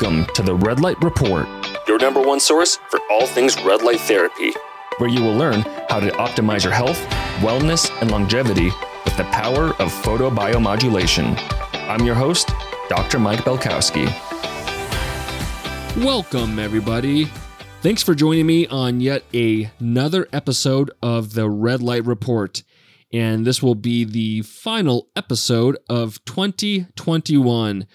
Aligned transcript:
Welcome 0.00 0.32
to 0.34 0.42
the 0.42 0.54
Red 0.54 0.78
Light 0.78 1.02
Report, 1.02 1.48
your 1.88 1.98
number 1.98 2.20
one 2.20 2.38
source 2.38 2.76
for 2.88 3.00
all 3.10 3.26
things 3.26 3.60
red 3.64 3.82
light 3.82 3.98
therapy, 3.98 4.52
where 4.98 5.10
you 5.10 5.20
will 5.20 5.34
learn 5.34 5.62
how 5.88 5.98
to 5.98 6.08
optimize 6.10 6.62
your 6.62 6.72
health, 6.72 7.00
wellness, 7.40 7.90
and 8.00 8.08
longevity 8.08 8.70
with 9.04 9.16
the 9.16 9.24
power 9.32 9.70
of 9.80 9.92
photobiomodulation. 9.92 11.36
I'm 11.88 12.06
your 12.06 12.14
host, 12.14 12.48
Dr. 12.88 13.18
Mike 13.18 13.40
Belkowski. 13.40 14.06
Welcome, 16.04 16.60
everybody. 16.60 17.24
Thanks 17.82 18.04
for 18.04 18.14
joining 18.14 18.46
me 18.46 18.68
on 18.68 19.00
yet 19.00 19.24
another 19.34 20.28
episode 20.32 20.92
of 21.02 21.32
the 21.32 21.50
Red 21.50 21.82
Light 21.82 22.04
Report. 22.04 22.62
And 23.12 23.44
this 23.44 23.60
will 23.60 23.74
be 23.74 24.04
the 24.04 24.42
final 24.42 25.08
episode 25.16 25.76
of 25.88 26.24
2021. 26.24 27.86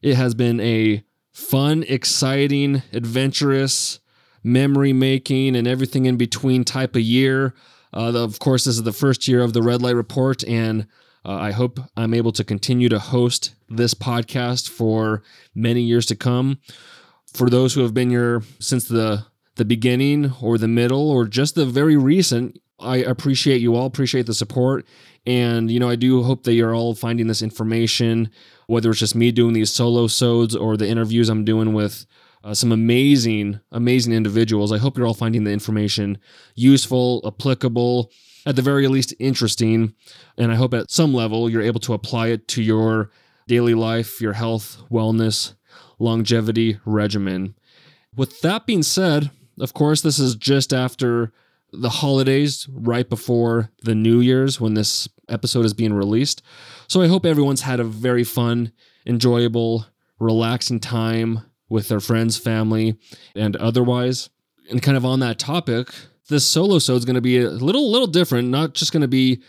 It 0.00 0.14
has 0.14 0.34
been 0.34 0.58
a 0.60 1.04
fun, 1.32 1.84
exciting, 1.88 2.82
adventurous, 2.92 4.00
memory 4.42 4.92
making, 4.92 5.56
and 5.56 5.66
everything 5.66 6.06
in 6.06 6.16
between 6.16 6.64
type 6.64 6.96
of 6.96 7.02
year. 7.02 7.54
Uh, 7.92 8.12
of 8.14 8.38
course, 8.38 8.64
this 8.64 8.76
is 8.76 8.82
the 8.82 8.92
first 8.92 9.26
year 9.28 9.42
of 9.42 9.52
the 9.52 9.62
Red 9.62 9.82
Light 9.82 9.96
Report, 9.96 10.44
and 10.44 10.86
uh, 11.24 11.34
I 11.34 11.50
hope 11.50 11.80
I'm 11.96 12.14
able 12.14 12.32
to 12.32 12.44
continue 12.44 12.88
to 12.88 12.98
host 12.98 13.54
this 13.68 13.94
podcast 13.94 14.68
for 14.68 15.22
many 15.54 15.82
years 15.82 16.06
to 16.06 16.16
come. 16.16 16.58
For 17.32 17.50
those 17.50 17.74
who 17.74 17.82
have 17.82 17.94
been 17.94 18.10
here 18.10 18.42
since 18.58 18.88
the 18.88 19.26
the 19.56 19.64
beginning 19.64 20.32
or 20.40 20.56
the 20.56 20.68
middle 20.68 21.10
or 21.10 21.26
just 21.26 21.54
the 21.54 21.66
very 21.66 21.96
recent, 21.96 22.58
I 22.78 22.98
appreciate 22.98 23.60
you 23.60 23.74
all, 23.74 23.84
appreciate 23.84 24.26
the 24.26 24.34
support. 24.34 24.86
And, 25.26 25.70
you 25.70 25.78
know, 25.78 25.90
I 25.90 25.96
do 25.96 26.22
hope 26.22 26.44
that 26.44 26.54
you're 26.54 26.74
all 26.74 26.94
finding 26.94 27.26
this 27.26 27.42
information, 27.42 28.30
whether 28.70 28.90
it's 28.90 29.00
just 29.00 29.16
me 29.16 29.32
doing 29.32 29.52
these 29.52 29.72
solo 29.72 30.06
sods 30.06 30.54
or 30.54 30.76
the 30.76 30.86
interviews 30.86 31.28
I'm 31.28 31.44
doing 31.44 31.72
with 31.72 32.06
uh, 32.44 32.54
some 32.54 32.70
amazing, 32.70 33.58
amazing 33.72 34.12
individuals. 34.12 34.70
I 34.70 34.78
hope 34.78 34.96
you're 34.96 35.08
all 35.08 35.12
finding 35.12 35.42
the 35.42 35.50
information 35.50 36.18
useful, 36.54 37.20
applicable, 37.26 38.12
at 38.46 38.54
the 38.54 38.62
very 38.62 38.86
least 38.86 39.12
interesting. 39.18 39.92
And 40.38 40.52
I 40.52 40.54
hope 40.54 40.72
at 40.72 40.88
some 40.88 41.12
level 41.12 41.50
you're 41.50 41.62
able 41.62 41.80
to 41.80 41.94
apply 41.94 42.28
it 42.28 42.46
to 42.48 42.62
your 42.62 43.10
daily 43.48 43.74
life, 43.74 44.20
your 44.20 44.34
health, 44.34 44.80
wellness, 44.88 45.54
longevity 45.98 46.78
regimen. 46.84 47.56
With 48.14 48.40
that 48.42 48.66
being 48.66 48.84
said, 48.84 49.30
of 49.58 49.74
course, 49.74 50.00
this 50.00 50.20
is 50.20 50.36
just 50.36 50.72
after 50.72 51.32
the 51.72 51.90
holidays 51.90 52.68
right 52.70 53.08
before 53.08 53.70
the 53.82 53.96
New 53.96 54.20
Year's 54.20 54.60
when 54.60 54.74
this 54.74 55.08
episode 55.28 55.64
is 55.64 55.74
being 55.74 55.92
released. 55.92 56.42
So 56.90 57.00
I 57.00 57.06
hope 57.06 57.24
everyone's 57.24 57.60
had 57.60 57.78
a 57.78 57.84
very 57.84 58.24
fun, 58.24 58.72
enjoyable, 59.06 59.86
relaxing 60.18 60.80
time 60.80 61.42
with 61.68 61.86
their 61.86 62.00
friends, 62.00 62.36
family, 62.36 62.98
and 63.36 63.54
otherwise. 63.54 64.28
And 64.68 64.82
kind 64.82 64.96
of 64.96 65.04
on 65.04 65.20
that 65.20 65.38
topic, 65.38 65.90
this 66.28 66.44
solo 66.44 66.80
so 66.80 66.96
is 66.96 67.04
going 67.04 67.14
to 67.14 67.20
be 67.20 67.38
a 67.38 67.48
little 67.48 67.92
little 67.92 68.08
different, 68.08 68.48
not 68.48 68.74
just 68.74 68.90
going 68.90 69.02
to 69.02 69.06
be 69.06 69.40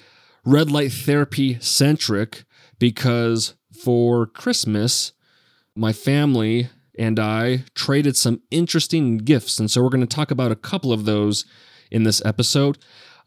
red 0.46 0.70
light 0.70 0.92
therapy 0.92 1.58
centric 1.60 2.44
because 2.78 3.56
for 3.74 4.28
Christmas, 4.28 5.14
my 5.76 5.94
family 5.94 6.70
and 6.96 7.20
I 7.20 7.64
traded 7.74 8.16
some 8.16 8.44
interesting 8.52 9.18
gifts. 9.18 9.58
And 9.58 9.72
so 9.72 9.82
we're 9.82 9.90
going 9.90 10.06
to 10.06 10.16
talk 10.16 10.30
about 10.30 10.52
a 10.52 10.56
couple 10.56 10.94
of 10.94 11.06
those 11.06 11.46
in 11.90 12.04
this 12.04 12.24
episode. 12.24 12.78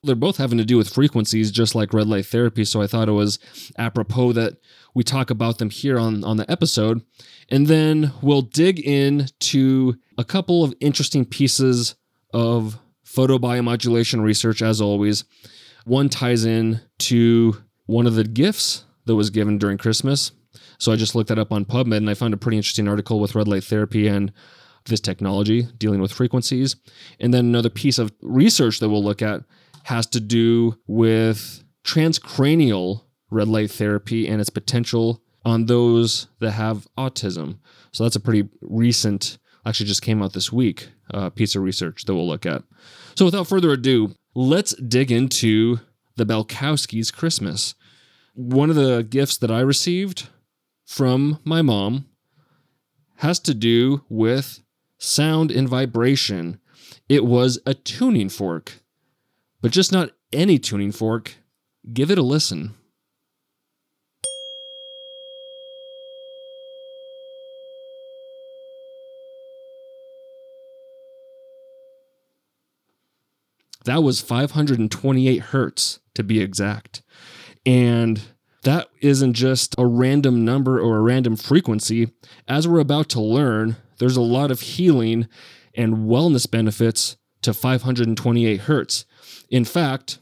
They're 0.04 0.14
both 0.14 0.36
having 0.36 0.58
to 0.58 0.64
do 0.64 0.76
with 0.76 0.92
frequencies, 0.92 1.50
just 1.50 1.74
like 1.74 1.92
red 1.92 2.06
light 2.06 2.26
therapy. 2.26 2.64
So 2.64 2.82
I 2.82 2.86
thought 2.86 3.08
it 3.08 3.12
was 3.12 3.38
apropos 3.78 4.32
that 4.32 4.58
we 4.94 5.02
talk 5.02 5.30
about 5.30 5.58
them 5.58 5.70
here 5.70 5.98
on, 5.98 6.22
on 6.24 6.36
the 6.36 6.50
episode. 6.50 7.02
And 7.48 7.66
then 7.66 8.12
we'll 8.22 8.42
dig 8.42 8.80
into 8.80 9.94
a 10.16 10.24
couple 10.24 10.62
of 10.62 10.74
interesting 10.80 11.24
pieces 11.24 11.96
of 12.32 12.78
photobiomodulation 13.04 14.22
research, 14.22 14.62
as 14.62 14.80
always. 14.80 15.24
One 15.84 16.08
ties 16.08 16.44
in 16.44 16.80
to 17.00 17.62
one 17.86 18.06
of 18.06 18.14
the 18.14 18.24
gifts 18.24 18.84
that 19.06 19.14
was 19.14 19.30
given 19.30 19.58
during 19.58 19.78
Christmas. 19.78 20.32
So 20.78 20.92
I 20.92 20.96
just 20.96 21.14
looked 21.14 21.28
that 21.28 21.38
up 21.38 21.52
on 21.52 21.64
PubMed 21.64 21.98
and 21.98 22.10
I 22.10 22.14
found 22.14 22.34
a 22.34 22.38
pretty 22.38 22.56
interesting 22.56 22.88
article 22.88 23.20
with 23.20 23.34
red 23.34 23.48
light 23.48 23.64
therapy 23.64 24.08
and 24.08 24.32
this 24.86 25.00
technology 25.00 25.66
dealing 25.78 26.00
with 26.00 26.12
frequencies. 26.12 26.76
And 27.20 27.32
then 27.32 27.46
another 27.46 27.70
piece 27.70 27.98
of 27.98 28.12
research 28.20 28.80
that 28.80 28.88
we'll 28.88 29.04
look 29.04 29.22
at 29.22 29.42
has 29.84 30.06
to 30.08 30.20
do 30.20 30.76
with 30.86 31.64
transcranial 31.84 33.02
red 33.30 33.48
light 33.48 33.70
therapy 33.70 34.28
and 34.28 34.40
its 34.40 34.50
potential 34.50 35.22
on 35.44 35.66
those 35.66 36.28
that 36.40 36.52
have 36.52 36.88
autism. 36.96 37.58
So 37.92 38.04
that's 38.04 38.16
a 38.16 38.20
pretty 38.20 38.48
recent, 38.62 39.38
actually 39.66 39.86
just 39.86 40.02
came 40.02 40.22
out 40.22 40.32
this 40.32 40.52
week, 40.52 40.88
uh, 41.12 41.30
piece 41.30 41.54
of 41.54 41.62
research 41.62 42.04
that 42.04 42.14
we'll 42.14 42.26
look 42.26 42.46
at. 42.46 42.62
So 43.14 43.24
without 43.24 43.46
further 43.46 43.72
ado, 43.72 44.14
let's 44.34 44.74
dig 44.74 45.12
into 45.12 45.80
the 46.16 46.24
Belkowski's 46.24 47.10
Christmas. 47.10 47.74
One 48.34 48.70
of 48.70 48.76
the 48.76 49.02
gifts 49.02 49.36
that 49.38 49.50
I 49.50 49.60
received 49.60 50.28
from 50.86 51.40
my 51.44 51.62
mom 51.62 52.06
has 53.16 53.38
to 53.40 53.54
do 53.54 54.04
with 54.08 54.60
sound 54.98 55.50
and 55.50 55.68
vibration. 55.68 56.58
It 57.08 57.24
was 57.24 57.58
a 57.66 57.74
tuning 57.74 58.28
fork, 58.28 58.80
but 59.64 59.72
just 59.72 59.92
not 59.92 60.10
any 60.30 60.58
tuning 60.58 60.92
fork. 60.92 61.36
Give 61.90 62.10
it 62.10 62.18
a 62.18 62.22
listen. 62.22 62.74
That 73.86 74.02
was 74.02 74.20
528 74.20 75.38
hertz 75.38 75.98
to 76.12 76.22
be 76.22 76.42
exact. 76.42 77.00
And 77.64 78.20
that 78.64 78.88
isn't 79.00 79.32
just 79.32 79.74
a 79.78 79.86
random 79.86 80.44
number 80.44 80.78
or 80.78 80.98
a 80.98 81.00
random 81.00 81.36
frequency. 81.36 82.12
As 82.46 82.68
we're 82.68 82.80
about 82.80 83.08
to 83.10 83.20
learn, 83.22 83.76
there's 83.98 84.18
a 84.18 84.20
lot 84.20 84.50
of 84.50 84.60
healing 84.60 85.26
and 85.74 86.06
wellness 86.06 86.50
benefits 86.50 87.16
to 87.44 87.54
528 87.54 88.60
hertz. 88.62 89.04
In 89.50 89.64
fact, 89.64 90.18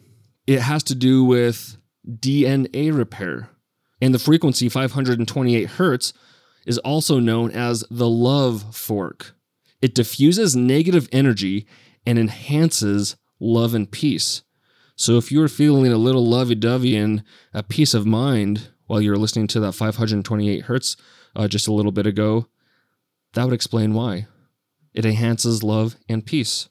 it 0.46 0.60
has 0.60 0.82
to 0.84 0.94
do 0.94 1.24
with 1.24 1.76
DNA 2.06 2.96
repair. 2.96 3.48
And 4.00 4.14
the 4.14 4.18
frequency 4.18 4.68
528 4.68 5.70
hertz 5.70 6.12
is 6.66 6.78
also 6.78 7.18
known 7.18 7.50
as 7.50 7.84
the 7.90 8.08
love 8.08 8.74
fork. 8.74 9.34
It 9.80 9.94
diffuses 9.94 10.54
negative 10.54 11.08
energy 11.12 11.66
and 12.06 12.18
enhances 12.18 13.16
love 13.40 13.74
and 13.74 13.90
peace. 13.90 14.42
So 14.96 15.16
if 15.16 15.32
you're 15.32 15.48
feeling 15.48 15.92
a 15.92 15.96
little 15.96 16.26
lovey 16.26 16.54
dovey 16.54 16.96
and 16.96 17.24
a 17.52 17.62
peace 17.62 17.94
of 17.94 18.06
mind 18.06 18.70
while 18.86 19.00
you're 19.00 19.16
listening 19.16 19.46
to 19.48 19.60
that 19.60 19.72
528 19.72 20.64
hertz 20.64 20.96
uh, 21.34 21.48
just 21.48 21.66
a 21.66 21.72
little 21.72 21.92
bit 21.92 22.06
ago, 22.06 22.46
that 23.34 23.44
would 23.44 23.54
explain 23.54 23.94
why. 23.94 24.26
It 24.94 25.04
enhances 25.04 25.62
love 25.62 25.96
and 26.08 26.24
peace. 26.24 26.68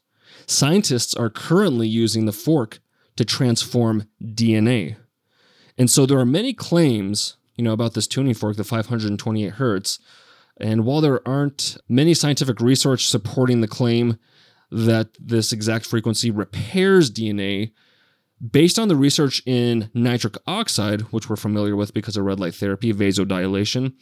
Scientists 0.51 1.13
are 1.13 1.29
currently 1.29 1.87
using 1.87 2.25
the 2.25 2.33
fork 2.33 2.79
to 3.15 3.23
transform 3.23 4.07
DNA. 4.21 4.97
And 5.77 5.89
so 5.89 6.05
there 6.05 6.19
are 6.19 6.25
many 6.25 6.53
claims, 6.53 7.37
you 7.55 7.63
know, 7.63 7.71
about 7.71 7.93
this 7.93 8.05
tuning 8.05 8.33
fork, 8.33 8.57
the 8.57 8.65
528 8.65 9.53
hertz. 9.53 9.99
And 10.57 10.85
while 10.85 10.99
there 10.99 11.25
aren't 11.25 11.77
many 11.87 12.13
scientific 12.13 12.59
research 12.59 13.07
supporting 13.07 13.61
the 13.61 13.67
claim 13.67 14.19
that 14.69 15.09
this 15.17 15.53
exact 15.53 15.85
frequency 15.85 16.29
repairs 16.29 17.09
DNA, 17.09 17.71
based 18.51 18.77
on 18.77 18.89
the 18.89 18.95
research 18.95 19.41
in 19.45 19.89
nitric 19.93 20.35
oxide, 20.47 21.01
which 21.13 21.29
we're 21.29 21.37
familiar 21.37 21.77
with 21.77 21.93
because 21.93 22.17
of 22.17 22.25
red 22.25 22.41
light 22.41 22.55
therapy, 22.55 22.93
vasodilation, 22.93 23.93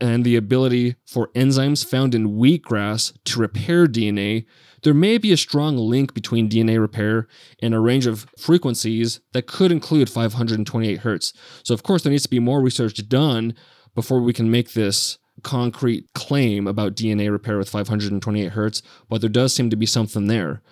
and 0.00 0.24
the 0.24 0.36
ability 0.36 0.94
for 1.04 1.28
enzymes 1.34 1.84
found 1.84 2.14
in 2.14 2.38
wheatgrass 2.38 3.12
to 3.24 3.40
repair 3.40 3.86
DNA, 3.86 4.46
there 4.82 4.94
may 4.94 5.18
be 5.18 5.32
a 5.32 5.36
strong 5.36 5.76
link 5.76 6.14
between 6.14 6.48
DNA 6.48 6.80
repair 6.80 7.26
and 7.60 7.74
a 7.74 7.80
range 7.80 8.06
of 8.06 8.26
frequencies 8.38 9.20
that 9.32 9.46
could 9.46 9.72
include 9.72 10.08
528 10.08 10.98
hertz. 11.00 11.32
So, 11.62 11.74
of 11.74 11.82
course, 11.82 12.02
there 12.02 12.10
needs 12.10 12.24
to 12.24 12.30
be 12.30 12.38
more 12.38 12.60
research 12.60 13.08
done 13.08 13.54
before 13.94 14.20
we 14.20 14.32
can 14.32 14.50
make 14.50 14.72
this 14.72 15.18
concrete 15.42 16.06
claim 16.14 16.66
about 16.66 16.94
DNA 16.94 17.30
repair 17.30 17.58
with 17.58 17.68
528 17.68 18.52
hertz, 18.52 18.82
but 19.08 19.20
there 19.20 19.30
does 19.30 19.54
seem 19.54 19.70
to 19.70 19.76
be 19.76 19.86
something 19.86 20.26
there. 20.26 20.62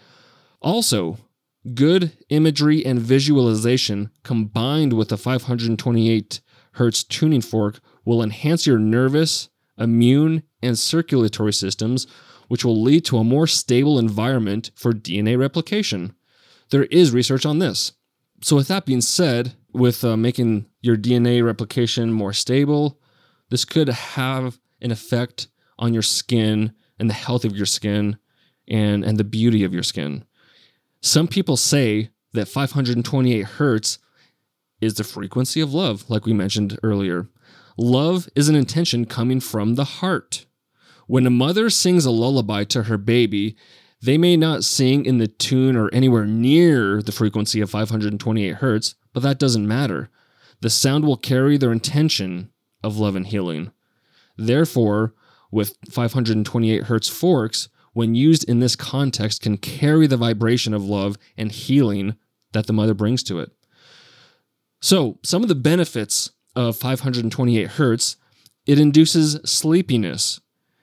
Also, 0.60 1.18
good 1.74 2.12
imagery 2.28 2.84
and 2.84 3.00
visualization 3.00 4.10
combined 4.22 4.92
with 4.92 5.08
the 5.08 5.16
528 5.16 6.40
hertz 6.72 7.02
tuning 7.02 7.40
fork 7.40 7.80
will 8.04 8.22
enhance 8.22 8.66
your 8.66 8.78
nervous, 8.78 9.48
immune, 9.76 10.42
and 10.62 10.78
circulatory 10.78 11.52
systems, 11.52 12.06
which 12.48 12.64
will 12.64 12.80
lead 12.80 13.04
to 13.06 13.18
a 13.18 13.24
more 13.24 13.46
stable 13.46 13.98
environment 13.98 14.70
for 14.74 14.92
DNA 14.92 15.38
replication. 15.38 16.14
There 16.70 16.84
is 16.84 17.12
research 17.12 17.46
on 17.46 17.58
this. 17.58 17.92
So, 18.42 18.56
with 18.56 18.68
that 18.68 18.86
being 18.86 19.00
said, 19.00 19.54
with 19.72 20.04
uh, 20.04 20.16
making 20.16 20.66
your 20.80 20.96
DNA 20.96 21.44
replication 21.44 22.12
more 22.12 22.32
stable, 22.32 23.00
this 23.50 23.64
could 23.64 23.88
have 23.88 24.58
an 24.80 24.90
effect 24.90 25.48
on 25.78 25.92
your 25.92 26.02
skin 26.02 26.72
and 26.98 27.08
the 27.08 27.14
health 27.14 27.44
of 27.44 27.56
your 27.56 27.66
skin 27.66 28.18
and, 28.68 29.04
and 29.04 29.18
the 29.18 29.24
beauty 29.24 29.64
of 29.64 29.72
your 29.72 29.82
skin. 29.82 30.24
Some 31.00 31.28
people 31.28 31.56
say 31.56 32.10
that 32.32 32.48
528 32.48 33.42
hertz 33.42 33.98
is 34.80 34.94
the 34.94 35.04
frequency 35.04 35.60
of 35.60 35.74
love, 35.74 36.08
like 36.08 36.26
we 36.26 36.32
mentioned 36.32 36.78
earlier. 36.82 37.28
Love 37.76 38.28
is 38.34 38.48
an 38.48 38.56
intention 38.56 39.04
coming 39.04 39.40
from 39.40 39.74
the 39.74 39.84
heart. 39.84 40.46
When 41.08 41.26
a 41.26 41.30
mother 41.30 41.70
sings 41.70 42.04
a 42.04 42.10
lullaby 42.10 42.64
to 42.64 42.82
her 42.82 42.98
baby, 42.98 43.56
they 44.02 44.18
may 44.18 44.36
not 44.36 44.62
sing 44.62 45.06
in 45.06 45.16
the 45.16 45.26
tune 45.26 45.74
or 45.74 45.88
anywhere 45.92 46.26
near 46.26 47.02
the 47.02 47.12
frequency 47.12 47.62
of 47.62 47.70
528 47.70 48.56
hertz, 48.56 48.94
but 49.14 49.22
that 49.22 49.38
doesn't 49.38 49.66
matter. 49.66 50.10
The 50.60 50.68
sound 50.68 51.06
will 51.06 51.16
carry 51.16 51.56
their 51.56 51.72
intention 51.72 52.50
of 52.84 52.98
love 52.98 53.16
and 53.16 53.26
healing. 53.26 53.72
Therefore, 54.36 55.14
with 55.50 55.78
528 55.90 56.84
hertz 56.84 57.08
forks, 57.08 57.70
when 57.94 58.14
used 58.14 58.46
in 58.46 58.60
this 58.60 58.76
context, 58.76 59.40
can 59.40 59.56
carry 59.56 60.06
the 60.06 60.18
vibration 60.18 60.74
of 60.74 60.84
love 60.84 61.16
and 61.38 61.50
healing 61.50 62.16
that 62.52 62.66
the 62.66 62.74
mother 62.74 62.92
brings 62.92 63.22
to 63.22 63.38
it. 63.38 63.50
So, 64.82 65.18
some 65.22 65.42
of 65.42 65.48
the 65.48 65.54
benefits 65.54 66.32
of 66.54 66.76
528 66.76 67.66
hertz 67.70 68.16
it 68.66 68.78
induces 68.78 69.40
sleepiness. 69.50 70.38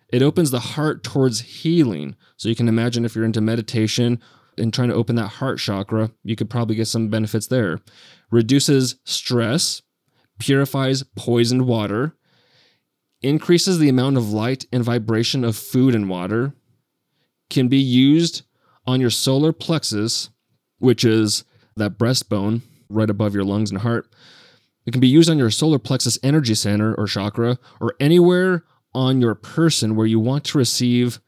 It 0.10 0.22
opens 0.22 0.52
the 0.52 0.60
heart 0.60 1.04
towards 1.04 1.42
healing. 1.42 2.16
So, 2.38 2.50
you 2.50 2.56
can 2.56 2.68
imagine 2.68 3.06
if 3.06 3.16
you're 3.16 3.25
into 3.25 3.42
meditation 3.42 4.22
and 4.57 4.74
trying 4.74 4.90
to 4.90 4.96
open 4.96 5.16
that 5.16 5.28
heart 5.28 5.60
chakra, 5.60 6.12
you 6.24 6.36
could 6.36 6.50
probably 6.50 6.75
get 6.75 6.88
some 6.88 7.10
benefits 7.10 7.48
there. 7.48 7.80
Reduces 8.31 8.96
stress, 9.04 9.81
purifies 10.40 11.04
poisoned 11.16 11.68
water, 11.68 12.16
increases 13.22 13.80
the 13.80 13.90
amount 13.90 14.18
of 14.18 14.31
light 14.31 14.66
and 14.72 14.84
vibration 14.84 15.44
of 15.44 15.56
food 15.56 15.96
and 15.96 16.10
water, 16.10 16.54
can 17.50 17.68
be 17.68 17.80
used 17.80 18.44
on 18.86 19.02
your 19.02 19.10
solar 19.10 19.52
plexus, 19.52 20.30
which 20.80 21.04
is 21.04 21.44
that 21.75 21.98
breastbone 21.98 22.62
right 22.90 23.10
above 23.10 23.34
your 23.34 23.44
lungs 23.44 23.72
and 23.72 23.81
heart. 23.81 24.07
It 24.86 24.92
can 24.92 25.02
be 25.02 25.07
used 25.07 25.30
on 25.30 25.38
your 25.40 25.50
solar 25.50 25.80
plexus 25.80 26.19
energy 26.22 26.56
center 26.56 26.94
or 26.94 27.07
chakra 27.07 27.57
or 27.81 27.96
anywhere 28.00 28.63
on 28.95 29.21
your 29.21 29.36
person 29.36 29.95
where 29.95 30.07
you 30.07 30.19
want 30.19 30.45
to 30.45 30.57
receive 30.57 31.19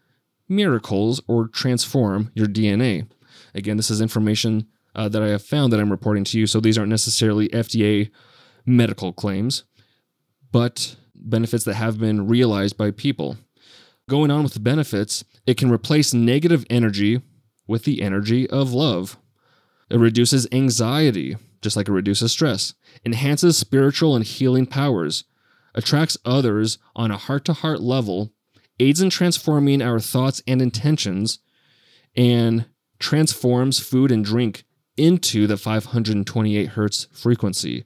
miracles 0.50 1.22
or 1.28 1.48
transform 1.48 2.32
your 2.34 2.48
DNA. 2.48 3.08
Again, 3.54 3.78
this 3.78 3.92
is 3.92 4.02
information 4.02 4.68
uh, 4.96 5.10
that 5.10 5.22
I 5.22 5.28
have 5.28 5.44
found 5.44 5.72
that 5.72 5.80
I'm 5.80 5.92
reporting 5.92 6.24
to 6.26 6.40
you, 6.40 6.48
so 6.48 6.60
these 6.60 6.78
aren't 6.78 6.90
necessarily 6.90 7.50
FDA 7.50 8.10
medical 8.66 9.14
claims, 9.14 9.66
but 10.52 10.96
benefits 11.14 11.64
that 11.66 11.76
have 11.76 12.00
been 12.00 12.28
realized 12.28 12.78
by 12.78 12.92
people. 12.92 13.38
Going 14.10 14.32
on 14.32 14.44
with 14.44 14.54
the 14.54 14.60
benefits, 14.60 15.26
it 15.46 15.58
can 15.58 15.70
replace 15.70 16.14
negative 16.14 16.66
energy 16.70 17.22
with 17.68 17.84
the 17.84 18.02
energy 18.02 18.50
of 18.50 18.74
love. 18.74 19.18
It 19.90 20.00
reduces 20.00 20.48
anxiety, 20.52 21.36
just 21.62 21.76
like 21.76 21.90
it 21.90 21.94
reduces 21.94 22.32
stress, 22.32 22.74
enhances 23.06 23.58
spiritual 23.58 24.16
and 24.16 24.26
healing 24.26 24.66
powers, 24.66 25.26
attracts 25.78 26.18
others 26.26 26.80
on 26.96 27.12
a 27.12 27.18
heart 27.18 27.46
to 27.46 27.54
heart 27.54 27.80
level, 27.80 28.34
aids 28.80 29.00
in 29.00 29.10
transforming 29.10 29.82
our 29.82 30.00
thoughts 30.00 30.42
and 30.48 30.62
intentions, 30.62 31.40
and 32.18 32.66
transforms 33.00 33.80
food 33.80 34.12
and 34.12 34.26
drink 34.26 34.66
into 34.98 35.46
the 35.46 35.56
528 35.56 36.70
hertz 36.70 37.08
frequency. 37.14 37.86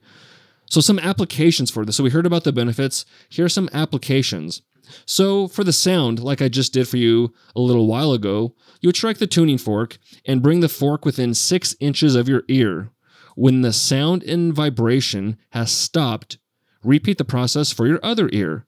So, 0.70 0.80
some 0.80 0.98
applications 0.98 1.70
for 1.70 1.84
this. 1.84 1.96
So, 1.96 2.04
we 2.04 2.10
heard 2.10 2.24
about 2.24 2.44
the 2.44 2.52
benefits. 2.52 3.04
Here 3.28 3.44
are 3.44 3.50
some 3.50 3.68
applications. 3.74 4.62
So, 5.04 5.46
for 5.46 5.62
the 5.62 5.72
sound, 5.72 6.18
like 6.18 6.40
I 6.40 6.48
just 6.48 6.72
did 6.72 6.88
for 6.88 6.96
you 6.96 7.34
a 7.54 7.60
little 7.60 7.86
while 7.86 8.12
ago, 8.12 8.54
you 8.80 8.88
would 8.88 8.96
strike 8.96 9.18
the 9.18 9.26
tuning 9.26 9.58
fork 9.58 9.98
and 10.24 10.42
bring 10.42 10.60
the 10.60 10.68
fork 10.70 11.04
within 11.04 11.34
six 11.34 11.76
inches 11.78 12.14
of 12.14 12.28
your 12.28 12.44
ear. 12.48 12.90
When 13.34 13.60
the 13.60 13.72
sound 13.72 14.22
and 14.22 14.52
vibration 14.52 15.36
has 15.50 15.70
stopped, 15.70 16.38
repeat 16.84 17.18
the 17.18 17.24
process 17.24 17.72
for 17.72 17.86
your 17.86 18.00
other 18.02 18.28
ear. 18.32 18.66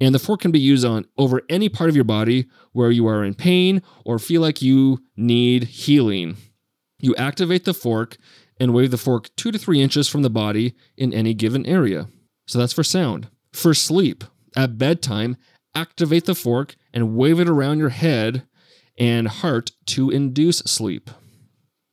And 0.00 0.14
the 0.14 0.18
fork 0.18 0.42
can 0.42 0.50
be 0.50 0.60
used 0.60 0.84
on 0.84 1.06
over 1.16 1.42
any 1.48 1.68
part 1.68 1.88
of 1.88 1.96
your 1.96 2.04
body 2.04 2.46
where 2.72 2.90
you 2.90 3.06
are 3.06 3.24
in 3.24 3.34
pain 3.34 3.82
or 4.04 4.18
feel 4.18 4.42
like 4.42 4.60
you 4.60 5.02
need 5.16 5.64
healing. 5.64 6.36
You 6.98 7.14
activate 7.16 7.64
the 7.64 7.74
fork 7.74 8.18
and 8.60 8.74
wave 8.74 8.90
the 8.90 8.98
fork 8.98 9.30
two 9.36 9.50
to 9.52 9.58
three 9.58 9.80
inches 9.80 10.08
from 10.08 10.22
the 10.22 10.30
body 10.30 10.74
in 10.96 11.12
any 11.12 11.34
given 11.34 11.64
area. 11.66 12.08
So 12.46 12.58
that's 12.58 12.72
for 12.72 12.84
sound. 12.84 13.28
For 13.52 13.74
sleep, 13.74 14.24
at 14.54 14.78
bedtime, 14.78 15.36
activate 15.74 16.26
the 16.26 16.34
fork 16.34 16.76
and 16.92 17.16
wave 17.16 17.40
it 17.40 17.48
around 17.48 17.78
your 17.78 17.90
head 17.90 18.46
and 18.98 19.28
heart 19.28 19.72
to 19.86 20.10
induce 20.10 20.58
sleep. 20.58 21.10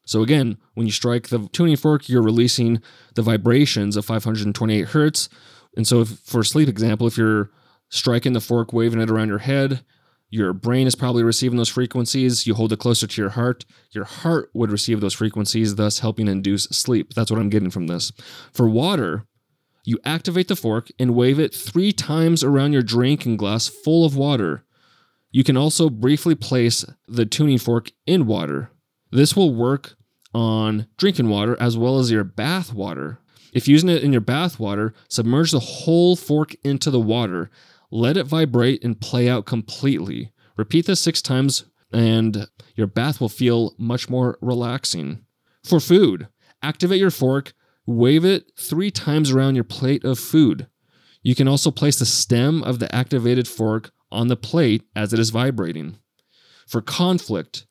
So 0.06 0.22
again, 0.22 0.58
when 0.74 0.86
you 0.86 0.92
strike 0.92 1.30
the 1.30 1.48
tuning 1.54 1.78
fork, 1.78 2.10
you're 2.10 2.22
releasing 2.22 2.82
the 3.16 3.22
vibrations 3.22 3.96
of 3.96 4.06
528 4.06 4.90
hertz. 4.90 5.30
And 5.76 5.88
so, 5.88 6.02
if, 6.02 6.20
for 6.20 6.44
sleep 6.44 6.70
example, 6.70 7.08
if 7.08 7.18
you're 7.18 7.50
striking 7.90 8.34
the 8.34 8.42
fork, 8.42 8.74
waving 8.74 9.02
it 9.02 9.10
around 9.10 9.30
your 9.30 9.40
head, 9.40 9.84
your 10.30 10.52
brain 10.52 10.88
is 10.88 10.96
probably 10.96 11.24
receiving 11.24 11.58
those 11.58 11.70
frequencies. 11.70 12.48
You 12.48 12.56
hold 12.56 12.74
it 12.74 12.80
closer 12.80 13.06
to 13.06 13.22
your 13.22 13.30
heart. 13.32 13.66
Your 13.92 14.06
heart 14.06 14.50
would 14.54 14.72
receive 14.72 15.00
those 15.00 15.14
frequencies, 15.14 15.76
thus 15.76 16.00
helping 16.00 16.28
induce 16.28 16.64
sleep. 16.64 17.14
That's 17.14 17.30
what 17.30 17.40
I'm 17.40 17.50
getting 17.50 17.70
from 17.70 17.86
this. 17.86 18.12
For 18.52 18.68
water, 18.68 19.28
you 19.86 20.00
activate 20.04 20.48
the 20.48 20.56
fork 20.56 20.90
and 20.98 21.14
wave 21.14 21.40
it 21.40 21.54
three 21.54 21.92
times 21.92 22.44
around 22.44 22.74
your 22.74 22.82
drinking 22.82 23.38
glass 23.38 23.68
full 23.68 24.06
of 24.06 24.16
water. 24.16 24.64
You 25.30 25.44
can 25.44 25.56
also 25.56 25.90
briefly 25.90 26.34
place 26.36 26.84
the 27.08 27.28
tuning 27.28 27.60
fork 27.60 27.92
in 28.08 28.26
water. 28.26 28.72
This 29.13 29.36
will 29.36 29.54
work 29.54 29.95
on 30.33 30.88
drinking 30.98 31.30
water 31.30 31.56
as 31.60 31.77
well 31.77 32.00
as 32.00 32.12
your 32.12 32.24
bath 32.24 32.74
water. 32.74 33.19
If 33.54 33.68
using 33.68 33.89
it 33.89 34.04
in 34.04 34.12
your 34.12 34.21
bath 34.21 34.60
water, 34.60 34.94
submerge 35.07 35.51
the 35.51 35.60
whole 35.60 36.15
fork 36.15 36.56
into 36.63 36.89
the 36.89 37.00
water 37.00 37.51
let 37.94 38.18
it 38.18 38.25
vibrate 38.25 38.83
and 38.83 39.00
play 39.00 39.30
out 39.30 39.45
completely. 39.45 40.31
Repeat 40.57 40.88
this 40.88 41.00
six 41.00 41.21
times, 41.21 41.65
and 41.94 42.48
your 42.75 42.88
bath 42.88 43.21
will 43.21 43.30
feel 43.30 43.75
much 43.77 44.10
more 44.10 44.39
relaxing. 44.42 45.24
For 45.63 45.80
food, 45.80 46.27
activate 46.63 47.00
your 47.00 47.12
fork, 47.12 47.54
wave 47.86 48.25
it 48.25 48.51
three 48.60 48.89
times 48.89 49.30
around 49.30 49.54
your 49.54 49.63
plate 49.63 50.04
of 50.04 50.18
food. 50.18 50.65
You 51.21 51.36
can 51.36 51.48
also 51.48 51.69
place 51.69 52.00
the 52.00 52.07
stem 52.07 52.63
of 52.63 52.80
the 52.80 52.94
activated 52.94 53.48
fork 53.48 53.92
on 54.12 54.27
the 54.27 54.36
plate 54.36 54.81
as 54.95 55.13
it 55.13 55.19
is 55.19 55.30
vibrating. 55.30 56.00
For 56.67 56.82
conflict, 56.82 57.67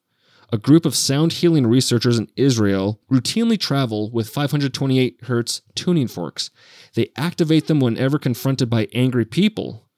a 0.53 0.59
group 0.59 0.85
of 0.85 0.95
sound 0.95 1.33
healing 1.33 1.67
researchers 1.67 2.19
in 2.19 2.29
Israel 2.37 3.01
routinely 3.11 3.59
travel 3.59 4.11
with 4.11 4.29
528 4.29 5.23
Hz 5.23 5.63
tuning 5.75 6.07
forks. 6.07 6.51
They 6.95 7.11
activate 7.17 7.67
them 7.69 7.81
whenever 7.81 8.19
confronted 8.19 8.69
by 8.69 8.89
angry 8.93 9.25
people. 9.25 9.89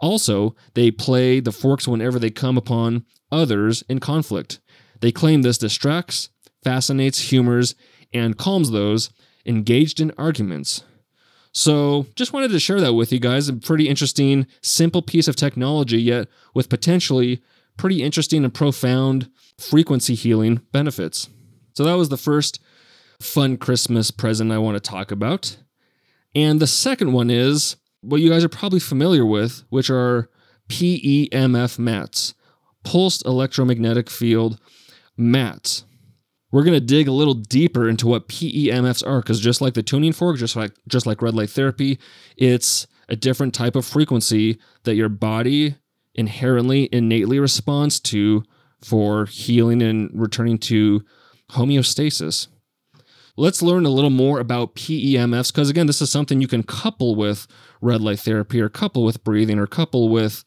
Also, 0.00 0.56
they 0.74 0.90
play 0.90 1.38
the 1.38 1.52
forks 1.52 1.86
whenever 1.86 2.18
they 2.18 2.30
come 2.30 2.58
upon 2.58 3.04
others 3.30 3.84
in 3.88 4.00
conflict. 4.00 4.58
They 5.00 5.12
claim 5.12 5.42
this 5.42 5.58
distracts, 5.58 6.30
fascinates, 6.64 7.30
humors, 7.30 7.76
and 8.12 8.36
calms 8.36 8.72
those 8.72 9.10
engaged 9.46 10.00
in 10.00 10.12
arguments. 10.18 10.82
So, 11.52 12.06
just 12.16 12.32
wanted 12.32 12.50
to 12.50 12.60
share 12.60 12.80
that 12.80 12.94
with 12.94 13.12
you 13.12 13.20
guys. 13.20 13.48
A 13.48 13.54
pretty 13.54 13.88
interesting, 13.88 14.46
simple 14.62 15.02
piece 15.02 15.28
of 15.28 15.36
technology, 15.36 16.00
yet 16.00 16.28
with 16.54 16.68
potentially 16.68 17.42
pretty 17.80 18.02
interesting 18.02 18.44
and 18.44 18.52
profound 18.52 19.30
frequency 19.58 20.14
healing 20.14 20.60
benefits. 20.70 21.30
So, 21.74 21.82
that 21.84 21.94
was 21.94 22.10
the 22.10 22.18
first 22.18 22.60
fun 23.20 23.56
Christmas 23.56 24.10
present 24.10 24.52
I 24.52 24.58
want 24.58 24.76
to 24.76 24.90
talk 24.90 25.10
about. 25.10 25.56
And 26.34 26.60
the 26.60 26.66
second 26.66 27.14
one 27.14 27.30
is 27.30 27.76
what 28.02 28.20
you 28.20 28.28
guys 28.28 28.44
are 28.44 28.50
probably 28.50 28.80
familiar 28.80 29.24
with, 29.24 29.64
which 29.70 29.88
are 29.88 30.28
PEMF 30.68 31.78
mats, 31.78 32.34
pulsed 32.84 33.24
electromagnetic 33.24 34.10
field 34.10 34.60
mats. 35.16 35.84
We're 36.52 36.64
going 36.64 36.78
to 36.78 36.84
dig 36.84 37.08
a 37.08 37.12
little 37.12 37.34
deeper 37.34 37.88
into 37.88 38.06
what 38.06 38.28
PEMFs 38.28 39.06
are 39.06 39.22
because 39.22 39.40
just 39.40 39.62
like 39.62 39.72
the 39.72 39.82
tuning 39.82 40.12
fork, 40.12 40.36
just 40.36 40.54
like 40.54 40.72
just 40.86 41.06
like 41.06 41.22
red 41.22 41.34
light 41.34 41.50
therapy, 41.50 41.98
it's 42.36 42.86
a 43.08 43.16
different 43.16 43.54
type 43.54 43.74
of 43.74 43.86
frequency 43.86 44.58
that 44.84 44.96
your 44.96 45.08
body 45.08 45.76
inherently 46.14 46.88
innately 46.92 47.38
responds 47.38 48.00
to 48.00 48.42
for 48.82 49.26
healing 49.26 49.82
and 49.82 50.10
returning 50.14 50.58
to 50.58 51.04
homeostasis. 51.52 52.48
Let's 53.36 53.62
learn 53.62 53.86
a 53.86 53.90
little 53.90 54.10
more 54.10 54.40
about 54.40 54.74
PEMFs 54.74 55.52
because, 55.52 55.70
again, 55.70 55.86
this 55.86 56.02
is 56.02 56.10
something 56.10 56.40
you 56.40 56.48
can 56.48 56.62
couple 56.62 57.14
with 57.14 57.46
red 57.80 58.00
light 58.00 58.20
therapy 58.20 58.60
or 58.60 58.68
couple 58.68 59.04
with 59.04 59.24
breathing 59.24 59.58
or 59.58 59.66
couple 59.66 60.08
with 60.08 60.44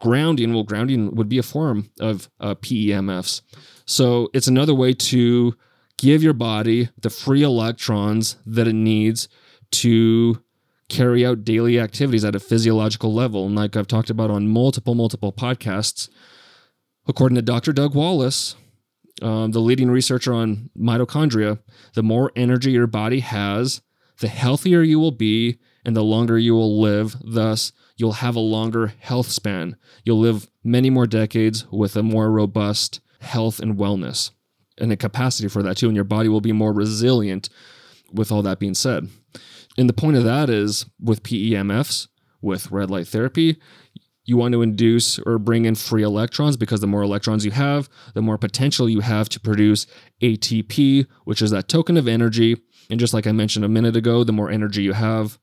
grounding. 0.00 0.52
Well, 0.52 0.64
grounding 0.64 1.14
would 1.14 1.28
be 1.28 1.38
a 1.38 1.42
form 1.42 1.90
of 2.00 2.28
uh, 2.40 2.54
PEMFs. 2.56 3.42
So 3.86 4.28
it's 4.34 4.48
another 4.48 4.74
way 4.74 4.92
to 4.92 5.54
give 5.98 6.22
your 6.22 6.34
body 6.34 6.90
the 7.00 7.10
free 7.10 7.42
electrons 7.42 8.36
that 8.44 8.68
it 8.68 8.74
needs 8.74 9.28
to 9.70 10.42
carry 10.88 11.26
out 11.26 11.44
daily 11.44 11.80
activities 11.80 12.24
at 12.24 12.36
a 12.36 12.40
physiological 12.40 13.12
level. 13.12 13.46
And 13.46 13.56
like 13.56 13.76
I've 13.76 13.88
talked 13.88 14.10
about 14.10 14.30
on 14.30 14.48
multiple, 14.48 14.94
multiple 14.94 15.32
podcasts, 15.32 16.08
according 17.06 17.36
to 17.36 17.42
Dr. 17.42 17.72
Doug 17.72 17.94
Wallace, 17.94 18.56
um, 19.22 19.52
the 19.52 19.60
leading 19.60 19.90
researcher 19.90 20.34
on 20.34 20.70
mitochondria, 20.78 21.58
the 21.94 22.02
more 22.02 22.30
energy 22.36 22.72
your 22.72 22.86
body 22.86 23.20
has, 23.20 23.80
the 24.20 24.28
healthier 24.28 24.82
you 24.82 24.98
will 24.98 25.12
be 25.12 25.58
and 25.84 25.96
the 25.96 26.04
longer 26.04 26.38
you 26.38 26.54
will 26.54 26.80
live. 26.80 27.16
Thus, 27.24 27.72
you'll 27.96 28.12
have 28.12 28.36
a 28.36 28.40
longer 28.40 28.94
health 28.98 29.28
span. 29.28 29.76
You'll 30.04 30.20
live 30.20 30.48
many 30.62 30.90
more 30.90 31.06
decades 31.06 31.66
with 31.70 31.96
a 31.96 32.02
more 32.02 32.30
robust 32.30 33.00
health 33.20 33.58
and 33.58 33.76
wellness 33.76 34.30
and 34.78 34.92
a 34.92 34.96
capacity 34.96 35.48
for 35.48 35.62
that 35.62 35.78
too. 35.78 35.86
And 35.86 35.96
your 35.96 36.04
body 36.04 36.28
will 36.28 36.40
be 36.40 36.52
more 36.52 36.72
resilient 36.72 37.48
with 38.12 38.30
all 38.30 38.42
that 38.42 38.58
being 38.58 38.74
said. 38.74 39.08
And 39.78 39.88
the 39.88 39.94
point 39.94 40.16
of 40.16 40.24
that 40.24 40.48
is 40.48 40.86
with 41.00 41.22
PEMFs, 41.22 42.08
with 42.40 42.70
red 42.70 42.90
light 42.90 43.08
therapy, 43.08 43.58
you 44.26 44.36
want 44.36 44.52
to 44.52 44.62
induce 44.62 45.18
or 45.20 45.38
bring 45.38 45.64
in 45.64 45.74
free 45.76 46.02
electrons 46.02 46.56
because 46.56 46.80
the 46.80 46.86
more 46.86 47.02
electrons 47.02 47.44
you 47.44 47.52
have, 47.52 47.88
the 48.14 48.22
more 48.22 48.36
potential 48.36 48.88
you 48.88 49.00
have 49.00 49.28
to 49.30 49.40
produce 49.40 49.86
ATP, 50.20 51.06
which 51.24 51.40
is 51.40 51.52
that 51.52 51.68
token 51.68 51.96
of 51.96 52.08
energy. 52.08 52.56
And 52.90 52.98
just 52.98 53.14
like 53.14 53.26
I 53.26 53.32
mentioned 53.32 53.64
a 53.64 53.68
minute 53.68 53.96
ago, 53.96 54.24
the 54.24 54.32
more 54.32 54.50
energy 54.50 54.82
you 54.82 54.92
have, 54.94 55.38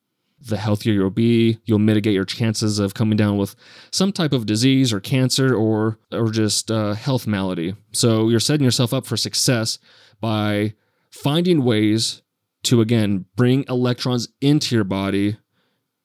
the 0.46 0.58
healthier 0.58 0.94
you'll 0.94 1.10
be. 1.10 1.60
You'll 1.66 1.80
mitigate 1.80 2.14
your 2.14 2.26
chances 2.26 2.80
of 2.80 2.94
coming 2.94 3.18
down 3.18 3.38
with 3.38 3.56
some 3.92 4.12
type 4.12 4.34
of 4.34 4.46
disease 4.46 4.92
or 4.92 5.00
cancer 5.00 5.56
or 5.56 5.98
or 6.12 6.30
just 6.32 6.70
uh, 6.70 6.94
health 6.94 7.26
malady. 7.26 7.76
So 7.94 8.28
you're 8.28 8.42
setting 8.42 8.66
yourself 8.66 8.94
up 8.94 9.06
for 9.06 9.16
success 9.16 9.80
by 10.20 10.74
finding 11.10 11.64
ways 11.64 12.23
to 12.64 12.82
again 12.82 13.26
bring 13.36 13.66
electrons 13.68 14.30
into 14.42 14.76
your 14.76 14.84
body 14.84 15.38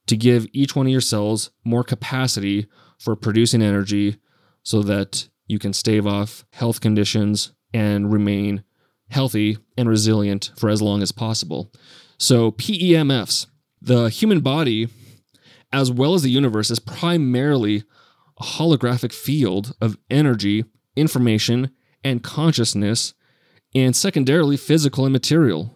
to 0.07 0.17
give 0.17 0.47
each 0.53 0.75
one 0.75 0.87
of 0.87 0.93
your 0.93 1.01
cells 1.01 1.51
more 1.65 1.85
capacity 1.85 2.67
for 2.99 3.15
producing 3.15 3.63
energy 3.63 4.17
so 4.63 4.83
that 4.83 5.29
you 5.47 5.59
can 5.59 5.73
stave 5.73 6.07
off 6.07 6.45
health 6.53 6.81
conditions 6.81 7.53
and 7.73 8.13
remain 8.13 8.65
healthy 9.11 9.59
and 9.77 9.89
resilient 9.89 10.51
for 10.57 10.69
as 10.69 10.83
long 10.83 11.03
as 11.03 11.13
possible. 11.13 11.73
So, 12.19 12.51
PEMFs, 12.53 13.47
the 13.81 14.09
human 14.09 14.41
body, 14.41 14.89
as 15.73 15.91
well 15.91 16.15
as 16.15 16.23
the 16.23 16.31
universe, 16.31 16.71
is 16.71 16.79
primarily 16.79 17.85
a 18.39 18.45
holographic 18.45 19.13
field 19.13 19.75
of 19.81 19.97
energy, 20.11 20.65
information, 20.97 21.71
and 22.03 22.23
consciousness, 22.23 23.15
and 23.75 23.95
secondarily 23.95 24.57
physical 24.57 25.05
and 25.05 25.13
material. 25.13 25.73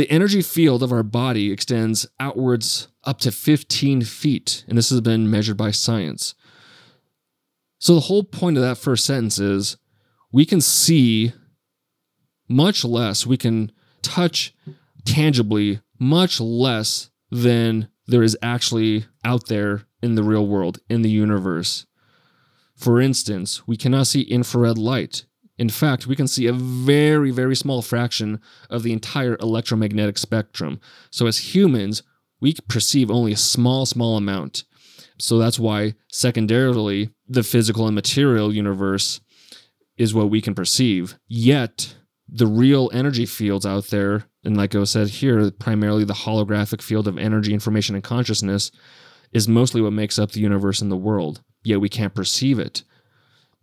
The 0.00 0.10
energy 0.10 0.40
field 0.40 0.82
of 0.82 0.92
our 0.92 1.02
body 1.02 1.52
extends 1.52 2.06
outwards 2.18 2.88
up 3.04 3.18
to 3.18 3.30
15 3.30 4.00
feet, 4.00 4.64
and 4.66 4.78
this 4.78 4.88
has 4.88 5.02
been 5.02 5.30
measured 5.30 5.58
by 5.58 5.72
science. 5.72 6.34
So, 7.78 7.94
the 7.94 8.00
whole 8.00 8.24
point 8.24 8.56
of 8.56 8.62
that 8.62 8.78
first 8.78 9.04
sentence 9.04 9.38
is 9.38 9.76
we 10.32 10.46
can 10.46 10.62
see 10.62 11.34
much 12.48 12.82
less, 12.82 13.26
we 13.26 13.36
can 13.36 13.72
touch 14.00 14.54
tangibly 15.04 15.82
much 15.98 16.40
less 16.40 17.10
than 17.30 17.90
there 18.06 18.22
is 18.22 18.38
actually 18.40 19.04
out 19.22 19.48
there 19.48 19.82
in 20.02 20.14
the 20.14 20.22
real 20.22 20.46
world, 20.46 20.78
in 20.88 21.02
the 21.02 21.10
universe. 21.10 21.84
For 22.74 23.02
instance, 23.02 23.68
we 23.68 23.76
cannot 23.76 24.06
see 24.06 24.22
infrared 24.22 24.78
light. 24.78 25.26
In 25.60 25.68
fact, 25.68 26.06
we 26.06 26.16
can 26.16 26.26
see 26.26 26.46
a 26.46 26.54
very, 26.54 27.30
very 27.30 27.54
small 27.54 27.82
fraction 27.82 28.40
of 28.70 28.82
the 28.82 28.94
entire 28.94 29.36
electromagnetic 29.40 30.16
spectrum. 30.16 30.80
So, 31.10 31.26
as 31.26 31.54
humans, 31.54 32.02
we 32.40 32.54
perceive 32.66 33.10
only 33.10 33.32
a 33.32 33.36
small, 33.36 33.84
small 33.84 34.16
amount. 34.16 34.64
So, 35.18 35.36
that's 35.36 35.58
why, 35.58 35.96
secondarily, 36.10 37.10
the 37.28 37.42
physical 37.42 37.86
and 37.86 37.94
material 37.94 38.54
universe 38.54 39.20
is 39.98 40.14
what 40.14 40.30
we 40.30 40.40
can 40.40 40.54
perceive. 40.54 41.18
Yet, 41.28 41.94
the 42.26 42.46
real 42.46 42.90
energy 42.94 43.26
fields 43.26 43.66
out 43.66 43.88
there, 43.88 44.24
and 44.42 44.56
like 44.56 44.74
I 44.74 44.84
said 44.84 45.08
here, 45.08 45.50
primarily 45.50 46.04
the 46.04 46.14
holographic 46.14 46.80
field 46.80 47.06
of 47.06 47.18
energy, 47.18 47.52
information, 47.52 47.94
and 47.94 48.02
consciousness, 48.02 48.72
is 49.30 49.46
mostly 49.46 49.82
what 49.82 49.92
makes 49.92 50.18
up 50.18 50.32
the 50.32 50.40
universe 50.40 50.80
and 50.80 50.90
the 50.90 50.96
world. 50.96 51.42
Yet 51.62 51.82
we 51.82 51.90
can't 51.90 52.14
perceive 52.14 52.58
it 52.58 52.82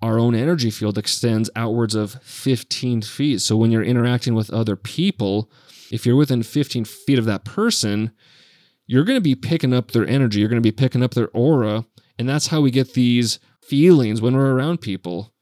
our 0.02 0.20
own 0.20 0.36
energy 0.36 0.70
field 0.70 0.98
extends 0.98 1.50
outwards 1.56 1.96
of 1.96 2.22
15 2.24 3.02
feet. 3.02 3.42
So 3.42 3.56
when 3.56 3.72
you're 3.72 3.84
interacting 3.84 4.36
with 4.36 4.52
other 4.52 4.76
people, 4.76 5.52
if 5.92 6.06
you're 6.06 6.16
within 6.16 6.44
15 6.44 6.86
feet 6.86 7.18
of 7.18 7.26
that 7.26 7.46
person, 7.46 8.12
you're 8.86 9.04
going 9.04 9.18
to 9.18 9.22
be 9.22 9.36
picking 9.36 9.74
up 9.74 9.92
their 9.92 10.08
energy, 10.08 10.40
you're 10.40 10.50
going 10.50 10.62
to 10.62 10.68
be 10.68 10.72
picking 10.72 11.04
up 11.04 11.14
their 11.14 11.30
aura. 11.30 11.86
And 12.20 12.28
that's 12.28 12.48
how 12.48 12.62
we 12.62 12.72
get 12.72 12.94
these 12.94 13.40
feelings 13.62 14.22
when 14.22 14.36
we're 14.36 14.54
around 14.54 14.82
people. 14.82 15.34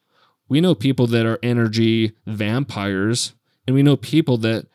We 0.48 0.62
know 0.62 0.76
people 0.76 1.08
that 1.08 1.26
are 1.26 1.40
energy 1.42 2.14
vampires, 2.26 3.34
and 3.68 3.76
we 3.76 3.84
know 3.84 3.98
people 3.98 4.38
that 4.38 4.68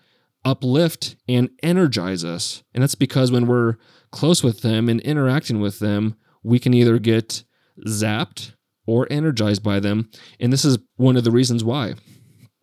uplift 0.44 1.16
and 1.28 1.50
energize 1.62 2.24
us. 2.24 2.62
And 2.74 2.82
that's 2.82 2.94
because 2.94 3.30
when 3.30 3.46
we're 3.46 3.76
close 4.10 4.42
with 4.42 4.62
them 4.62 4.88
and 4.88 5.00
interacting 5.00 5.60
with 5.60 5.78
them, 5.78 6.16
we 6.42 6.58
can 6.58 6.74
either 6.74 6.98
get 6.98 7.44
zapped 7.86 8.54
or 8.90 9.06
energized 9.08 9.62
by 9.62 9.78
them. 9.78 10.10
And 10.40 10.52
this 10.52 10.64
is 10.64 10.78
one 10.96 11.16
of 11.16 11.22
the 11.22 11.30
reasons 11.30 11.62
why. 11.62 11.94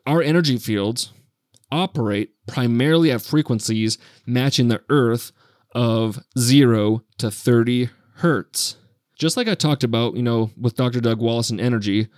Our 0.06 0.22
energy 0.22 0.58
fields 0.58 1.14
operate 1.72 2.32
primarily 2.48 3.12
at 3.12 3.22
frequencies 3.22 3.98
matching 4.26 4.68
the 4.68 4.84
Earth 4.90 5.32
of 5.74 6.20
0 6.38 7.02
to 7.20 7.32
30 7.32 7.90
hertz. 8.16 8.76
Just 9.18 9.38
like 9.38 9.48
I 9.48 9.56
talked 9.56 9.86
about, 9.86 10.18
you 10.18 10.22
know, 10.22 10.52
with 10.60 10.76
Dr. 10.76 11.00
Doug 11.00 11.22
Wallace 11.22 11.50
and 11.50 11.62
energy, 11.62 12.10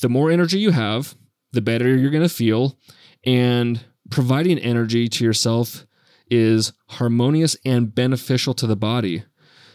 the 0.00 0.08
more 0.08 0.30
energy 0.30 0.58
you 0.58 0.70
have, 0.70 1.14
the 1.52 1.60
better 1.60 1.94
you're 1.94 2.10
going 2.10 2.22
to 2.22 2.30
feel. 2.30 2.78
And 3.26 3.84
providing 4.10 4.58
energy 4.58 5.08
to 5.08 5.24
yourself 5.24 5.86
is 6.30 6.72
harmonious 6.88 7.54
and 7.66 7.94
beneficial 7.94 8.54
to 8.54 8.66
the 8.66 8.76
body. 8.76 9.24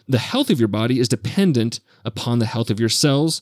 The 0.07 0.17
health 0.17 0.49
of 0.49 0.59
your 0.59 0.67
body 0.67 0.99
is 0.99 1.07
dependent 1.07 1.79
upon 2.03 2.39
the 2.39 2.45
health 2.45 2.69
of 2.69 2.79
your 2.79 2.89
cells 2.89 3.41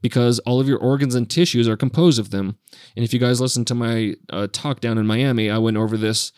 because 0.00 0.38
all 0.40 0.60
of 0.60 0.68
your 0.68 0.78
organs 0.78 1.14
and 1.14 1.28
tissues 1.28 1.68
are 1.68 1.76
composed 1.76 2.18
of 2.18 2.30
them. 2.30 2.56
And 2.96 3.04
if 3.04 3.12
you 3.12 3.18
guys 3.18 3.40
listen 3.40 3.64
to 3.66 3.74
my 3.74 4.14
uh, 4.30 4.48
talk 4.52 4.80
down 4.80 4.98
in 4.98 5.06
Miami, 5.06 5.50
I 5.50 5.58
went 5.58 5.76
over 5.76 5.96
this 5.96 6.32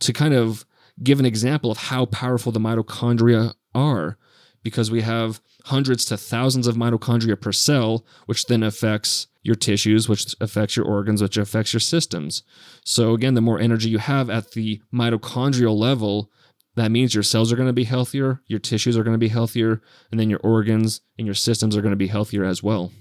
to 0.00 0.12
kind 0.12 0.34
of 0.34 0.64
give 1.02 1.18
an 1.18 1.26
example 1.26 1.70
of 1.70 1.78
how 1.78 2.06
powerful 2.06 2.52
the 2.52 2.60
mitochondria 2.60 3.54
are 3.74 4.18
because 4.62 4.90
we 4.90 5.02
have 5.02 5.40
hundreds 5.66 6.04
to 6.06 6.16
thousands 6.16 6.66
of 6.66 6.76
mitochondria 6.76 7.40
per 7.40 7.52
cell, 7.52 8.04
which 8.26 8.46
then 8.46 8.62
affects 8.62 9.26
your 9.42 9.54
tissues, 9.54 10.08
which 10.08 10.34
affects 10.40 10.76
your 10.76 10.84
organs, 10.84 11.22
which 11.22 11.36
affects 11.36 11.72
your 11.72 11.80
systems. 11.80 12.42
So, 12.84 13.14
again, 13.14 13.34
the 13.34 13.40
more 13.40 13.60
energy 13.60 13.88
you 13.88 13.98
have 13.98 14.28
at 14.28 14.52
the 14.52 14.80
mitochondrial 14.92 15.76
level, 15.76 16.30
that 16.76 16.90
means 16.90 17.14
your 17.14 17.22
cells 17.22 17.52
are 17.52 17.56
going 17.56 17.68
to 17.68 17.72
be 17.72 17.84
healthier, 17.84 18.42
your 18.46 18.58
tissues 18.58 18.96
are 18.96 19.02
going 19.02 19.14
to 19.14 19.18
be 19.18 19.28
healthier, 19.28 19.80
and 20.10 20.20
then 20.20 20.30
your 20.30 20.40
organs 20.42 21.00
and 21.18 21.26
your 21.26 21.34
systems 21.34 21.76
are 21.76 21.80
going 21.80 21.92
to 21.92 21.96
be 21.96 22.06
healthier 22.06 22.44
as 22.44 22.62
well. 22.62 22.92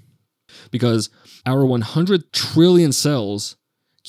Because 0.72 1.10
our 1.46 1.66
100 1.66 2.32
trillion 2.32 2.94
cells 2.94 3.58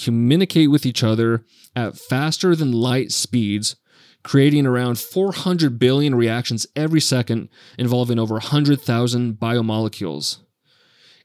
communicate 0.01 0.71
with 0.71 0.87
each 0.87 1.03
other 1.03 1.45
at 1.75 1.99
faster 1.99 2.55
than 2.55 2.71
light 2.71 3.11
speeds, 3.11 3.77
creating 4.23 4.67
around 4.67 4.99
400 4.99 5.79
billion 5.79 6.15
reactions 6.15 6.67
every 6.77 7.01
second 7.01 7.49
involving 7.79 8.19
over 8.19 8.35
100,000 8.35 9.35
biomolecules. 9.35 10.39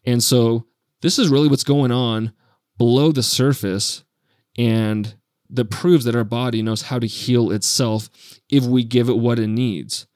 And 0.03 0.23
so, 0.23 0.65
this 1.01 1.19
is 1.19 1.29
really 1.29 1.47
what's 1.47 1.63
going 1.63 1.91
on 1.91 2.33
below 2.77 3.11
the 3.11 3.23
surface. 3.23 4.03
And 4.57 5.15
that 5.51 5.69
proves 5.69 6.05
that 6.05 6.15
our 6.15 6.23
body 6.23 6.61
knows 6.61 6.83
how 6.83 6.99
to 6.99 7.07
heal 7.07 7.51
itself 7.51 8.09
if 8.49 8.63
we 8.63 8.83
give 8.83 9.09
it 9.09 9.17
what 9.17 9.39
it 9.39 9.47
needs. 9.47 10.07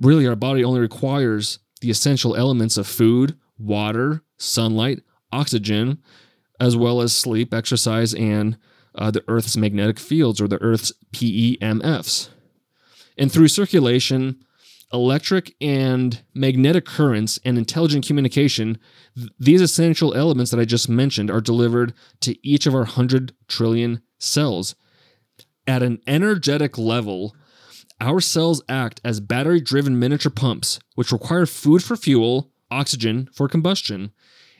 Really, 0.00 0.26
our 0.26 0.36
body 0.36 0.64
only 0.64 0.80
requires 0.80 1.58
the 1.80 1.90
essential 1.90 2.34
elements 2.34 2.76
of 2.76 2.86
food, 2.86 3.36
water, 3.58 4.22
sunlight, 4.38 5.02
oxygen, 5.30 5.98
as 6.58 6.76
well 6.76 7.00
as 7.00 7.14
sleep, 7.14 7.52
exercise, 7.52 8.14
and 8.14 8.56
uh, 8.94 9.10
the 9.10 9.24
Earth's 9.28 9.56
magnetic 9.56 9.98
fields 9.98 10.40
or 10.40 10.48
the 10.48 10.60
Earth's 10.62 10.92
PEMFs. 11.12 12.28
And 13.18 13.30
through 13.30 13.48
circulation, 13.48 14.42
electric 14.92 15.54
and 15.60 16.22
magnetic 16.34 16.84
currents 16.84 17.38
and 17.44 17.58
intelligent 17.58 18.06
communication, 18.06 18.78
th- 19.16 19.30
these 19.38 19.60
essential 19.60 20.14
elements 20.14 20.50
that 20.50 20.60
I 20.60 20.64
just 20.64 20.88
mentioned 20.88 21.30
are 21.30 21.40
delivered 21.40 21.94
to 22.20 22.36
each 22.46 22.66
of 22.66 22.74
our 22.74 22.80
100 22.80 23.34
trillion 23.48 24.02
cells. 24.22 24.74
At 25.66 25.82
an 25.82 26.00
energetic 26.06 26.76
level, 26.78 27.34
our 28.00 28.20
cells 28.20 28.62
act 28.68 29.00
as 29.04 29.20
battery 29.20 29.60
driven 29.60 29.98
miniature 29.98 30.32
pumps, 30.32 30.80
which 30.94 31.12
require 31.12 31.46
food 31.46 31.82
for 31.82 31.96
fuel, 31.96 32.50
oxygen 32.70 33.28
for 33.32 33.48
combustion, 33.48 34.12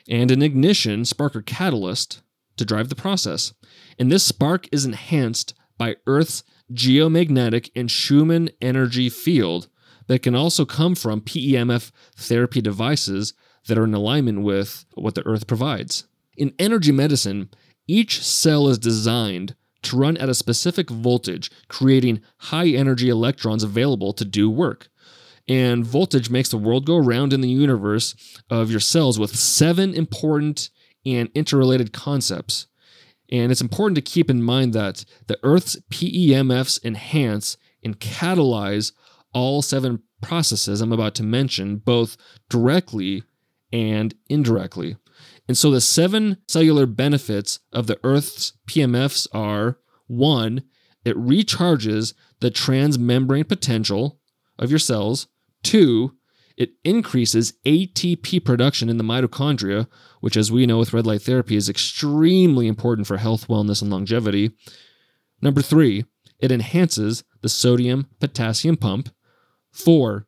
and 0.08 0.30
an 0.30 0.42
ignition 0.42 1.04
spark 1.04 1.34
or 1.34 1.42
catalyst 1.42 2.22
to 2.56 2.64
drive 2.64 2.88
the 2.88 2.94
process. 2.94 3.52
And 3.98 4.10
this 4.10 4.24
spark 4.24 4.68
is 4.70 4.84
enhanced 4.84 5.54
by 5.78 5.96
Earth's 6.06 6.44
geomagnetic 6.72 7.70
and 7.74 7.90
Schumann 7.90 8.50
energy 8.60 9.08
field 9.08 9.68
that 10.06 10.22
can 10.22 10.34
also 10.34 10.64
come 10.64 10.94
from 10.94 11.20
PEMF 11.20 11.90
therapy 12.16 12.60
devices 12.60 13.34
that 13.66 13.78
are 13.78 13.84
in 13.84 13.94
alignment 13.94 14.42
with 14.42 14.84
what 14.94 15.14
the 15.14 15.26
earth 15.26 15.46
provides. 15.46 16.06
In 16.36 16.52
energy 16.58 16.92
medicine, 16.92 17.50
each 17.86 18.22
cell 18.22 18.68
is 18.68 18.78
designed 18.78 19.54
to 19.82 19.96
run 19.96 20.16
at 20.16 20.28
a 20.28 20.34
specific 20.34 20.88
voltage, 20.90 21.50
creating 21.68 22.20
high 22.38 22.68
energy 22.68 23.08
electrons 23.08 23.64
available 23.64 24.12
to 24.12 24.24
do 24.24 24.48
work. 24.48 24.88
And 25.48 25.84
voltage 25.84 26.30
makes 26.30 26.50
the 26.50 26.56
world 26.56 26.86
go 26.86 26.96
around 26.96 27.32
in 27.32 27.40
the 27.40 27.48
universe 27.48 28.14
of 28.48 28.70
your 28.70 28.80
cells 28.80 29.18
with 29.18 29.36
seven 29.36 29.92
important 29.92 30.70
and 31.04 31.30
interrelated 31.34 31.92
concepts. 31.92 32.68
And 33.30 33.50
it's 33.50 33.60
important 33.60 33.96
to 33.96 34.02
keep 34.02 34.30
in 34.30 34.42
mind 34.42 34.72
that 34.74 35.04
the 35.26 35.38
Earth's 35.42 35.76
PEMFs 35.90 36.84
enhance 36.84 37.56
and 37.82 37.98
catalyze 37.98 38.92
all 39.32 39.62
seven 39.62 40.02
processes 40.20 40.80
I'm 40.80 40.92
about 40.92 41.14
to 41.16 41.22
mention, 41.22 41.76
both 41.76 42.16
directly 42.48 43.24
and 43.72 44.14
indirectly. 44.28 44.96
And 45.48 45.56
so 45.58 45.70
the 45.70 45.80
seven 45.80 46.38
cellular 46.48 46.86
benefits 46.86 47.60
of 47.72 47.86
the 47.86 47.98
Earth's 48.04 48.52
PEMFs 48.66 49.26
are 49.32 49.78
one, 50.06 50.62
it 51.04 51.16
recharges 51.16 52.14
the 52.40 52.50
transmembrane 52.50 53.48
potential 53.48 54.20
of 54.58 54.70
your 54.70 54.78
cells. 54.78 55.26
Two, 55.62 56.16
it 56.56 56.72
increases 56.84 57.54
ATP 57.64 58.44
production 58.44 58.88
in 58.88 58.98
the 58.98 59.04
mitochondria, 59.04 59.88
which, 60.20 60.36
as 60.36 60.52
we 60.52 60.66
know 60.66 60.78
with 60.78 60.92
red 60.92 61.06
light 61.06 61.22
therapy, 61.22 61.56
is 61.56 61.68
extremely 61.68 62.68
important 62.68 63.06
for 63.06 63.16
health, 63.16 63.48
wellness, 63.48 63.82
and 63.82 63.90
longevity. 63.90 64.52
Number 65.40 65.62
three, 65.62 66.04
it 66.38 66.52
enhances 66.52 67.24
the 67.40 67.48
sodium 67.48 68.06
potassium 68.20 68.76
pump. 68.76 69.08
Four, 69.70 70.26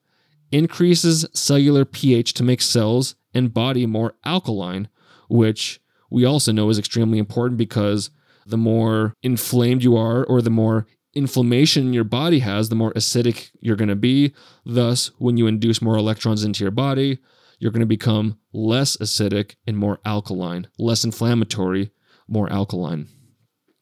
increases 0.50 1.26
cellular 1.33 1.85
pH 1.85 2.35
to 2.35 2.42
make 2.42 2.62
cells 2.62 3.16
and 3.35 3.52
body 3.52 3.87
more 3.87 4.14
alkaline, 4.25 4.88
which 5.34 5.80
we 6.10 6.24
also 6.24 6.52
know 6.52 6.70
is 6.70 6.78
extremely 6.78 7.18
important 7.18 7.58
because 7.58 8.10
the 8.46 8.56
more 8.56 9.14
inflamed 9.20 9.82
you 9.82 9.96
are 9.96 10.22
or 10.22 10.40
the 10.40 10.48
more 10.48 10.86
inflammation 11.12 11.92
your 11.92 12.04
body 12.04 12.38
has, 12.38 12.68
the 12.68 12.76
more 12.76 12.92
acidic 12.92 13.50
you're 13.60 13.74
going 13.74 13.88
to 13.88 13.96
be. 13.96 14.32
Thus, 14.64 15.10
when 15.18 15.36
you 15.36 15.48
induce 15.48 15.82
more 15.82 15.96
electrons 15.96 16.44
into 16.44 16.62
your 16.62 16.70
body, 16.70 17.18
you're 17.58 17.72
going 17.72 17.80
to 17.80 17.86
become 17.86 18.38
less 18.52 18.96
acidic 18.98 19.56
and 19.66 19.76
more 19.76 19.98
alkaline, 20.04 20.68
less 20.78 21.02
inflammatory, 21.02 21.90
more 22.28 22.52
alkaline. 22.52 23.08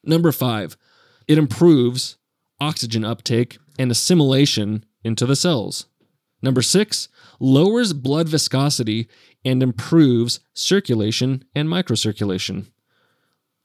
Number 0.03 0.31
five, 0.31 0.75
it 1.27 1.37
improves 1.37 2.17
oxygen 2.59 3.05
uptake 3.05 3.59
and 3.77 3.91
assimilation 3.91 4.85
into 5.03 5.27
the 5.27 5.35
cells. 5.35 5.85
Number 6.41 6.63
six, 6.63 7.09
lowers 7.39 7.93
blood 7.93 8.27
viscosity 8.27 9.07
and 9.45 9.61
improves 9.61 10.39
circulation 10.53 11.43
and 11.55 11.67
microcirculation. 11.67 12.67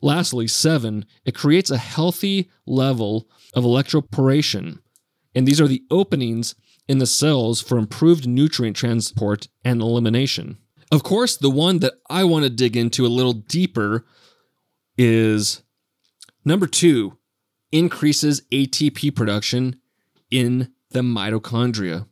Lastly, 0.00 0.46
seven, 0.46 1.04
it 1.24 1.34
creates 1.34 1.70
a 1.70 1.78
healthy 1.78 2.50
level 2.66 3.28
of 3.54 3.64
electroporation. 3.64 4.78
And 5.34 5.46
these 5.46 5.60
are 5.60 5.68
the 5.68 5.82
openings 5.90 6.54
in 6.86 6.98
the 6.98 7.06
cells 7.06 7.60
for 7.60 7.78
improved 7.78 8.26
nutrient 8.26 8.76
transport 8.76 9.48
and 9.64 9.80
elimination. 9.80 10.58
Of 10.90 11.02
course, 11.02 11.36
the 11.36 11.50
one 11.50 11.80
that 11.80 11.94
I 12.08 12.24
want 12.24 12.44
to 12.44 12.50
dig 12.50 12.76
into 12.76 13.04
a 13.04 13.08
little 13.08 13.34
deeper 13.34 14.06
is 14.96 15.62
number 16.44 16.66
two, 16.66 17.18
increases 17.70 18.40
ATP 18.52 19.14
production 19.14 19.80
in 20.30 20.72
the 20.90 21.00
mitochondria. 21.00 22.06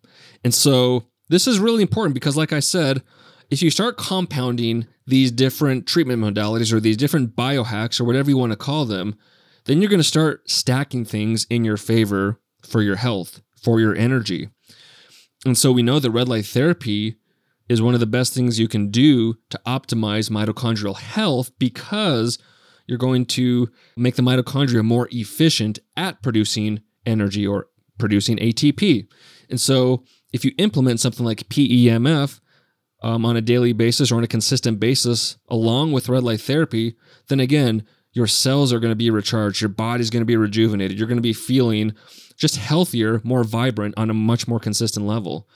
And 0.44 0.52
so 0.52 1.06
this 1.28 1.46
is 1.46 1.58
really 1.58 1.82
important 1.82 2.14
because, 2.14 2.36
like 2.36 2.52
I 2.52 2.60
said, 2.60 3.02
if 3.50 3.62
you 3.62 3.70
start 3.70 3.96
compounding 3.96 4.86
these 5.06 5.30
different 5.30 5.86
treatment 5.86 6.22
modalities 6.22 6.72
or 6.72 6.80
these 6.80 6.96
different 6.96 7.36
biohacks 7.36 8.00
or 8.00 8.04
whatever 8.04 8.30
you 8.30 8.36
want 8.36 8.52
to 8.52 8.56
call 8.56 8.84
them, 8.84 9.16
then 9.64 9.80
you're 9.80 9.90
going 9.90 10.00
to 10.00 10.04
start 10.04 10.48
stacking 10.50 11.04
things 11.04 11.46
in 11.50 11.64
your 11.64 11.76
favor 11.76 12.40
for 12.62 12.82
your 12.82 12.96
health, 12.96 13.42
for 13.62 13.80
your 13.80 13.94
energy. 13.94 14.48
And 15.44 15.56
so 15.56 15.70
we 15.70 15.82
know 15.82 16.00
that 16.00 16.10
red 16.10 16.28
light 16.28 16.46
therapy 16.46 17.16
is 17.68 17.82
one 17.82 17.94
of 17.94 18.00
the 18.00 18.06
best 18.06 18.32
things 18.32 18.58
you 18.58 18.68
can 18.68 18.90
do 18.90 19.34
to 19.50 19.60
optimize 19.66 20.30
mitochondrial 20.30 20.96
health 20.96 21.50
because 21.58 22.38
you're 22.86 22.98
going 22.98 23.26
to 23.26 23.68
make 23.96 24.14
the 24.14 24.22
mitochondria 24.22 24.84
more 24.84 25.08
efficient 25.10 25.78
at 25.96 26.22
producing 26.22 26.80
energy 27.04 27.46
or 27.46 27.68
producing 27.98 28.36
ATP. 28.38 29.06
And 29.50 29.60
so 29.60 30.04
if 30.32 30.44
you 30.44 30.52
implement 30.58 31.00
something 31.00 31.24
like 31.24 31.48
PEMF, 31.48 32.40
um, 33.02 33.24
on 33.24 33.36
a 33.36 33.42
daily 33.42 33.72
basis 33.72 34.10
or 34.10 34.16
on 34.16 34.24
a 34.24 34.28
consistent 34.28 34.80
basis, 34.80 35.36
along 35.48 35.92
with 35.92 36.08
red 36.08 36.22
light 36.22 36.40
therapy, 36.40 36.96
then 37.28 37.40
again, 37.40 37.84
your 38.12 38.26
cells 38.26 38.72
are 38.72 38.80
going 38.80 38.90
to 38.90 38.96
be 38.96 39.10
recharged, 39.10 39.60
your 39.60 39.68
body's 39.68 40.10
going 40.10 40.22
to 40.22 40.26
be 40.26 40.36
rejuvenated, 40.36 40.98
you're 40.98 41.08
going 41.08 41.18
to 41.18 41.22
be 41.22 41.34
feeling 41.34 41.94
just 42.36 42.56
healthier, 42.56 43.20
more 43.24 43.44
vibrant 43.44 43.94
on 43.96 44.10
a 44.10 44.14
much 44.14 44.48
more 44.48 44.58
consistent 44.58 45.06
level. 45.06 45.48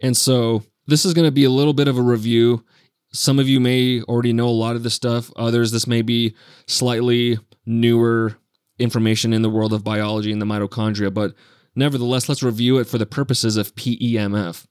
And 0.00 0.16
so, 0.16 0.64
this 0.86 1.04
is 1.04 1.14
going 1.14 1.26
to 1.26 1.32
be 1.32 1.44
a 1.44 1.50
little 1.50 1.72
bit 1.72 1.88
of 1.88 1.96
a 1.96 2.02
review. 2.02 2.64
Some 3.12 3.38
of 3.38 3.48
you 3.48 3.60
may 3.60 4.02
already 4.02 4.32
know 4.32 4.48
a 4.48 4.50
lot 4.50 4.74
of 4.74 4.82
this 4.82 4.94
stuff, 4.94 5.30
others, 5.36 5.70
this 5.70 5.86
may 5.86 6.02
be 6.02 6.34
slightly 6.66 7.38
newer 7.64 8.36
information 8.78 9.32
in 9.32 9.42
the 9.42 9.50
world 9.50 9.72
of 9.72 9.84
biology 9.84 10.32
and 10.32 10.42
the 10.42 10.46
mitochondria, 10.46 11.12
but 11.12 11.34
nevertheless, 11.76 12.28
let's 12.28 12.42
review 12.42 12.78
it 12.78 12.86
for 12.86 12.98
the 12.98 13.06
purposes 13.06 13.56
of 13.56 13.74
PEMF. 13.74 14.66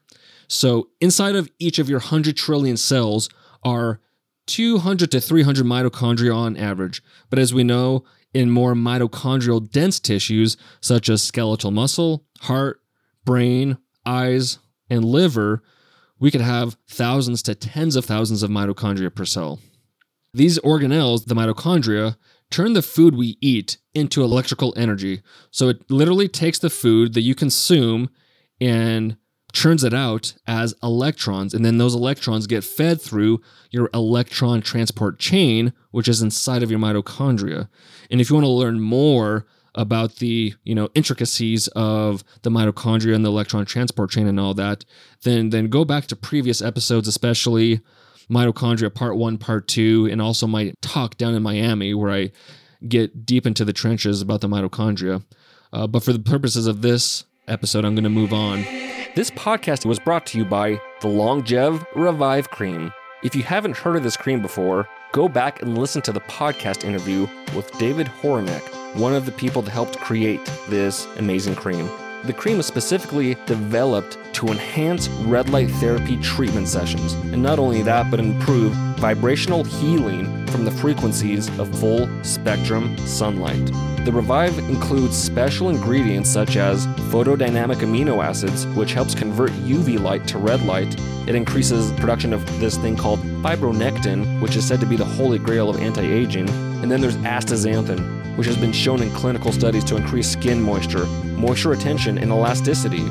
So 0.51 0.89
inside 0.99 1.37
of 1.37 1.49
each 1.59 1.79
of 1.79 1.89
your 1.89 1.99
100 1.99 2.35
trillion 2.35 2.75
cells 2.75 3.29
are 3.63 4.01
200 4.47 5.09
to 5.11 5.21
300 5.21 5.65
mitochondria 5.65 6.35
on 6.35 6.57
average. 6.57 7.01
But 7.29 7.39
as 7.39 7.53
we 7.53 7.63
know, 7.63 8.03
in 8.33 8.51
more 8.51 8.73
mitochondrial 8.73 9.71
dense 9.71 9.97
tissues 9.97 10.57
such 10.81 11.07
as 11.07 11.23
skeletal 11.23 11.71
muscle, 11.71 12.25
heart, 12.41 12.81
brain, 13.23 13.77
eyes, 14.05 14.59
and 14.89 15.05
liver, 15.05 15.63
we 16.19 16.31
could 16.31 16.41
have 16.41 16.75
thousands 16.85 17.41
to 17.43 17.55
tens 17.55 17.95
of 17.95 18.03
thousands 18.03 18.43
of 18.43 18.49
mitochondria 18.49 19.15
per 19.15 19.23
cell. 19.23 19.59
These 20.33 20.59
organelles, 20.59 21.27
the 21.27 21.33
mitochondria, 21.33 22.17
turn 22.49 22.73
the 22.73 22.81
food 22.81 23.15
we 23.15 23.37
eat 23.39 23.77
into 23.93 24.21
electrical 24.21 24.73
energy. 24.75 25.21
So 25.49 25.69
it 25.69 25.89
literally 25.89 26.27
takes 26.27 26.59
the 26.59 26.69
food 26.69 27.13
that 27.13 27.21
you 27.21 27.35
consume 27.35 28.09
and 28.59 29.15
churns 29.53 29.83
it 29.83 29.93
out 29.93 30.33
as 30.47 30.73
electrons, 30.81 31.53
and 31.53 31.65
then 31.65 31.77
those 31.77 31.95
electrons 31.95 32.47
get 32.47 32.63
fed 32.63 33.01
through 33.01 33.41
your 33.69 33.89
electron 33.93 34.61
transport 34.61 35.19
chain, 35.19 35.73
which 35.91 36.07
is 36.07 36.21
inside 36.21 36.63
of 36.63 36.71
your 36.71 36.79
mitochondria. 36.79 37.67
And 38.09 38.21
if 38.21 38.29
you 38.29 38.35
want 38.35 38.45
to 38.45 38.51
learn 38.51 38.79
more 38.79 39.45
about 39.75 40.17
the 40.17 40.53
you 40.63 40.75
know 40.75 40.89
intricacies 40.95 41.67
of 41.69 42.23
the 42.41 42.49
mitochondria 42.49 43.15
and 43.15 43.23
the 43.23 43.29
electron 43.29 43.65
transport 43.65 44.11
chain 44.11 44.27
and 44.27 44.39
all 44.39 44.53
that, 44.53 44.85
then 45.23 45.49
then 45.49 45.67
go 45.67 45.85
back 45.85 46.07
to 46.07 46.15
previous 46.15 46.61
episodes, 46.61 47.07
especially 47.07 47.81
mitochondria 48.29 48.93
part 48.93 49.17
one, 49.17 49.37
part 49.37 49.67
two, 49.67 50.07
and 50.11 50.21
also 50.21 50.47
my 50.47 50.73
talk 50.81 51.17
down 51.17 51.33
in 51.33 51.43
Miami 51.43 51.93
where 51.93 52.11
I 52.11 52.31
get 52.87 53.25
deep 53.25 53.45
into 53.45 53.63
the 53.63 53.73
trenches 53.73 54.21
about 54.21 54.41
the 54.41 54.47
mitochondria. 54.47 55.23
Uh, 55.73 55.87
but 55.87 56.03
for 56.03 56.13
the 56.13 56.19
purposes 56.19 56.67
of 56.67 56.81
this 56.81 57.25
episode, 57.47 57.85
I'm 57.85 57.95
going 57.95 58.03
to 58.03 58.09
move 58.09 58.33
on. 58.33 58.90
This 59.13 59.29
podcast 59.29 59.85
was 59.85 59.99
brought 59.99 60.25
to 60.27 60.37
you 60.37 60.45
by 60.45 60.79
the 61.01 61.09
Longev 61.09 61.85
Revive 61.95 62.49
Cream. 62.49 62.93
If 63.23 63.35
you 63.35 63.43
haven't 63.43 63.75
heard 63.75 63.97
of 63.97 64.03
this 64.03 64.15
cream 64.15 64.41
before, 64.41 64.87
go 65.11 65.27
back 65.27 65.61
and 65.61 65.77
listen 65.77 66.01
to 66.03 66.13
the 66.13 66.21
podcast 66.21 66.85
interview 66.85 67.27
with 67.53 67.69
David 67.77 68.07
Horinek, 68.07 68.61
one 68.95 69.13
of 69.13 69.25
the 69.25 69.33
people 69.33 69.61
that 69.63 69.71
helped 69.71 69.99
create 69.99 70.39
this 70.69 71.07
amazing 71.17 71.55
cream. 71.55 71.89
The 72.23 72.31
cream 72.31 72.61
is 72.61 72.67
specifically 72.67 73.35
developed 73.47 74.17
to 74.35 74.47
enhance 74.47 75.09
red 75.09 75.49
light 75.49 75.69
therapy 75.71 76.15
treatment 76.21 76.69
sessions, 76.69 77.11
and 77.33 77.43
not 77.43 77.59
only 77.59 77.81
that, 77.81 78.09
but 78.09 78.21
improve 78.21 78.73
vibrational 79.01 79.63
healing 79.63 80.45
from 80.47 80.63
the 80.63 80.69
frequencies 80.69 81.47
of 81.57 81.67
full 81.79 82.07
spectrum 82.23 82.95
sunlight. 82.99 83.65
The 84.05 84.11
Revive 84.11 84.59
includes 84.59 85.17
special 85.17 85.69
ingredients 85.69 86.29
such 86.29 86.55
as 86.55 86.85
photodynamic 87.09 87.77
amino 87.77 88.23
acids, 88.23 88.67
which 88.67 88.93
helps 88.93 89.15
convert 89.15 89.49
UV 89.63 89.99
light 89.99 90.27
to 90.27 90.37
red 90.37 90.61
light. 90.61 90.95
It 91.27 91.33
increases 91.33 91.91
production 91.93 92.31
of 92.31 92.45
this 92.59 92.77
thing 92.77 92.95
called 92.95 93.21
fibronectin, 93.41 94.39
which 94.39 94.55
is 94.55 94.67
said 94.67 94.79
to 94.81 94.85
be 94.85 94.97
the 94.97 95.05
holy 95.05 95.39
grail 95.39 95.67
of 95.67 95.81
anti 95.81 96.05
aging. 96.05 96.47
And 96.83 96.91
then 96.91 97.01
there's 97.01 97.17
astaxanthin, 97.17 98.37
which 98.37 98.45
has 98.45 98.57
been 98.57 98.71
shown 98.71 99.01
in 99.01 99.09
clinical 99.15 99.51
studies 99.51 99.83
to 99.85 99.95
increase 99.95 100.29
skin 100.29 100.61
moisture, 100.61 101.07
moisture 101.37 101.69
retention, 101.69 102.19
and 102.19 102.29
elasticity. 102.29 103.07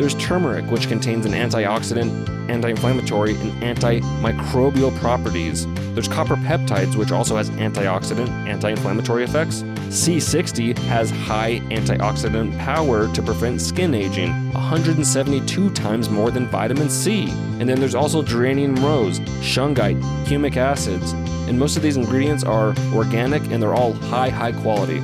There's 0.00 0.14
turmeric, 0.14 0.64
which 0.70 0.88
contains 0.88 1.26
an 1.26 1.32
antioxidant, 1.32 2.48
anti 2.48 2.70
inflammatory, 2.70 3.34
and 3.36 3.52
antimicrobial 3.60 4.98
properties. 4.98 5.66
There's 5.92 6.08
copper 6.08 6.36
peptides, 6.36 6.96
which 6.96 7.12
also 7.12 7.36
has 7.36 7.50
antioxidant, 7.50 8.30
anti 8.48 8.70
inflammatory 8.70 9.24
effects. 9.24 9.60
C60 9.90 10.78
has 10.78 11.10
high 11.10 11.60
antioxidant 11.68 12.58
power 12.60 13.12
to 13.12 13.22
prevent 13.22 13.60
skin 13.60 13.92
aging, 13.92 14.30
172 14.52 15.70
times 15.74 16.08
more 16.08 16.30
than 16.30 16.46
vitamin 16.46 16.88
C. 16.88 17.28
And 17.58 17.68
then 17.68 17.78
there's 17.78 17.94
also 17.94 18.22
geranium 18.22 18.76
rose, 18.76 19.20
shungite, 19.42 20.00
humic 20.24 20.56
acids, 20.56 21.12
and 21.12 21.58
most 21.58 21.76
of 21.76 21.82
these 21.82 21.98
ingredients 21.98 22.42
are 22.42 22.74
organic 22.94 23.42
and 23.50 23.62
they're 23.62 23.74
all 23.74 23.92
high, 23.92 24.30
high 24.30 24.52
quality. 24.52 25.02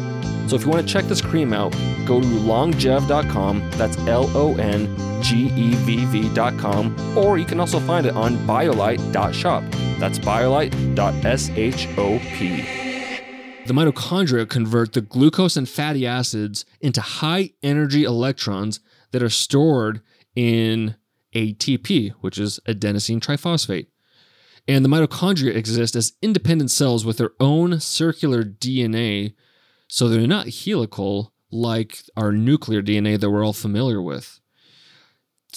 So 0.49 0.57
if 0.57 0.63
you 0.63 0.71
want 0.71 0.87
to 0.87 0.93
check 0.93 1.05
this 1.05 1.21
cream 1.21 1.53
out, 1.53 1.73
go 2.07 2.21
to 2.21 2.27
longev.com. 2.27 3.71
That's 3.73 3.99
L 4.07 4.31
O 4.37 4.57
N 4.57 5.23
G 5.23 5.47
E 5.47 5.75
V 5.75 6.05
V.com. 6.05 7.19
Or 7.19 7.37
you 7.39 7.45
can 7.45 7.59
also 7.59 7.81
find 7.81 8.07
it 8.07 8.15
on 8.15 8.37
biolight.shop. 8.47 9.65
That's 9.99 10.19
biolight.shop. 10.19 11.15
The 13.67 13.73
mitochondria 13.73 14.49
convert 14.49 14.93
the 14.93 15.01
glucose 15.01 15.57
and 15.57 15.69
fatty 15.69 16.07
acids 16.07 16.65
into 16.81 17.01
high 17.01 17.51
energy 17.65 18.05
electrons 18.05 18.79
that 19.11 19.25
are 19.25 19.29
stored 19.29 20.03
in 20.37 20.95
ATP, 21.35 22.13
which 22.21 22.39
is 22.39 22.61
adenosine 22.69 23.19
triphosphate. 23.19 23.89
And 24.69 24.85
the 24.85 24.89
mitochondria 24.89 25.55
exist 25.57 25.97
as 25.97 26.13
independent 26.23 26.71
cells 26.71 27.05
with 27.05 27.19
their 27.19 27.33
own 27.41 27.81
circular 27.81 28.45
DNA, 28.45 29.35
so 29.89 30.09
they're 30.09 30.27
not 30.27 30.49
helical 30.49 31.33
like 31.51 32.03
our 32.17 32.33
nuclear 32.33 32.83
DNA 32.83 33.19
that 33.19 33.31
we're 33.31 33.45
all 33.45 33.53
familiar 33.53 34.03
with. 34.03 34.41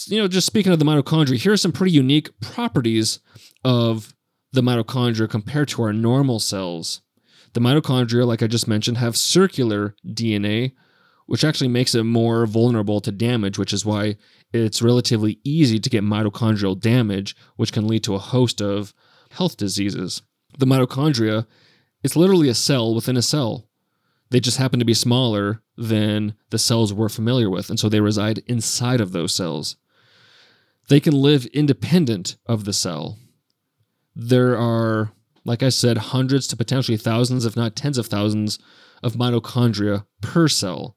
You 0.06 0.20
know, 0.20 0.28
just 0.28 0.48
speaking 0.48 0.72
of 0.72 0.80
the 0.80 0.86
mitochondria, 0.86 1.38
here 1.38 1.52
are 1.52 1.58
some 1.58 1.72
pretty 1.72 1.92
unique 1.92 2.30
properties 2.39 3.20
of 3.63 4.13
the 4.54 4.62
mitochondria 4.62 5.30
compared 5.30 5.68
to 5.70 5.84
our 5.84 5.94
normal 5.94 6.39
cells. 6.39 7.02
The 7.54 7.60
mitochondria, 7.60 8.26
like 8.26 8.44
I 8.44 8.48
just 8.48 8.68
mentioned, 8.68 8.98
have 8.98 9.18
circular 9.18 9.96
DNA, 10.06 10.74
which 11.26 11.44
actually 11.44 11.68
makes 11.68 11.96
it 11.96 12.04
more 12.04 12.46
vulnerable 12.46 13.02
to 13.02 13.12
damage, 13.12 13.58
which 13.58 13.74
is 13.74 13.86
why 13.86 14.18
it's 14.54 14.82
relatively 14.82 15.39
easy 15.44 15.80
to 15.80 15.89
get 15.89 16.04
mitochondrial 16.04 16.80
damage, 16.80 17.36
which 17.56 17.74
can 17.74 17.88
lead 17.88 18.04
to 18.04 18.15
a 18.15 18.20
host 18.20 18.62
of 18.62 18.94
health 19.32 19.58
diseases. 19.58 20.22
The 20.58 20.65
mitochondria, 20.65 21.46
it's 22.04 22.15
literally 22.15 22.50
a 22.50 22.56
cell 22.56 22.96
within 22.96 23.18
a 23.18 23.22
cell. 23.22 23.68
They 24.32 24.39
just 24.39 24.58
happen 24.58 24.80
to 24.80 24.86
be 24.86 24.94
smaller 24.94 25.62
than 25.76 26.36
the 26.52 26.60
cells 26.60 26.94
we're 26.94 27.10
familiar 27.10 27.50
with, 27.50 27.70
and 27.70 27.80
so 27.80 27.89
they 27.89 28.00
reside 28.02 28.39
inside 28.48 29.02
of 29.02 29.12
those 29.12 29.34
cells. 29.34 29.76
They 30.88 31.00
can 31.00 31.13
live 31.13 31.46
independent 31.48 32.38
of 32.46 32.65
the 32.65 32.74
cell. 32.74 33.18
There 34.15 34.58
are 34.58 35.13
like 35.50 35.63
I 35.63 35.70
said, 35.70 35.98
hundreds 35.98 36.48
to 36.48 36.58
potentially 36.58 36.98
thousands, 36.98 37.44
if 37.44 37.56
not 37.56 37.76
tens 37.76 37.98
of 37.98 38.06
thousands, 38.06 38.60
of 39.02 39.13
mitochondria 39.13 40.06
per 40.22 40.48
cell. 40.48 40.96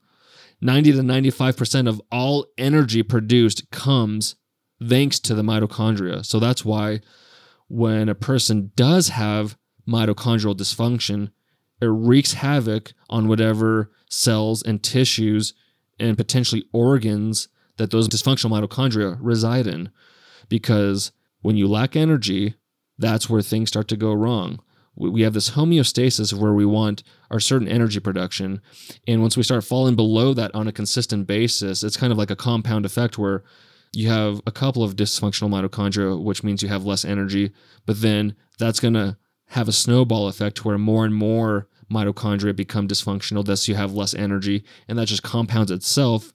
90 0.60 0.92
to 0.92 0.98
95% 0.98 1.88
of 1.88 2.02
all 2.10 2.46
energy 2.58 3.02
produced 3.02 3.70
comes 3.70 4.36
thanks 4.86 5.18
to 5.20 5.34
the 5.34 5.42
mitochondria. 5.42 6.24
So 6.24 6.38
that's 6.38 6.64
why 6.64 7.00
when 7.68 8.08
a 8.08 8.14
person 8.14 8.72
does 8.76 9.08
have 9.08 9.56
mitochondrial 9.88 10.54
dysfunction, 10.54 11.30
it 11.82 11.88
wreaks 11.88 12.34
havoc 12.34 12.92
on 13.10 13.26
whatever 13.26 13.90
cells 14.08 14.62
and 14.62 14.82
tissues 14.82 15.52
and 15.98 16.16
potentially 16.16 16.64
organs 16.72 17.48
that 17.76 17.90
those 17.90 18.08
dysfunctional 18.08 18.50
mitochondria 18.50 19.18
reside 19.20 19.66
in. 19.66 19.90
Because 20.48 21.10
when 21.40 21.56
you 21.56 21.66
lack 21.66 21.96
energy, 21.96 22.54
that's 22.98 23.28
where 23.28 23.42
things 23.42 23.68
start 23.68 23.88
to 23.88 23.96
go 23.96 24.12
wrong. 24.12 24.60
We 24.94 25.22
have 25.22 25.32
this 25.32 25.50
homeostasis 25.50 26.32
where 26.32 26.52
we 26.52 26.66
want 26.66 27.02
our 27.30 27.40
certain 27.40 27.66
energy 27.66 27.98
production. 27.98 28.60
And 29.08 29.20
once 29.20 29.36
we 29.36 29.42
start 29.42 29.64
falling 29.64 29.96
below 29.96 30.34
that 30.34 30.54
on 30.54 30.68
a 30.68 30.72
consistent 30.72 31.26
basis, 31.26 31.82
it's 31.82 31.96
kind 31.96 32.12
of 32.12 32.18
like 32.18 32.30
a 32.30 32.36
compound 32.36 32.86
effect 32.86 33.18
where 33.18 33.42
you 33.92 34.08
have 34.08 34.40
a 34.46 34.52
couple 34.52 34.84
of 34.84 34.94
dysfunctional 34.94 35.48
mitochondria, 35.48 36.22
which 36.22 36.44
means 36.44 36.62
you 36.62 36.68
have 36.68 36.84
less 36.84 37.04
energy. 37.04 37.52
But 37.86 38.02
then 38.02 38.36
that's 38.58 38.80
going 38.80 38.94
to 38.94 39.16
have 39.48 39.66
a 39.66 39.72
snowball 39.72 40.28
effect 40.28 40.64
where 40.64 40.78
more 40.78 41.04
and 41.04 41.14
more 41.14 41.68
mitochondria 41.92 42.56
become 42.56 42.88
dysfunctional, 42.88 43.44
thus 43.44 43.68
you 43.68 43.74
have 43.74 43.92
less 43.92 44.14
energy. 44.14 44.64
And 44.88 44.98
that 44.98 45.08
just 45.08 45.22
compounds 45.22 45.70
itself, 45.70 46.32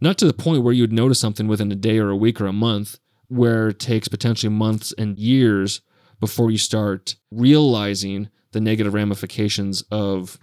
not 0.00 0.18
to 0.18 0.26
the 0.26 0.32
point 0.32 0.62
where 0.62 0.74
you'd 0.74 0.92
notice 0.92 1.20
something 1.20 1.46
within 1.46 1.70
a 1.70 1.76
day 1.76 1.98
or 1.98 2.10
a 2.10 2.16
week 2.16 2.40
or 2.40 2.46
a 2.46 2.52
month, 2.52 2.98
where 3.28 3.68
it 3.68 3.78
takes 3.78 4.08
potentially 4.08 4.52
months 4.52 4.92
and 4.98 5.18
years 5.18 5.80
before 6.20 6.50
you 6.50 6.58
start 6.58 7.16
realizing 7.30 8.28
the 8.52 8.60
negative 8.60 8.94
ramifications 8.94 9.82
of 9.90 10.38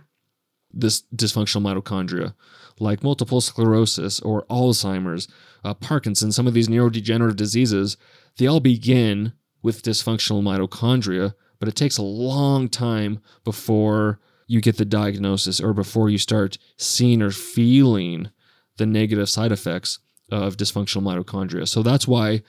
this 0.72 1.04
dysfunctional 1.15 1.62
mitochondria, 1.62 2.34
like 2.80 3.04
multiple 3.04 3.42
sclerosis 3.42 4.20
or 4.20 4.46
Alzheimer's, 4.48 5.28
uh, 5.63 5.74
Parkinson's, 5.74 6.36
some 6.36 6.48
of 6.48 6.54
these 6.54 6.68
neurodegenerative 6.68 7.36
diseases, 7.36 7.98
they 8.38 8.48
all 8.48 8.60
begin 8.60 9.34
with 9.62 9.84
dysfunctional 9.84 10.42
mitochondria, 10.42 11.34
but 11.60 11.67
it 11.67 11.76
takes 11.76 11.98
a 11.98 12.04
long 12.04 12.69
time 12.69 13.19
before 13.43 14.19
you 14.48 14.62
get 14.62 14.78
the 14.78 14.86
diagnosis 14.86 15.60
or 15.60 15.74
before 15.74 16.10
you 16.10 16.17
start 16.17 16.58
seeing 16.78 17.22
or 17.22 17.32
feeling 17.32 18.30
the 18.78 18.86
negative 18.86 19.30
side 19.30 19.52
effects 19.52 20.00
of 20.32 20.58
dysfunctional 20.58 21.04
mitochondria. 21.04 21.67
So 21.67 21.84
that's 21.84 22.08
why 22.08 22.41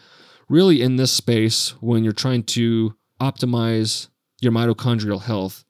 really 0.49 0.81
in 0.81 0.97
this 0.97 1.13
space, 1.13 1.75
when 1.81 2.05
you're 2.05 2.13
trying 2.13 2.45
to 2.45 2.95
optimize 3.21 4.09
your 4.41 4.53
mitochondrial 4.53 5.23
health, 5.23 5.65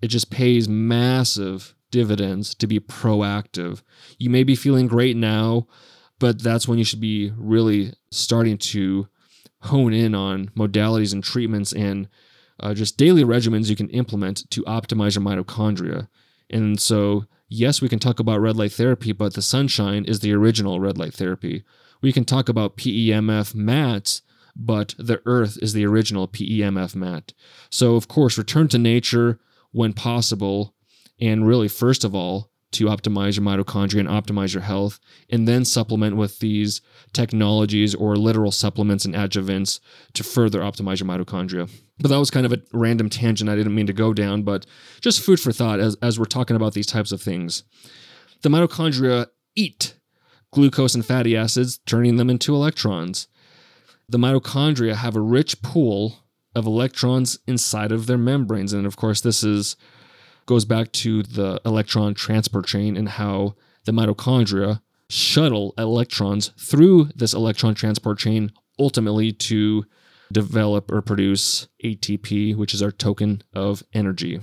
it 0.00 0.08
just 0.08 0.30
pays 0.30 0.68
massive 0.68 1.74
dividends 1.90 2.54
to 2.56 2.66
be 2.66 2.80
proactive. 2.80 3.82
You 4.18 4.30
may 4.30 4.44
be 4.44 4.56
feeling 4.56 4.86
great 4.86 5.16
now, 5.16 5.66
but 6.18 6.42
that's 6.42 6.68
when 6.68 6.78
you 6.78 6.84
should 6.84 7.00
be 7.00 7.32
really 7.36 7.94
starting 8.10 8.58
to 8.58 9.08
hone 9.62 9.92
in 9.92 10.14
on 10.14 10.48
modalities 10.56 11.12
and 11.12 11.22
treatments 11.22 11.72
and 11.72 12.08
uh, 12.62 12.74
just 12.74 12.96
daily 12.96 13.24
regimens 13.24 13.68
you 13.68 13.76
can 13.76 13.90
implement 13.90 14.48
to 14.50 14.62
optimize 14.62 15.16
your 15.16 15.24
mitochondria. 15.24 16.08
And 16.48 16.80
so, 16.80 17.24
yes, 17.48 17.82
we 17.82 17.88
can 17.88 17.98
talk 17.98 18.20
about 18.20 18.40
red 18.40 18.56
light 18.56 18.72
therapy, 18.72 19.12
but 19.12 19.34
the 19.34 19.42
sunshine 19.42 20.04
is 20.04 20.20
the 20.20 20.32
original 20.32 20.80
red 20.80 20.98
light 20.98 21.14
therapy. 21.14 21.64
We 22.00 22.12
can 22.12 22.24
talk 22.24 22.48
about 22.48 22.76
PEMF 22.76 23.54
mats, 23.54 24.22
but 24.54 24.94
the 24.98 25.20
earth 25.26 25.58
is 25.60 25.72
the 25.72 25.86
original 25.86 26.28
PEMF 26.28 26.94
mat. 26.94 27.32
So, 27.70 27.96
of 27.96 28.08
course, 28.08 28.38
return 28.38 28.68
to 28.68 28.78
nature 28.78 29.40
when 29.72 29.92
possible. 29.92 30.74
And 31.20 31.46
really, 31.46 31.68
first 31.68 32.04
of 32.04 32.14
all, 32.14 32.51
to 32.72 32.86
optimize 32.86 33.36
your 33.36 33.44
mitochondria 33.44 34.00
and 34.00 34.08
optimize 34.08 34.52
your 34.52 34.62
health, 34.62 34.98
and 35.30 35.46
then 35.46 35.64
supplement 35.64 36.16
with 36.16 36.38
these 36.40 36.80
technologies 37.12 37.94
or 37.94 38.16
literal 38.16 38.50
supplements 38.50 39.04
and 39.04 39.14
adjuvants 39.14 39.80
to 40.14 40.24
further 40.24 40.60
optimize 40.60 41.00
your 41.00 41.08
mitochondria. 41.08 41.70
But 41.98 42.08
that 42.08 42.18
was 42.18 42.30
kind 42.30 42.46
of 42.46 42.52
a 42.52 42.62
random 42.72 43.08
tangent 43.08 43.50
I 43.50 43.56
didn't 43.56 43.74
mean 43.74 43.86
to 43.86 43.92
go 43.92 44.12
down, 44.12 44.42
but 44.42 44.66
just 45.00 45.20
food 45.22 45.38
for 45.38 45.52
thought 45.52 45.80
as, 45.80 45.96
as 46.02 46.18
we're 46.18 46.24
talking 46.24 46.56
about 46.56 46.74
these 46.74 46.86
types 46.86 47.12
of 47.12 47.22
things. 47.22 47.62
The 48.42 48.48
mitochondria 48.48 49.28
eat 49.54 49.94
glucose 50.52 50.94
and 50.94 51.04
fatty 51.04 51.36
acids, 51.36 51.78
turning 51.86 52.16
them 52.16 52.30
into 52.30 52.54
electrons. 52.54 53.26
The 54.08 54.18
mitochondria 54.18 54.96
have 54.96 55.16
a 55.16 55.20
rich 55.20 55.62
pool 55.62 56.24
of 56.54 56.66
electrons 56.66 57.38
inside 57.46 57.92
of 57.92 58.06
their 58.06 58.18
membranes. 58.18 58.72
And 58.72 58.86
of 58.86 58.96
course, 58.96 59.20
this 59.22 59.42
is 59.42 59.76
goes 60.46 60.64
back 60.64 60.92
to 60.92 61.22
the 61.22 61.60
electron 61.64 62.14
transport 62.14 62.66
chain 62.66 62.96
and 62.96 63.08
how 63.08 63.54
the 63.84 63.92
mitochondria 63.92 64.80
shuttle 65.08 65.74
electrons 65.76 66.52
through 66.58 67.10
this 67.14 67.34
electron 67.34 67.74
transport 67.74 68.18
chain 68.18 68.52
ultimately 68.78 69.32
to 69.32 69.84
develop 70.32 70.90
or 70.90 71.02
produce 71.02 71.68
ATP, 71.84 72.56
which 72.56 72.72
is 72.72 72.82
our 72.82 72.90
token 72.90 73.42
of 73.52 73.82
energy. 73.92 74.40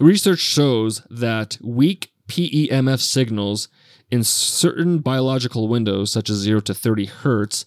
Research 0.00 0.40
shows 0.40 1.02
that 1.10 1.58
weak 1.62 2.12
PEMF 2.28 3.00
signals 3.00 3.68
in 4.10 4.24
certain 4.24 4.98
biological 4.98 5.68
windows, 5.68 6.10
such 6.10 6.30
as 6.30 6.38
0 6.38 6.60
to 6.60 6.74
30 6.74 7.06
hertz, 7.06 7.66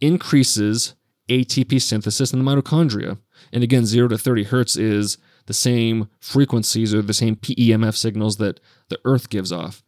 increases 0.00 0.94
ATP 1.28 1.80
synthesis 1.80 2.32
in 2.32 2.42
the 2.42 2.50
mitochondria. 2.50 3.18
And 3.52 3.62
again, 3.62 3.84
0 3.86 4.08
to 4.08 4.18
30 4.18 4.44
hertz 4.44 4.76
is 4.76 5.18
the 5.46 5.54
same 5.54 6.08
frequencies 6.20 6.94
or 6.94 7.02
the 7.02 7.14
same 7.14 7.36
PEMF 7.36 7.96
signals 7.96 8.36
that 8.36 8.60
the 8.88 8.98
Earth 9.04 9.30
gives 9.30 9.52
off. 9.52 9.82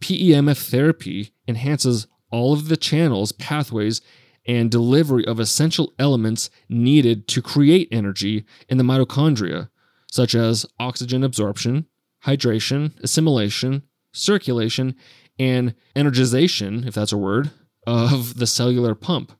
PEMF 0.00 0.70
therapy 0.70 1.32
enhances 1.46 2.06
all 2.30 2.52
of 2.52 2.68
the 2.68 2.76
channels, 2.76 3.32
pathways, 3.32 4.00
and 4.46 4.70
delivery 4.70 5.26
of 5.26 5.38
essential 5.38 5.92
elements 5.98 6.48
needed 6.68 7.28
to 7.28 7.42
create 7.42 7.88
energy 7.92 8.44
in 8.68 8.78
the 8.78 8.84
mitochondria, 8.84 9.68
such 10.10 10.34
as 10.34 10.64
oxygen 10.80 11.22
absorption, 11.22 11.86
hydration, 12.24 12.98
assimilation, 13.02 13.82
circulation, 14.12 14.94
and 15.38 15.74
energization, 15.94 16.86
if 16.86 16.94
that's 16.94 17.12
a 17.12 17.18
word, 17.18 17.50
of 17.86 18.38
the 18.38 18.46
cellular 18.46 18.94
pump. 18.94 19.32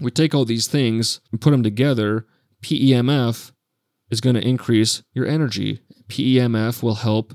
We 0.00 0.10
take 0.10 0.34
all 0.34 0.44
these 0.44 0.68
things 0.68 1.20
and 1.30 1.40
put 1.40 1.50
them 1.50 1.62
together. 1.62 2.26
PEMF 2.62 3.52
is 4.10 4.20
going 4.20 4.34
to 4.34 4.46
increase 4.46 5.02
your 5.12 5.26
energy. 5.26 5.80
PEMF 6.08 6.82
will 6.82 6.96
help 6.96 7.34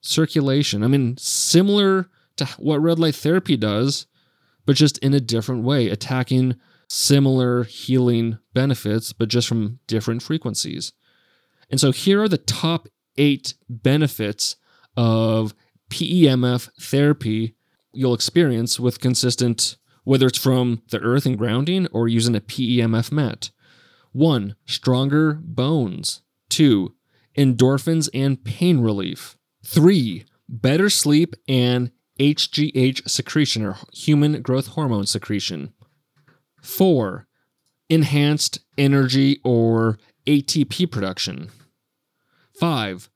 circulation. 0.00 0.82
I 0.82 0.86
mean, 0.86 1.16
similar 1.16 2.08
to 2.36 2.44
what 2.58 2.82
red 2.82 2.98
light 2.98 3.14
therapy 3.14 3.56
does, 3.56 4.06
but 4.66 4.76
just 4.76 4.98
in 4.98 5.14
a 5.14 5.20
different 5.20 5.64
way, 5.64 5.88
attacking 5.88 6.56
similar 6.88 7.64
healing 7.64 8.38
benefits, 8.52 9.12
but 9.12 9.28
just 9.28 9.48
from 9.48 9.78
different 9.86 10.22
frequencies. 10.22 10.92
And 11.70 11.80
so 11.80 11.92
here 11.92 12.22
are 12.22 12.28
the 12.28 12.38
top 12.38 12.88
eight 13.16 13.54
benefits 13.68 14.56
of 14.96 15.54
PEMF 15.90 16.70
therapy 16.80 17.54
you'll 17.92 18.14
experience 18.14 18.80
with 18.80 19.00
consistent, 19.00 19.76
whether 20.02 20.26
it's 20.26 20.38
from 20.38 20.82
the 20.90 21.00
earth 21.00 21.26
and 21.26 21.38
grounding 21.38 21.86
or 21.92 22.08
using 22.08 22.34
a 22.34 22.40
PEMF 22.40 23.12
mat. 23.12 23.50
One, 24.14 24.54
stronger 24.64 25.40
bones. 25.42 26.22
Two, 26.48 26.94
endorphins 27.36 28.08
and 28.14 28.42
pain 28.44 28.78
relief. 28.78 29.36
Three, 29.66 30.24
better 30.48 30.88
sleep 30.88 31.34
and 31.48 31.90
HGH 32.20 33.10
secretion 33.10 33.64
or 33.64 33.76
human 33.92 34.40
growth 34.40 34.68
hormone 34.68 35.06
secretion. 35.06 35.72
Four, 36.62 37.26
enhanced 37.90 38.60
energy 38.78 39.40
or 39.42 39.98
ATP 40.28 40.92
production. 40.92 41.50
Five, 42.54 43.10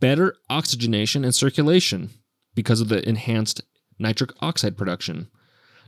better 0.00 0.34
oxygenation 0.50 1.24
and 1.24 1.34
circulation 1.34 2.10
because 2.54 2.82
of 2.82 2.90
the 2.90 3.08
enhanced 3.08 3.62
nitric 3.98 4.32
oxide 4.42 4.76
production. 4.76 5.28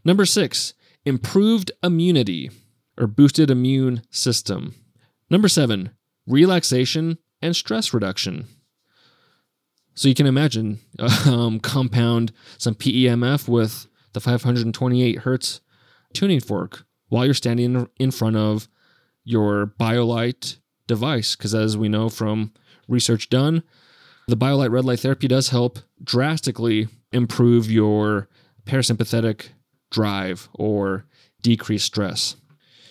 Number 0.07 0.25
six, 0.25 0.73
improved 1.05 1.71
immunity 1.83 2.51
or 2.99 3.07
boosted 3.07 3.51
immune 3.51 4.03
system. 4.11 4.75
Number 5.31 5.49
seven, 5.49 5.91
relaxation 6.27 7.19
and 7.41 7.55
stress 7.55 7.93
reduction. 7.93 8.47
So 9.95 10.09
you 10.09 10.15
can 10.15 10.27
imagine 10.27 10.81
um, 11.27 11.61
compound 11.61 12.33
some 12.59 12.75
PEMF 12.75 13.49
with 13.49 13.87
the 14.13 14.21
528 14.21 15.21
hertz 15.21 15.61
tuning 16.13 16.41
fork 16.41 16.85
while 17.09 17.25
you're 17.25 17.35
standing 17.35 17.89
in 17.99 18.11
front 18.11 18.37
of 18.37 18.69
your 19.25 19.73
BioLight 19.79 20.59
device. 20.87 21.37
Because 21.37 21.55
as 21.55 21.77
we 21.77 21.89
know 21.89 22.09
from 22.09 22.53
research 22.89 23.29
done, 23.29 23.63
the 24.27 24.37
BioLight 24.37 24.71
red 24.71 24.85
light 24.85 25.01
therapy 25.01 25.29
does 25.29 25.51
help 25.51 25.79
drastically 26.03 26.89
improve 27.13 27.71
your 27.71 28.29
parasympathetic 28.67 29.49
drive 29.91 30.49
or 30.55 31.07
decrease 31.43 31.85
stress. 31.85 32.37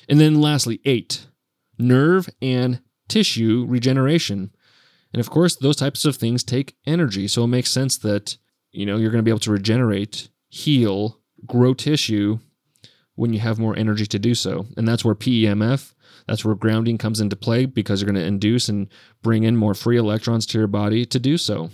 And 0.09 0.19
then 0.19 0.41
lastly, 0.41 0.79
eight, 0.85 1.27
nerve 1.77 2.29
and 2.41 2.81
tissue 3.07 3.65
regeneration. 3.67 4.51
And 5.13 5.19
of 5.19 5.29
course, 5.29 5.55
those 5.55 5.75
types 5.75 6.05
of 6.05 6.15
things 6.15 6.43
take 6.43 6.75
energy. 6.85 7.27
So 7.27 7.43
it 7.43 7.47
makes 7.47 7.71
sense 7.71 7.97
that, 7.99 8.37
you 8.71 8.85
know, 8.85 8.97
you're 8.97 9.11
going 9.11 9.19
to 9.19 9.23
be 9.23 9.31
able 9.31 9.39
to 9.39 9.51
regenerate, 9.51 10.29
heal, 10.49 11.19
grow 11.45 11.73
tissue 11.73 12.39
when 13.15 13.33
you 13.33 13.39
have 13.39 13.59
more 13.59 13.77
energy 13.77 14.05
to 14.07 14.19
do 14.19 14.33
so. 14.33 14.65
And 14.75 14.87
that's 14.87 15.05
where 15.05 15.15
PEMF, 15.15 15.93
that's 16.27 16.43
where 16.43 16.55
grounding 16.55 16.97
comes 16.97 17.21
into 17.21 17.35
play 17.35 17.65
because 17.65 18.01
you're 18.01 18.11
going 18.11 18.21
to 18.21 18.27
induce 18.27 18.69
and 18.69 18.87
bring 19.21 19.43
in 19.43 19.55
more 19.55 19.73
free 19.73 19.97
electrons 19.97 20.45
to 20.47 20.57
your 20.57 20.67
body 20.67 21.05
to 21.05 21.19
do 21.19 21.37
so. 21.37 21.69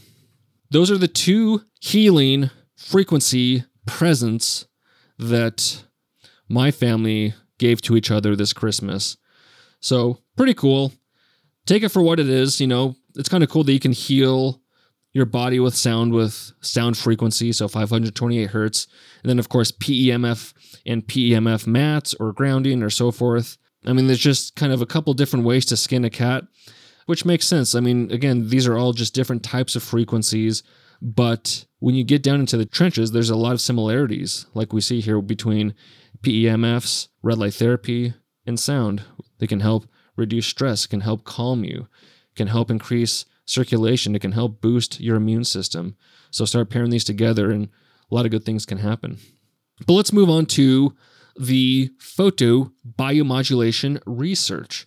Those 0.71 0.91
are 0.91 0.97
the 0.97 1.07
two 1.07 1.63
healing 1.79 2.49
frequency 2.75 3.63
presence 3.85 4.67
that 5.17 5.83
my 6.47 6.71
family 6.71 7.33
gave 7.59 7.81
to 7.83 7.95
each 7.95 8.09
other 8.09 8.35
this 8.35 8.53
Christmas. 8.53 9.17
So, 9.79 10.19
pretty 10.35 10.53
cool. 10.53 10.91
Take 11.65 11.83
it 11.83 11.89
for 11.89 12.01
what 12.01 12.19
it 12.19 12.27
is, 12.27 12.59
you 12.59 12.67
know, 12.67 12.95
it's 13.15 13.29
kind 13.29 13.43
of 13.43 13.49
cool 13.49 13.63
that 13.63 13.73
you 13.73 13.79
can 13.79 13.91
heal 13.91 14.61
your 15.13 15.25
body 15.25 15.59
with 15.59 15.75
sound 15.75 16.13
with 16.13 16.51
sound 16.61 16.97
frequency, 16.97 17.51
so 17.51 17.67
528 17.67 18.49
hertz, 18.49 18.87
and 19.23 19.29
then 19.29 19.39
of 19.39 19.49
course 19.49 19.71
PEMF 19.71 20.53
and 20.85 21.05
PEMF 21.05 21.67
mats 21.67 22.13
or 22.19 22.31
grounding 22.31 22.83
or 22.83 22.89
so 22.89 23.11
forth. 23.11 23.57
I 23.85 23.93
mean, 23.93 24.07
there's 24.07 24.19
just 24.19 24.55
kind 24.55 24.73
of 24.73 24.81
a 24.81 24.85
couple 24.85 25.13
different 25.13 25.45
ways 25.45 25.65
to 25.67 25.77
skin 25.77 26.05
a 26.05 26.09
cat, 26.09 26.43
which 27.05 27.25
makes 27.25 27.47
sense. 27.47 27.75
I 27.75 27.79
mean, 27.79 28.11
again, 28.11 28.49
these 28.49 28.67
are 28.67 28.77
all 28.77 28.93
just 28.93 29.15
different 29.15 29.43
types 29.43 29.75
of 29.75 29.83
frequencies, 29.83 30.63
but 31.01 31.65
when 31.79 31.95
you 31.95 32.03
get 32.03 32.21
down 32.21 32.41
into 32.41 32.57
the 32.57 32.65
trenches, 32.65 33.11
there's 33.11 33.29
a 33.29 33.35
lot 33.35 33.53
of 33.53 33.61
similarities, 33.61 34.45
like 34.53 34.73
we 34.73 34.81
see 34.81 34.99
here 34.99 35.21
between 35.21 35.73
PEMFs, 36.23 37.07
red 37.21 37.37
light 37.37 37.53
therapy, 37.53 38.13
and 38.45 38.59
sound. 38.59 39.03
They 39.39 39.47
can 39.47 39.59
help 39.59 39.87
reduce 40.15 40.47
stress, 40.47 40.85
can 40.85 41.01
help 41.01 41.23
calm 41.23 41.63
you, 41.63 41.87
can 42.35 42.47
help 42.47 42.69
increase 42.69 43.25
circulation. 43.49 44.15
It 44.15 44.19
can 44.19 44.31
help 44.31 44.61
boost 44.61 44.99
your 44.99 45.15
immune 45.15 45.43
system. 45.43 45.95
So 46.31 46.45
start 46.45 46.69
pairing 46.69 46.91
these 46.91 47.03
together, 47.03 47.51
and 47.51 47.69
a 48.09 48.15
lot 48.15 48.25
of 48.25 48.31
good 48.31 48.45
things 48.45 48.65
can 48.65 48.77
happen. 48.77 49.17
But 49.85 49.93
let's 49.93 50.13
move 50.13 50.29
on 50.29 50.45
to 50.47 50.95
the 51.39 51.91
photo 51.99 52.71
biomodulation 52.97 54.01
research. 54.05 54.85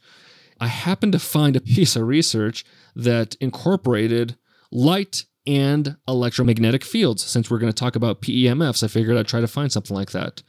I 0.61 0.69
happened 0.69 1.13
to 1.13 1.19
find 1.19 1.57
a 1.57 1.61
piece 1.61 1.97
of 1.97 2.07
research 2.07 2.65
that 2.95 3.35
incorporated 3.41 4.37
light 4.71 5.25
and 5.45 5.97
electromagnetic 6.07 6.85
fields. 6.85 7.25
Since 7.25 7.51
we're 7.51 7.59
going 7.59 7.73
to 7.73 7.79
talk 7.79 7.97
about 7.97 8.23
PEMFs, 8.23 8.85
I 8.85 8.89
figured 8.89 9.17
I'd 9.17 9.27
try 9.27 9.41
to 9.41 9.49
find 9.49 9.73
something 9.73 9.97
like 9.97 10.13
that. 10.13 10.43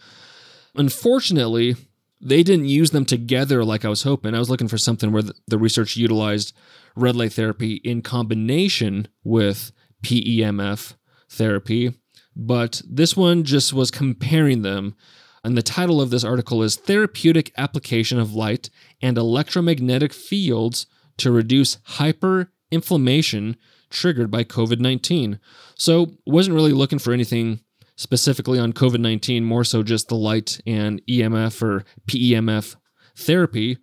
Unfortunately, 0.76 1.76
they 2.22 2.42
didn't 2.42 2.68
use 2.68 2.92
them 2.92 3.06
together 3.06 3.66
like 3.66 3.84
I 3.84 3.90
was 3.90 4.04
hoping. 4.04 4.34
I 4.34 4.40
was 4.40 4.50
looking 4.50 4.68
for 4.68 4.78
something 4.78 5.12
where 5.12 5.24
the 5.48 5.58
research 5.58 5.98
utilized 5.98 6.54
red 6.96 7.16
light 7.16 7.34
therapy 7.34 7.76
in 7.76 8.02
combination 8.02 9.08
with 9.24 9.72
PEMF 10.04 10.96
therapy, 11.30 11.94
but 12.36 12.82
this 12.90 13.18
one 13.18 13.44
just 13.44 13.74
was 13.74 13.92
comparing 13.92 14.62
them. 14.62 14.96
And 15.44 15.58
the 15.58 15.62
title 15.62 16.00
of 16.00 16.10
this 16.10 16.24
article 16.24 16.64
is 16.64 16.78
Therapeutic 16.78 17.52
Application 17.58 18.18
of 18.18 18.34
Light 18.34 18.70
and 19.02 19.18
Electromagnetic 19.18 20.14
Fields 20.14 20.88
to 21.18 21.32
Reduce 21.32 21.78
Hyperinflammation 21.98 23.56
Triggered 23.90 24.32
by 24.32 24.44
COVID 24.44 24.80
19. 24.80 25.40
So, 25.76 26.14
wasn't 26.26 26.56
really 26.56 26.72
looking 26.72 26.98
for 26.98 27.14
anything 27.14 27.60
specifically 27.96 28.60
on 28.60 28.74
COVID 28.74 29.00
19, 29.00 29.44
more 29.44 29.64
so 29.64 29.84
just 29.84 30.08
the 30.08 30.16
light 30.16 30.60
and 30.66 31.02
EMF 31.08 31.62
or 31.62 31.86
PEMF 32.08 32.76
therapy, 33.16 33.78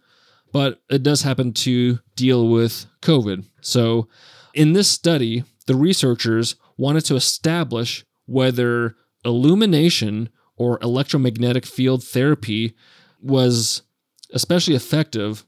but 0.52 0.82
it 0.90 1.02
does 1.02 1.22
happen 1.22 1.52
to 1.52 1.98
deal 2.16 2.48
with 2.48 2.86
COVID. 3.02 3.46
So, 3.60 4.08
in 4.54 4.72
this 4.72 4.88
study, 4.88 5.44
the 5.66 5.76
researchers 5.76 6.56
wanted 6.76 7.04
to 7.06 7.14
establish 7.14 8.04
whether 8.26 8.96
illumination 9.24 10.28
or 10.56 10.78
electromagnetic 10.82 11.64
field 11.64 12.02
therapy 12.02 12.74
was 13.20 13.82
especially 14.32 14.74
effective 14.74 15.46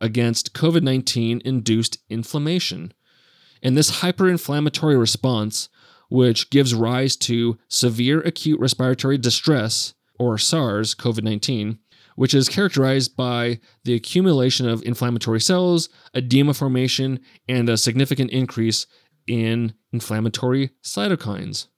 against 0.00 0.54
COVID 0.54 0.82
19 0.82 1.42
induced 1.44 1.98
inflammation. 2.08 2.92
And 3.62 3.76
this 3.76 4.00
hyperinflammatory 4.00 4.98
response 4.98 5.68
which 6.08 6.50
gives 6.50 6.74
rise 6.74 7.16
to 7.16 7.58
severe 7.68 8.20
acute 8.20 8.60
respiratory 8.60 9.18
distress, 9.18 9.94
or 10.18 10.38
SARS 10.38 10.94
CoV 10.94 11.22
19, 11.22 11.78
which 12.16 12.34
is 12.34 12.48
characterized 12.48 13.16
by 13.16 13.60
the 13.84 13.94
accumulation 13.94 14.68
of 14.68 14.82
inflammatory 14.82 15.40
cells, 15.40 15.88
edema 16.14 16.54
formation, 16.54 17.20
and 17.48 17.68
a 17.68 17.76
significant 17.76 18.30
increase 18.30 18.86
in 19.26 19.74
inflammatory 19.92 20.70
cytokines. 20.82 21.68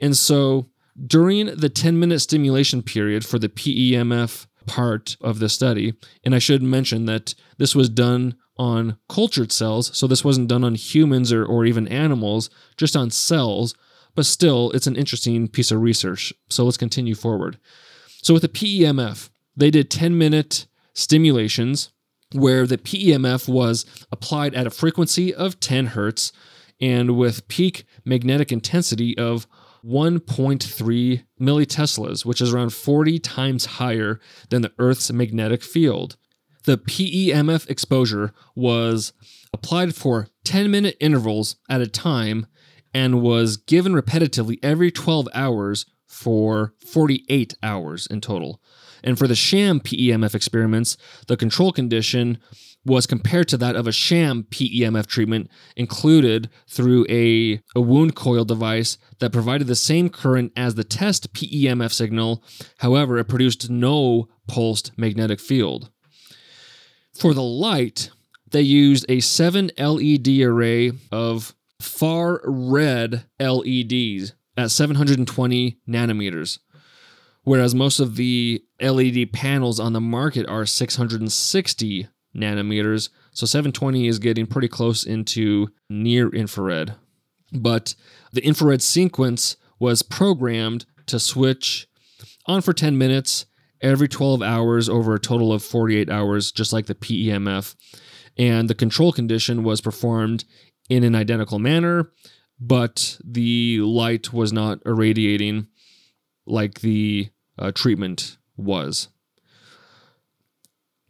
And 0.00 0.16
so, 0.16 0.70
during 1.06 1.46
the 1.46 1.68
10 1.68 1.98
minute 1.98 2.20
stimulation 2.20 2.82
period 2.82 3.26
for 3.26 3.38
the 3.38 3.48
PEMF 3.48 4.46
part 4.66 5.16
of 5.20 5.38
the 5.38 5.48
study, 5.48 5.94
and 6.24 6.34
I 6.34 6.38
should 6.38 6.62
mention 6.62 7.06
that 7.06 7.34
this 7.58 7.74
was 7.74 7.88
done 7.88 8.36
on 8.56 8.98
cultured 9.08 9.52
cells. 9.52 9.96
So 9.96 10.06
this 10.06 10.24
wasn't 10.24 10.48
done 10.48 10.64
on 10.64 10.74
humans 10.74 11.32
or, 11.32 11.44
or 11.44 11.64
even 11.64 11.88
animals, 11.88 12.50
just 12.76 12.96
on 12.96 13.10
cells. 13.10 13.74
But 14.14 14.26
still, 14.26 14.70
it's 14.72 14.86
an 14.86 14.96
interesting 14.96 15.48
piece 15.48 15.70
of 15.70 15.82
research. 15.82 16.32
So 16.48 16.64
let's 16.64 16.76
continue 16.76 17.14
forward. 17.14 17.58
So 18.22 18.32
with 18.32 18.42
the 18.42 18.48
PEMF, 18.48 19.30
they 19.56 19.70
did 19.70 19.90
10 19.90 20.16
minute 20.16 20.66
stimulations 20.92 21.90
where 22.32 22.66
the 22.66 22.78
PEMF 22.78 23.48
was 23.48 23.84
applied 24.10 24.54
at 24.54 24.66
a 24.66 24.70
frequency 24.70 25.34
of 25.34 25.60
10 25.60 25.86
hertz 25.86 26.32
and 26.80 27.16
with 27.16 27.46
peak 27.48 27.84
magnetic 28.04 28.50
intensity 28.50 29.16
of 29.16 29.46
1.3 29.84 31.24
milliteslas, 31.40 32.24
which 32.24 32.40
is 32.40 32.52
around 32.52 32.70
40 32.70 33.18
times 33.18 33.66
higher 33.66 34.18
than 34.48 34.62
the 34.62 34.72
Earth's 34.78 35.12
magnetic 35.12 35.62
field. 35.62 36.16
The 36.64 36.78
PEMF 36.78 37.68
exposure 37.68 38.32
was 38.54 39.12
applied 39.52 39.94
for 39.94 40.28
10 40.44 40.70
minute 40.70 40.96
intervals 40.98 41.56
at 41.68 41.82
a 41.82 41.86
time 41.86 42.46
and 42.94 43.20
was 43.20 43.56
given 43.56 43.92
repetitively 43.92 44.58
every 44.62 44.90
12 44.90 45.28
hours 45.34 45.86
for 46.06 46.72
48 46.86 47.54
hours 47.62 48.06
in 48.06 48.20
total. 48.20 48.62
And 49.02 49.18
for 49.18 49.26
the 49.26 49.34
sham 49.34 49.80
PEMF 49.80 50.34
experiments, 50.34 50.96
the 51.26 51.36
control 51.36 51.72
condition 51.72 52.38
was 52.86 53.06
compared 53.06 53.48
to 53.48 53.56
that 53.56 53.76
of 53.76 53.86
a 53.86 53.92
sham 53.92 54.44
PEMF 54.44 55.06
treatment 55.06 55.50
included 55.76 56.48
through 56.68 57.06
a, 57.08 57.60
a 57.74 57.80
wound 57.80 58.14
coil 58.14 58.44
device 58.44 58.96
that 59.18 59.32
provided 59.32 59.66
the 59.66 59.74
same 59.74 60.08
current 60.08 60.52
as 60.56 60.74
the 60.74 60.84
test 60.84 61.32
PEMF 61.34 61.92
signal. 61.92 62.42
However, 62.78 63.18
it 63.18 63.28
produced 63.28 63.70
no 63.70 64.28
pulsed 64.46 64.92
magnetic 64.96 65.40
field. 65.40 65.90
For 67.14 67.32
the 67.32 67.42
light, 67.42 68.10
they 68.50 68.62
used 68.62 69.06
a 69.08 69.20
7 69.20 69.70
LED 69.78 70.28
array 70.40 70.92
of 71.12 71.54
far 71.80 72.40
red 72.44 73.24
LEDs 73.40 74.34
at 74.56 74.70
720 74.70 75.78
nanometers, 75.88 76.58
whereas 77.42 77.74
most 77.74 78.00
of 78.00 78.16
the 78.16 78.62
LED 78.80 79.32
panels 79.32 79.80
on 79.80 79.92
the 79.92 80.00
market 80.00 80.46
are 80.48 80.66
660 80.66 82.08
nanometers. 82.36 83.10
So 83.32 83.46
720 83.46 84.06
is 84.06 84.18
getting 84.18 84.46
pretty 84.46 84.68
close 84.68 85.04
into 85.04 85.68
near 85.88 86.28
infrared. 86.28 86.94
But 87.52 87.94
the 88.32 88.44
infrared 88.44 88.82
sequence 88.82 89.56
was 89.78 90.02
programmed 90.02 90.86
to 91.06 91.18
switch 91.18 91.88
on 92.46 92.60
for 92.60 92.72
10 92.72 92.96
minutes 92.98 93.46
every 93.80 94.08
12 94.08 94.42
hours 94.42 94.88
over 94.88 95.14
a 95.14 95.20
total 95.20 95.52
of 95.52 95.62
48 95.62 96.10
hours, 96.10 96.52
just 96.52 96.72
like 96.72 96.86
the 96.86 96.94
PEMF. 96.94 97.74
And 98.36 98.68
the 98.68 98.74
control 98.74 99.12
condition 99.12 99.62
was 99.62 99.80
performed 99.80 100.44
in 100.88 101.04
an 101.04 101.14
identical 101.14 101.58
manner, 101.58 102.10
but 102.58 103.18
the 103.24 103.80
light 103.80 104.32
was 104.32 104.52
not 104.52 104.80
irradiating 104.84 105.68
like 106.46 106.80
the 106.80 107.30
uh, 107.58 107.72
treatment 107.72 108.38
was. 108.56 109.08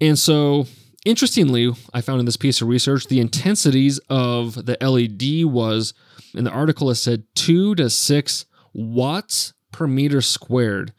And 0.01 0.19
so 0.19 0.67
Interestingly, 1.05 1.71
I 1.93 2.01
found 2.01 2.21
in 2.21 2.27
this 2.27 2.39
piece 2.39 2.63
of 2.63 2.69
research 2.69 3.09
the 3.09 3.21
intensities 3.21 3.99
of 4.09 4.55
the 4.65 4.79
LED 4.81 5.45
was, 5.45 5.93
in 6.35 6.45
the 6.45 6.51
article, 6.51 6.91
it 6.91 6.95
said 6.95 7.25
two 7.35 7.75
to 7.75 7.91
six 7.91 8.47
watts 8.73 9.53
per 9.71 9.87
meter 9.87 10.23
squared. 10.23 10.95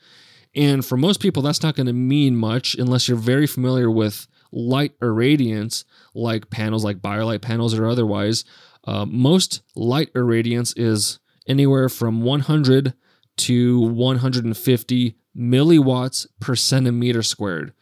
And 0.56 0.86
for 0.86 0.98
most 0.98 1.20
people, 1.20 1.42
that's 1.42 1.64
not 1.64 1.76
going 1.76 1.88
to 1.88 1.94
mean 1.94 2.36
much 2.36 2.76
unless 2.76 3.08
you're 3.08 3.18
very 3.18 3.48
familiar 3.48 3.92
with 3.92 4.28
light 4.52 4.98
irradiance, 5.02 5.84
like 6.14 6.50
panels 6.50 6.84
like 6.84 7.00
BioLight 7.00 7.42
panels 7.42 7.74
or 7.74 7.86
otherwise. 7.86 8.46
Uh, 8.86 9.06
most 9.06 9.62
light 9.76 10.14
irradiance 10.14 10.74
is 10.78 11.20
anywhere 11.48 11.90
from 11.90 12.22
100 12.22 12.94
to 13.38 13.80
150 13.80 15.16
milliwatts 15.38 16.28
per 16.40 16.56
centimeter 16.56 17.22
squared. 17.22 17.74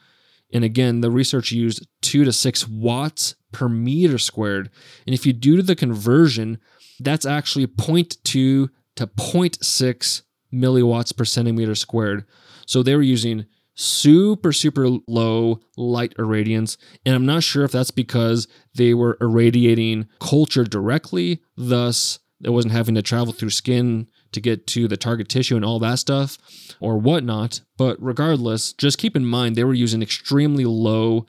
And 0.51 0.63
again, 0.63 1.01
the 1.01 1.11
research 1.11 1.51
used 1.51 1.87
two 2.01 2.23
to 2.23 2.33
six 2.33 2.67
watts 2.67 3.35
per 3.51 3.69
meter 3.69 4.17
squared. 4.17 4.69
And 5.05 5.13
if 5.13 5.25
you 5.25 5.33
do 5.33 5.61
the 5.61 5.75
conversion, 5.75 6.59
that's 6.99 7.25
actually 7.25 7.67
0.2 7.67 8.23
to 8.23 8.69
0.6 8.95 10.21
milliwatts 10.53 11.15
per 11.15 11.25
centimeter 11.25 11.75
squared. 11.75 12.25
So 12.65 12.83
they 12.83 12.95
were 12.95 13.01
using 13.01 13.45
super, 13.75 14.53
super 14.53 14.87
low 15.07 15.59
light 15.77 16.13
irradiance. 16.17 16.77
And 17.05 17.15
I'm 17.15 17.25
not 17.25 17.43
sure 17.43 17.63
if 17.63 17.71
that's 17.71 17.91
because 17.91 18.47
they 18.75 18.93
were 18.93 19.17
irradiating 19.19 20.07
culture 20.19 20.63
directly, 20.63 21.41
thus, 21.57 22.19
it 22.43 22.49
wasn't 22.49 22.73
having 22.73 22.95
to 22.95 23.01
travel 23.01 23.33
through 23.33 23.51
skin 23.51 24.07
to 24.33 24.41
get 24.41 24.67
to 24.67 24.87
the 24.87 24.97
target 24.97 25.29
tissue 25.29 25.55
and 25.55 25.63
all 25.63 25.79
that 25.79 25.99
stuff 25.99 26.37
or 26.79 26.97
whatnot. 26.97 27.61
But 27.77 27.97
regardless, 28.01 28.73
just 28.73 28.97
keep 28.97 29.15
in 29.15 29.25
mind 29.25 29.55
they 29.55 29.63
were 29.63 29.73
using 29.73 30.01
extremely 30.01 30.65
low 30.65 31.25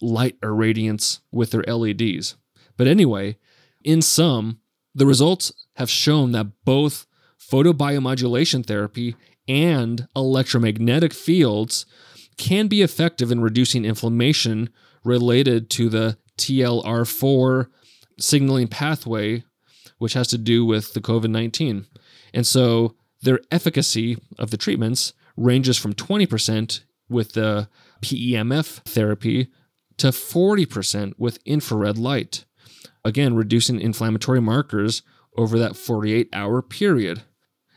light 0.00 0.40
irradiance 0.40 1.20
with 1.30 1.50
their 1.50 1.62
LEDs. 1.62 2.36
But 2.76 2.86
anyway, 2.86 3.36
in 3.84 4.00
sum, 4.02 4.60
the 4.94 5.06
results 5.06 5.52
have 5.76 5.90
shown 5.90 6.32
that 6.32 6.64
both 6.64 7.06
photobiomodulation 7.38 8.64
therapy 8.64 9.16
and 9.48 10.08
electromagnetic 10.16 11.12
fields 11.12 11.86
can 12.36 12.66
be 12.66 12.82
effective 12.82 13.30
in 13.30 13.40
reducing 13.40 13.84
inflammation 13.84 14.70
related 15.04 15.70
to 15.70 15.88
the 15.88 16.18
TLR4 16.38 17.68
signaling 18.18 18.68
pathway, 18.68 19.44
which 19.98 20.14
has 20.14 20.28
to 20.28 20.38
do 20.38 20.64
with 20.64 20.94
the 20.94 21.00
COVID 21.00 21.30
19. 21.30 21.86
And 22.32 22.46
so 22.46 22.96
their 23.22 23.40
efficacy 23.50 24.18
of 24.38 24.50
the 24.50 24.56
treatments 24.56 25.12
ranges 25.36 25.78
from 25.78 25.94
20% 25.94 26.80
with 27.08 27.32
the 27.32 27.68
PEMF 28.02 28.82
therapy 28.84 29.48
to 29.98 30.08
40% 30.08 31.14
with 31.18 31.38
infrared 31.44 31.98
light. 31.98 32.44
Again, 33.04 33.34
reducing 33.34 33.80
inflammatory 33.80 34.40
markers 34.40 35.02
over 35.36 35.58
that 35.58 35.76
48 35.76 36.28
hour 36.32 36.62
period. 36.62 37.22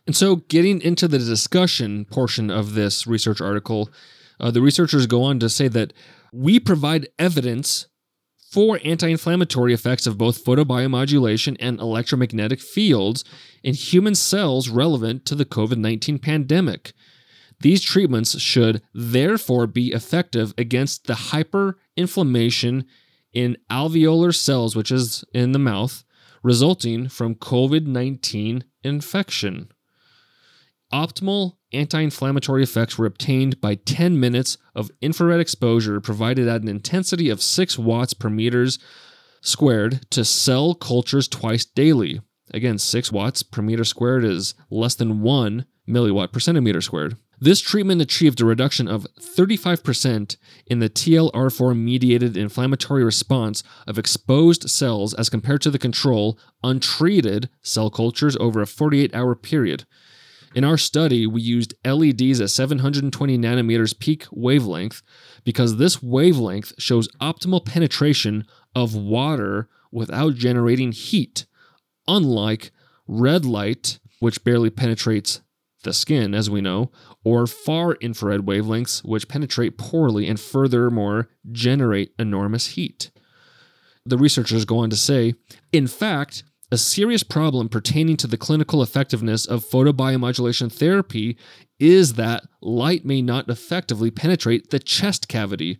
And 0.07 0.15
so, 0.15 0.37
getting 0.37 0.81
into 0.81 1.07
the 1.09 1.19
discussion 1.19 2.05
portion 2.05 2.49
of 2.49 2.73
this 2.73 3.05
research 3.05 3.41
article, 3.41 3.91
uh, 4.39 4.51
the 4.51 4.61
researchers 4.61 5.05
go 5.05 5.21
on 5.23 5.37
to 5.39 5.49
say 5.49 5.67
that 5.67 5.91
we 6.31 6.61
provide 6.61 7.09
evidence 7.19 7.87
for 8.49 8.79
anti 8.85 9.09
inflammatory 9.09 9.73
effects 9.73 10.07
of 10.07 10.17
both 10.17 10.45
photobiomodulation 10.45 11.57
and 11.59 11.81
electromagnetic 11.81 12.61
fields 12.61 13.25
in 13.63 13.73
human 13.73 14.15
cells 14.15 14.69
relevant 14.69 15.25
to 15.25 15.35
the 15.35 15.45
COVID 15.45 15.77
19 15.77 16.19
pandemic. 16.19 16.93
These 17.59 17.81
treatments 17.81 18.39
should 18.39 18.81
therefore 18.93 19.67
be 19.67 19.91
effective 19.91 20.53
against 20.57 21.07
the 21.07 21.15
hyperinflammation 21.15 22.85
in 23.33 23.57
alveolar 23.69 24.33
cells, 24.33 24.73
which 24.73 24.91
is 24.91 25.25
in 25.33 25.51
the 25.51 25.59
mouth, 25.59 26.05
resulting 26.43 27.09
from 27.09 27.35
COVID 27.35 27.87
19 27.87 28.63
infection. 28.83 29.69
Optimal 30.93 31.57
anti 31.73 31.99
inflammatory 31.99 32.63
effects 32.63 32.97
were 32.97 33.05
obtained 33.05 33.59
by 33.59 33.75
10 33.75 34.19
minutes 34.19 34.57
of 34.73 34.89
infrared 35.01 35.41
exposure 35.41 35.99
provided 35.99 36.47
at 36.47 36.61
an 36.61 36.69
intensity 36.69 37.29
of 37.29 37.41
6 37.41 37.77
watts 37.77 38.13
per 38.13 38.29
meters 38.29 38.79
squared 39.41 40.09
to 40.11 40.23
cell 40.23 40.73
cultures 40.73 41.27
twice 41.27 41.65
daily. 41.65 42.21
Again, 42.53 42.77
6 42.77 43.11
watts 43.11 43.43
per 43.43 43.61
meter 43.61 43.83
squared 43.83 44.23
is 44.23 44.55
less 44.69 44.95
than 44.95 45.21
1 45.21 45.65
milliwatt 45.87 46.31
per 46.31 46.39
centimeter 46.39 46.81
squared. 46.81 47.17
This 47.39 47.59
treatment 47.59 48.01
achieved 48.01 48.41
a 48.41 48.45
reduction 48.45 48.87
of 48.87 49.05
35% 49.19 50.37
in 50.65 50.79
the 50.79 50.89
TLR4 50.89 51.77
mediated 51.77 52.35
inflammatory 52.35 53.03
response 53.03 53.61
of 53.85 53.99
exposed 53.99 54.69
cells 54.69 55.13
as 55.13 55.29
compared 55.29 55.61
to 55.61 55.69
the 55.69 55.77
control 55.77 56.39
untreated 56.63 57.49
cell 57.61 57.91
cultures 57.91 58.35
over 58.37 58.61
a 58.61 58.67
48 58.67 59.13
hour 59.13 59.35
period. 59.35 59.85
In 60.55 60.63
our 60.63 60.77
study, 60.77 61.27
we 61.27 61.41
used 61.41 61.73
LEDs 61.85 62.41
at 62.41 62.49
720 62.49 63.37
nanometers 63.37 63.97
peak 63.97 64.25
wavelength 64.31 65.01
because 65.43 65.77
this 65.77 66.01
wavelength 66.01 66.73
shows 66.77 67.09
optimal 67.21 67.63
penetration 67.65 68.45
of 68.75 68.95
water 68.95 69.69
without 69.91 70.35
generating 70.35 70.91
heat, 70.91 71.45
unlike 72.07 72.71
red 73.07 73.45
light, 73.45 73.99
which 74.19 74.43
barely 74.43 74.69
penetrates 74.69 75.41
the 75.83 75.93
skin, 75.93 76.33
as 76.33 76.49
we 76.49 76.61
know, 76.61 76.91
or 77.23 77.47
far 77.47 77.93
infrared 77.93 78.41
wavelengths, 78.41 79.03
which 79.03 79.27
penetrate 79.27 79.77
poorly 79.77 80.27
and 80.27 80.39
furthermore 80.39 81.29
generate 81.51 82.13
enormous 82.17 82.67
heat. 82.67 83.11
The 84.05 84.17
researchers 84.17 84.65
go 84.65 84.79
on 84.79 84.89
to 84.89 84.95
say, 84.95 85.35
in 85.71 85.87
fact, 85.87 86.43
a 86.71 86.77
serious 86.77 87.23
problem 87.23 87.69
pertaining 87.69 88.17
to 88.17 88.27
the 88.27 88.37
clinical 88.37 88.83
effectiveness 88.83 89.45
of 89.45 89.63
photobiomodulation 89.63 90.71
therapy 90.71 91.37
is 91.79 92.13
that 92.13 92.43
light 92.61 93.05
may 93.05 93.21
not 93.21 93.49
effectively 93.49 94.11
penetrate 94.11 94.69
the 94.69 94.79
chest 94.79 95.27
cavity. 95.27 95.79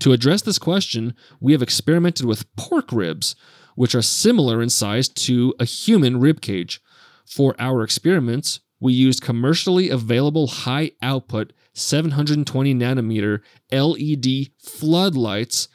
To 0.00 0.12
address 0.12 0.42
this 0.42 0.58
question, 0.58 1.14
we 1.40 1.52
have 1.52 1.62
experimented 1.62 2.24
with 2.24 2.54
pork 2.56 2.92
ribs, 2.92 3.36
which 3.74 3.94
are 3.94 4.02
similar 4.02 4.62
in 4.62 4.70
size 4.70 5.08
to 5.08 5.54
a 5.60 5.64
human 5.64 6.18
rib 6.18 6.40
cage. 6.40 6.80
For 7.26 7.54
our 7.58 7.82
experiments, 7.82 8.60
we 8.80 8.94
used 8.94 9.22
commercially 9.22 9.90
available 9.90 10.46
high 10.46 10.92
output 11.02 11.52
720 11.74 12.74
nanometer 12.74 13.40
LED 13.70 14.50
floodlights 14.58 15.68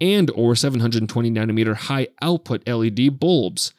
and 0.00 0.30
or 0.30 0.54
720 0.56 1.30
nanometer 1.30 1.74
high 1.74 2.08
output 2.20 2.66
LED 2.66 3.18
bulbs. 3.20 3.72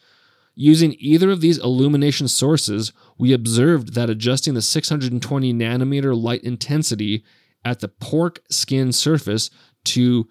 Using 0.62 0.97
either 0.99 1.32
of 1.32 1.39
these 1.39 1.57
illumination 1.57 2.28
sources, 2.28 2.91
we 3.18 3.32
observed 3.32 3.93
that 3.93 4.10
adjusting 4.10 4.55
the 4.55 4.62
620 4.62 5.53
nanometer 5.53 6.22
light 6.22 6.43
intensity 6.43 7.24
at 7.64 7.80
the 7.80 7.88
pork 7.88 8.41
skin 8.49 8.91
surface 8.91 9.49
to 9.86 10.28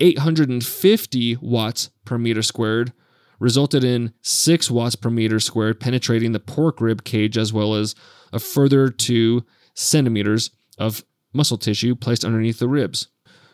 850 0.00 1.36
watts 1.36 1.90
per 2.04 2.18
meter 2.18 2.42
squared 2.42 2.92
resulted 3.38 3.84
in 3.84 4.12
6 4.22 4.68
watts 4.68 4.96
per 4.96 5.10
meter 5.10 5.38
squared 5.38 5.78
penetrating 5.78 6.32
the 6.32 6.40
pork 6.40 6.80
rib 6.80 7.04
cage 7.04 7.38
as 7.38 7.52
well 7.52 7.76
as 7.76 7.94
a 8.32 8.40
further 8.40 8.88
2 8.88 9.44
centimeters 9.74 10.50
of 10.76 11.04
muscle 11.32 11.56
tissue 11.56 11.94
placed 11.94 12.24
underneath 12.24 12.58
the 12.58 12.66
ribs. 12.66 13.06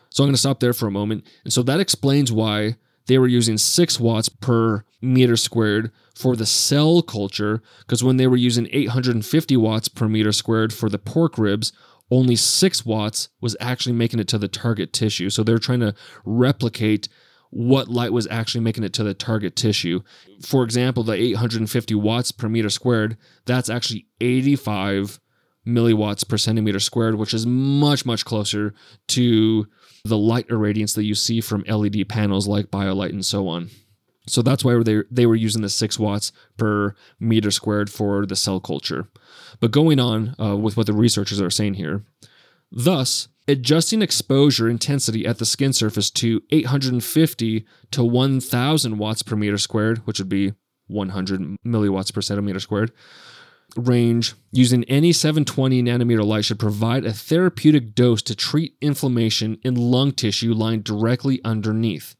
So 0.09 0.23
I'm 0.23 0.29
going 0.29 0.33
to 0.33 0.39
stop 0.39 0.59
there 0.59 0.73
for 0.73 0.87
a 0.87 0.91
moment. 0.91 1.23
And 1.43 1.53
so 1.53 1.61
that 1.61 1.79
explains 1.79 2.31
why 2.31 2.77
they 3.05 3.19
were 3.19 3.27
using 3.27 3.59
6 3.59 3.99
watts 3.99 4.27
per 4.27 4.83
meter 5.01 5.37
squared 5.37 5.91
for 6.15 6.35
the 6.35 6.45
cell 6.45 7.01
culture, 7.01 7.61
because 7.79 8.03
when 8.03 8.17
they 8.17 8.27
were 8.27 8.37
using 8.37 8.67
850 8.71 9.57
watts 9.57 9.87
per 9.87 10.07
meter 10.07 10.31
squared 10.31 10.73
for 10.73 10.89
the 10.89 10.99
pork 10.99 11.37
ribs, 11.37 11.71
only 12.11 12.35
6 12.35 12.85
watts 12.85 13.29
was 13.39 13.55
actually 13.59 13.93
making 13.93 14.19
it 14.19 14.27
to 14.29 14.37
the 14.37 14.47
target 14.47 14.93
tissue. 14.93 15.29
So 15.29 15.43
they're 15.43 15.59
trying 15.59 15.81
to 15.81 15.93
replicate 16.25 17.07
what 17.51 17.87
light 17.87 18.13
was 18.13 18.27
actually 18.29 18.61
making 18.61 18.83
it 18.83 18.93
to 18.93 19.03
the 19.03 19.13
target 19.13 19.55
tissue. 19.55 20.01
For 20.41 20.63
example, 20.63 21.03
the 21.03 21.13
850 21.13 21.95
watts 21.95 22.31
per 22.31 22.49
meter 22.49 22.69
squared, 22.69 23.17
that's 23.45 23.69
actually 23.69 24.07
85 24.21 25.19
milliwatts 25.67 26.27
per 26.27 26.37
centimeter 26.37 26.79
squared, 26.79 27.15
which 27.15 27.33
is 27.33 27.45
much, 27.45 28.05
much 28.05 28.25
closer 28.25 28.73
to 29.09 29.67
the 30.03 30.17
light 30.17 30.47
irradiance 30.47 30.95
that 30.95 31.03
you 31.03 31.15
see 31.15 31.41
from 31.41 31.63
LED 31.67 32.07
panels 32.07 32.47
like 32.47 32.67
BioLight 32.67 33.09
and 33.09 33.25
so 33.25 33.47
on. 33.47 33.69
So 34.29 34.41
that's 34.41 34.63
why 34.63 34.81
they, 34.83 35.03
they 35.09 35.25
were 35.25 35.35
using 35.35 35.61
the 35.61 35.69
6 35.69 35.99
watts 35.99 36.31
per 36.57 36.95
meter 37.19 37.51
squared 37.51 37.89
for 37.89 38.25
the 38.25 38.35
cell 38.35 38.59
culture. 38.59 39.07
But 39.59 39.71
going 39.71 39.99
on 39.99 40.35
uh, 40.39 40.55
with 40.55 40.77
what 40.77 40.87
the 40.87 40.93
researchers 40.93 41.41
are 41.41 41.49
saying 41.49 41.75
here, 41.75 42.03
thus, 42.71 43.27
adjusting 43.47 44.01
exposure 44.01 44.69
intensity 44.69 45.25
at 45.25 45.39
the 45.39 45.45
skin 45.45 45.73
surface 45.73 46.11
to 46.11 46.41
850 46.51 47.65
to 47.91 48.03
1000 48.03 48.97
watts 48.97 49.23
per 49.23 49.35
meter 49.35 49.57
squared, 49.57 50.05
which 50.05 50.19
would 50.19 50.29
be 50.29 50.53
100 50.87 51.41
milliwatts 51.65 52.13
per 52.13 52.21
centimeter 52.21 52.59
squared, 52.59 52.91
range 53.75 54.33
using 54.51 54.83
any 54.85 55.13
720 55.13 55.83
nanometer 55.83 56.25
light 56.25 56.45
should 56.45 56.59
provide 56.59 57.05
a 57.05 57.13
therapeutic 57.13 57.93
dose 57.93 58.21
to 58.23 58.35
treat 58.35 58.75
inflammation 58.81 59.59
in 59.63 59.75
lung 59.75 60.11
tissue 60.11 60.53
lying 60.53 60.81
directly 60.81 61.39
underneath. 61.43 62.15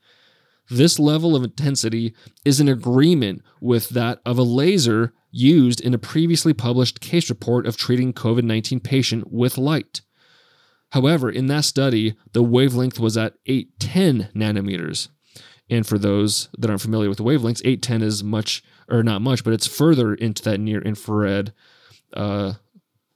This 0.69 0.99
level 0.99 1.35
of 1.35 1.43
intensity 1.43 2.13
is 2.45 2.59
in 2.59 2.67
agreement 2.67 3.41
with 3.59 3.89
that 3.89 4.19
of 4.25 4.37
a 4.37 4.43
laser 4.43 5.13
used 5.31 5.81
in 5.81 5.93
a 5.93 5.99
previously 5.99 6.53
published 6.53 7.01
case 7.01 7.29
report 7.29 7.65
of 7.65 7.77
treating 7.77 8.13
COVID 8.13 8.43
19 8.43 8.79
patient 8.79 9.31
with 9.31 9.57
light. 9.57 10.01
However, 10.91 11.29
in 11.29 11.47
that 11.47 11.65
study, 11.65 12.15
the 12.33 12.43
wavelength 12.43 12.99
was 12.99 13.17
at 13.17 13.35
810 13.45 14.29
nanometers. 14.35 15.09
And 15.69 15.85
for 15.85 15.99
those 15.99 16.49
that 16.57 16.69
aren't 16.69 16.81
familiar 16.81 17.09
with 17.09 17.19
the 17.19 17.23
wavelengths, 17.23 17.61
810 17.63 18.01
is 18.01 18.23
much, 18.23 18.63
or 18.89 19.03
not 19.03 19.21
much, 19.21 19.43
but 19.43 19.53
it's 19.53 19.67
further 19.67 20.15
into 20.15 20.41
that 20.43 20.59
near 20.59 20.81
infrared 20.81 21.53
uh, 22.15 22.53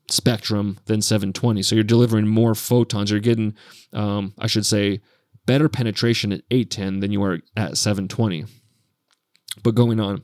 spectrum 0.07 0.77
than 0.85 1.01
720. 1.01 1.63
So 1.63 1.73
you're 1.73 1.83
delivering 1.83 2.27
more 2.27 2.53
photons. 2.53 3.09
You're 3.09 3.19
getting, 3.19 3.55
um, 3.91 4.33
I 4.37 4.45
should 4.45 4.67
say, 4.67 5.01
better 5.45 5.69
penetration 5.69 6.31
at 6.31 6.41
810 6.51 6.99
than 6.99 7.11
you 7.11 7.23
are 7.23 7.39
at 7.55 7.77
720. 7.77 8.45
But 9.63 9.75
going 9.75 9.99
on. 9.99 10.23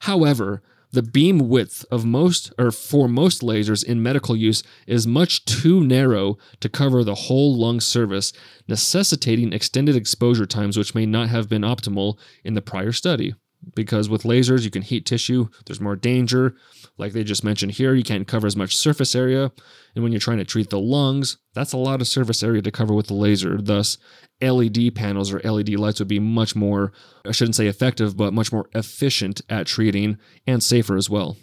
However, 0.00 0.62
the 0.92 1.02
beam 1.02 1.48
width 1.48 1.84
of 1.90 2.04
most 2.04 2.52
or 2.58 2.70
for 2.70 3.08
most 3.08 3.42
lasers 3.42 3.84
in 3.84 4.02
medical 4.02 4.36
use 4.36 4.62
is 4.86 5.06
much 5.06 5.44
too 5.44 5.84
narrow 5.84 6.38
to 6.60 6.68
cover 6.68 7.04
the 7.04 7.14
whole 7.14 7.56
lung 7.56 7.80
surface, 7.80 8.32
necessitating 8.68 9.52
extended 9.52 9.96
exposure 9.96 10.46
times 10.46 10.76
which 10.76 10.94
may 10.94 11.06
not 11.06 11.28
have 11.28 11.48
been 11.48 11.62
optimal 11.62 12.18
in 12.44 12.54
the 12.54 12.62
prior 12.62 12.92
study 12.92 13.34
because 13.74 14.08
with 14.08 14.22
lasers 14.22 14.62
you 14.62 14.70
can 14.70 14.82
heat 14.82 15.06
tissue 15.06 15.48
there's 15.66 15.80
more 15.80 15.96
danger 15.96 16.54
like 16.98 17.12
they 17.12 17.24
just 17.24 17.44
mentioned 17.44 17.72
here 17.72 17.94
you 17.94 18.02
can't 18.02 18.26
cover 18.26 18.46
as 18.46 18.56
much 18.56 18.76
surface 18.76 19.14
area. 19.14 19.52
And 19.94 20.02
when 20.02 20.12
you're 20.12 20.20
trying 20.20 20.38
to 20.38 20.44
treat 20.44 20.70
the 20.70 20.80
lungs 20.80 21.38
that's 21.54 21.72
a 21.72 21.78
lot 21.78 22.00
of 22.00 22.08
surface 22.08 22.42
area 22.42 22.62
to 22.62 22.70
cover 22.70 22.94
with 22.94 23.06
the 23.06 23.14
laser. 23.14 23.60
Thus 23.60 23.98
led 24.40 24.94
panels 24.94 25.32
or 25.32 25.40
led 25.44 25.68
lights 25.70 25.98
would 25.98 26.08
be 26.08 26.20
much 26.20 26.54
more 26.54 26.92
i 27.26 27.32
shouldn't 27.32 27.56
say 27.56 27.66
effective 27.66 28.14
but 28.16 28.34
much 28.34 28.52
more 28.52 28.68
efficient 28.74 29.40
at 29.48 29.66
treating 29.66 30.18
and 30.46 30.62
safer 30.62 30.96
as 30.96 31.08
well. 31.10 31.36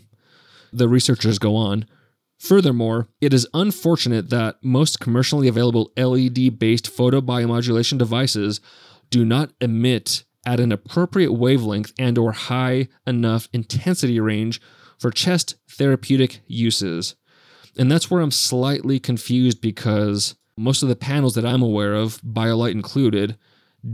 The 0.71 0.89
researchers 0.89 1.39
go 1.39 1.55
on. 1.55 1.85
Furthermore, 2.39 3.07
it 3.21 3.33
is 3.33 3.47
unfortunate 3.53 4.29
that 4.29 4.57
most 4.61 4.99
commercially 4.99 5.47
available 5.47 5.91
LED 5.95 6.59
based 6.59 6.93
photobiomodulation 6.93 7.97
devices 7.97 8.59
do 9.09 9.23
not 9.23 9.51
emit 9.61 10.23
at 10.45 10.59
an 10.59 10.71
appropriate 10.71 11.31
wavelength 11.31 11.93
and 11.97 12.17
or 12.17 12.33
high 12.33 12.87
enough 13.07 13.47
intensity 13.53 14.19
range 14.19 14.59
for 15.03 15.11
chest 15.11 15.55
therapeutic 15.69 16.39
uses. 16.47 17.15
And 17.77 17.91
that's 17.91 18.09
where 18.09 18.21
I'm 18.21 18.31
slightly 18.31 19.01
confused 19.01 19.59
because 19.59 20.35
most 20.55 20.81
of 20.81 20.87
the 20.87 20.95
panels 20.95 21.35
that 21.35 21.45
I'm 21.45 21.61
aware 21.61 21.93
of, 21.93 22.21
BioLight 22.21 22.71
included, 22.71 23.37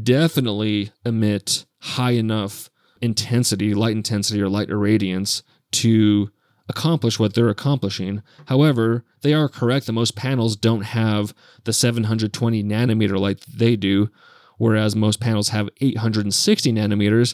definitely 0.04 0.92
emit 1.04 1.66
high 1.80 2.12
enough 2.12 2.70
intensity, 3.02 3.74
light 3.74 3.96
intensity 3.96 4.40
or 4.40 4.50
light 4.50 4.68
irradiance 4.68 5.42
to 5.72 6.30
accomplish 6.68 7.18
what 7.18 7.34
they're 7.34 7.50
accomplishing. 7.50 8.22
However, 8.46 9.04
they 9.24 9.34
are 9.34 9.50
correct 9.50 9.88
that 9.88 9.94
most 9.94 10.16
panels 10.16 10.56
don't 10.56 10.84
have 10.84 11.34
the 11.64 11.74
720 11.74 12.64
nanometer 12.64 13.20
light 13.20 13.44
they 13.52 13.76
do, 13.76 14.12
whereas 14.60 14.96
most 14.96 15.20
panels 15.20 15.50
have 15.50 15.70
860 15.82 16.72
nanometers. 16.72 17.34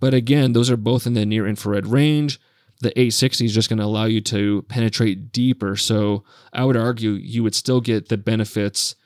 But 0.00 0.14
again, 0.14 0.52
those 0.52 0.68
are 0.68 0.76
both 0.76 1.06
in 1.06 1.14
the 1.14 1.24
near 1.24 1.46
infrared 1.46 1.86
range. 1.86 2.40
The 2.80 2.90
860 2.90 3.44
is 3.44 3.54
just 3.54 3.68
going 3.68 3.78
to 3.78 3.84
allow 3.84 4.04
you 4.04 4.20
to 4.22 4.62
penetrate 4.62 5.32
deeper. 5.32 5.76
So 5.76 6.24
I 6.52 6.64
would 6.64 6.76
argue 6.76 7.10
you 7.10 7.42
would 7.42 7.54
still 7.54 7.80
get 7.80 8.08
the 8.08 8.16
benefits 8.16 8.96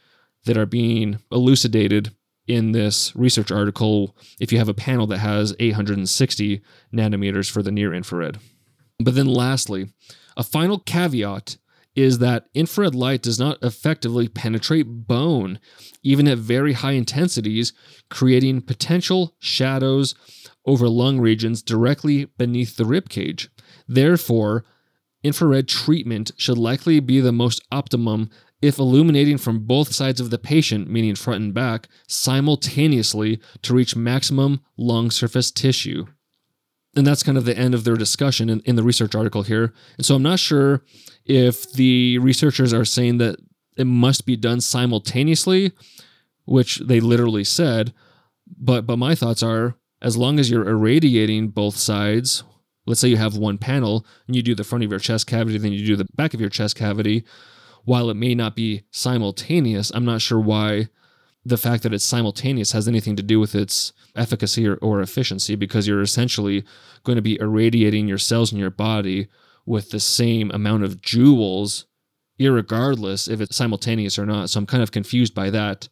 that 0.45 0.57
are 0.57 0.67
being 0.67 1.19
elucidated 1.31 2.15
in 2.47 2.73
this 2.73 3.15
research 3.15 3.53
article 3.53 4.17
if 4.41 4.51
you 4.51 4.59
have 4.59 4.69
a 4.69 4.75
panel 4.75 5.07
that 5.09 5.19
has 5.19 5.55
860 5.61 6.63
nanometers 6.93 7.51
for 7.51 7.63
the 7.63 7.71
near 7.71 7.93
infrared. 7.93 8.39
But 8.99 9.15
then, 9.15 9.27
lastly, 9.27 9.93
a 10.37 10.43
final 10.43 10.79
caveat 10.79 11.59
is 11.95 12.19
that 12.21 12.47
infrared 12.55 12.95
light 12.95 13.23
does 13.23 13.39
not 13.39 13.59
effectively 13.63 14.29
penetrate 14.29 14.87
bone, 14.87 15.59
even 16.03 16.29
at 16.29 16.39
very 16.39 16.73
high 16.73 16.93
intensities, 16.93 17.73
creating 18.09 18.63
potential 18.63 19.35
shadows 19.41 20.15
over 20.69 20.89
lung 20.89 21.19
regions 21.19 21.63
directly 21.63 22.27
beneath 22.37 22.77
the 22.77 22.85
rib 22.85 23.09
cage. 23.09 23.51
Therefore, 23.89 24.65
infrared 25.23 25.67
treatment 25.67 26.31
should 26.37 26.59
likely 26.59 27.01
be 27.01 27.21
the 27.21 27.33
most 27.33 27.61
optimum 27.73 28.31
if 28.61 28.79
illuminating 28.79 29.39
from 29.39 29.67
both 29.67 29.93
sides 29.93 30.21
of 30.21 30.31
the 30.31 30.39
patient, 30.39 30.89
meaning 30.89 31.15
front 31.15 31.43
and 31.43 31.55
back, 31.55 31.89
simultaneously 32.07 33.41
to 33.63 33.75
reach 33.75 33.97
maximum 33.97 34.61
lung 34.77 35.11
surface 35.11 35.51
tissue 35.51 36.07
and 36.99 37.07
that's 37.07 37.23
kind 37.23 37.39
of 37.39 37.45
the 37.45 37.57
end 37.57 37.75
of 37.75 37.85
their 37.85 37.97
discussion 37.97 38.51
in, 38.51 38.61
in 38.61 38.77
the 38.77 38.83
research 38.83 39.15
article 39.15 39.43
here. 39.43 39.73
And 39.97 40.05
so 40.05 40.17
I'm 40.17 40.23
not 40.23 40.41
sure 40.41 40.83
if 41.25 41.73
the 41.73 42.19
researchers 42.19 42.73
are 42.73 42.85
saying 42.85 43.19
that 43.19 43.37
it 43.77 43.87
must 43.87 44.27
be 44.27 44.37
done 44.37 44.61
simultaneously, 44.61 45.73
which 46.45 46.79
they 46.79 46.99
literally 46.99 47.45
said. 47.45 47.95
But 48.47 48.87
but 48.87 48.97
my 48.97 49.15
thoughts 49.15 49.43
are 49.43 49.77
as 50.01 50.17
long 50.17 50.39
as 50.39 50.51
you're 50.51 50.69
irradiating 50.69 51.49
both 51.49 51.77
sides, 51.77 52.45
let's 52.87 53.01
say 53.01 53.09
you 53.09 53.17
have 53.17 53.37
one 53.37 53.59
panel 53.59 54.07
and 54.27 54.37
you 54.37 54.43
do 54.43 54.55
the 54.55 54.65
front 54.65 54.85
of 54.85 54.91
your 54.91 55.01
chest 55.01 55.27
cavity, 55.27 55.59
then 55.59 55.73
you 55.73 55.85
do 55.85 55.97
the 55.97 56.07
back 56.15 56.35
of 56.35 56.41
your 56.41 56.51
chest 56.51 56.77
cavity, 56.77 57.25
while 57.85 58.11
it 58.11 58.15
may 58.15 58.35
not 58.35 58.55
be 58.55 58.83
simultaneous, 58.91 59.91
I'm 59.95 60.05
not 60.05 60.21
sure 60.21 60.41
why 60.41 60.89
the 61.45 61.57
fact 61.57 61.83
that 61.83 61.95
it's 61.95 62.05
simultaneous 62.05 62.73
has 62.73 62.87
anything 62.87 63.17
to 63.17 63.23
do 63.23 63.41
with 63.41 63.55
its 63.55 63.93
efficacy 64.15 64.67
or, 64.67 64.75
or 64.77 65.01
efficiency 65.01 65.55
because 65.55 65.87
you're 65.87 66.03
essentially 66.03 66.65
going 67.05 67.17
to 67.17 67.23
be 67.23 67.41
irradiating 67.41 68.07
your 68.07 68.19
cells 68.19 68.53
in 68.53 68.59
your 68.59 68.71
body 68.71 69.29
with 69.65 69.91
the 69.91 70.01
same 70.01 70.51
amount 70.51 70.85
of 70.85 71.01
joules, 71.01 71.85
regardless 72.39 73.29
if 73.29 73.41
it's 73.41 73.57
simultaneous 73.57 74.19
or 74.19 74.27
not. 74.27 74.51
So 74.51 74.59
I'm 74.59 74.67
kind 74.67 74.83
of 74.83 74.93
confused 74.93 75.35
by 75.35 75.51
that. 75.51 75.89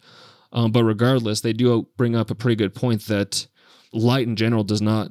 Um, 0.52 0.72
but 0.72 0.84
regardless, 0.84 1.40
they 1.40 1.52
do 1.52 1.88
bring 1.96 2.14
up 2.14 2.30
a 2.30 2.34
pretty 2.34 2.56
good 2.56 2.74
point 2.74 3.06
that 3.06 3.46
light 3.96 4.26
in 4.26 4.36
general 4.36 4.64
does 4.64 4.82
not 4.82 5.10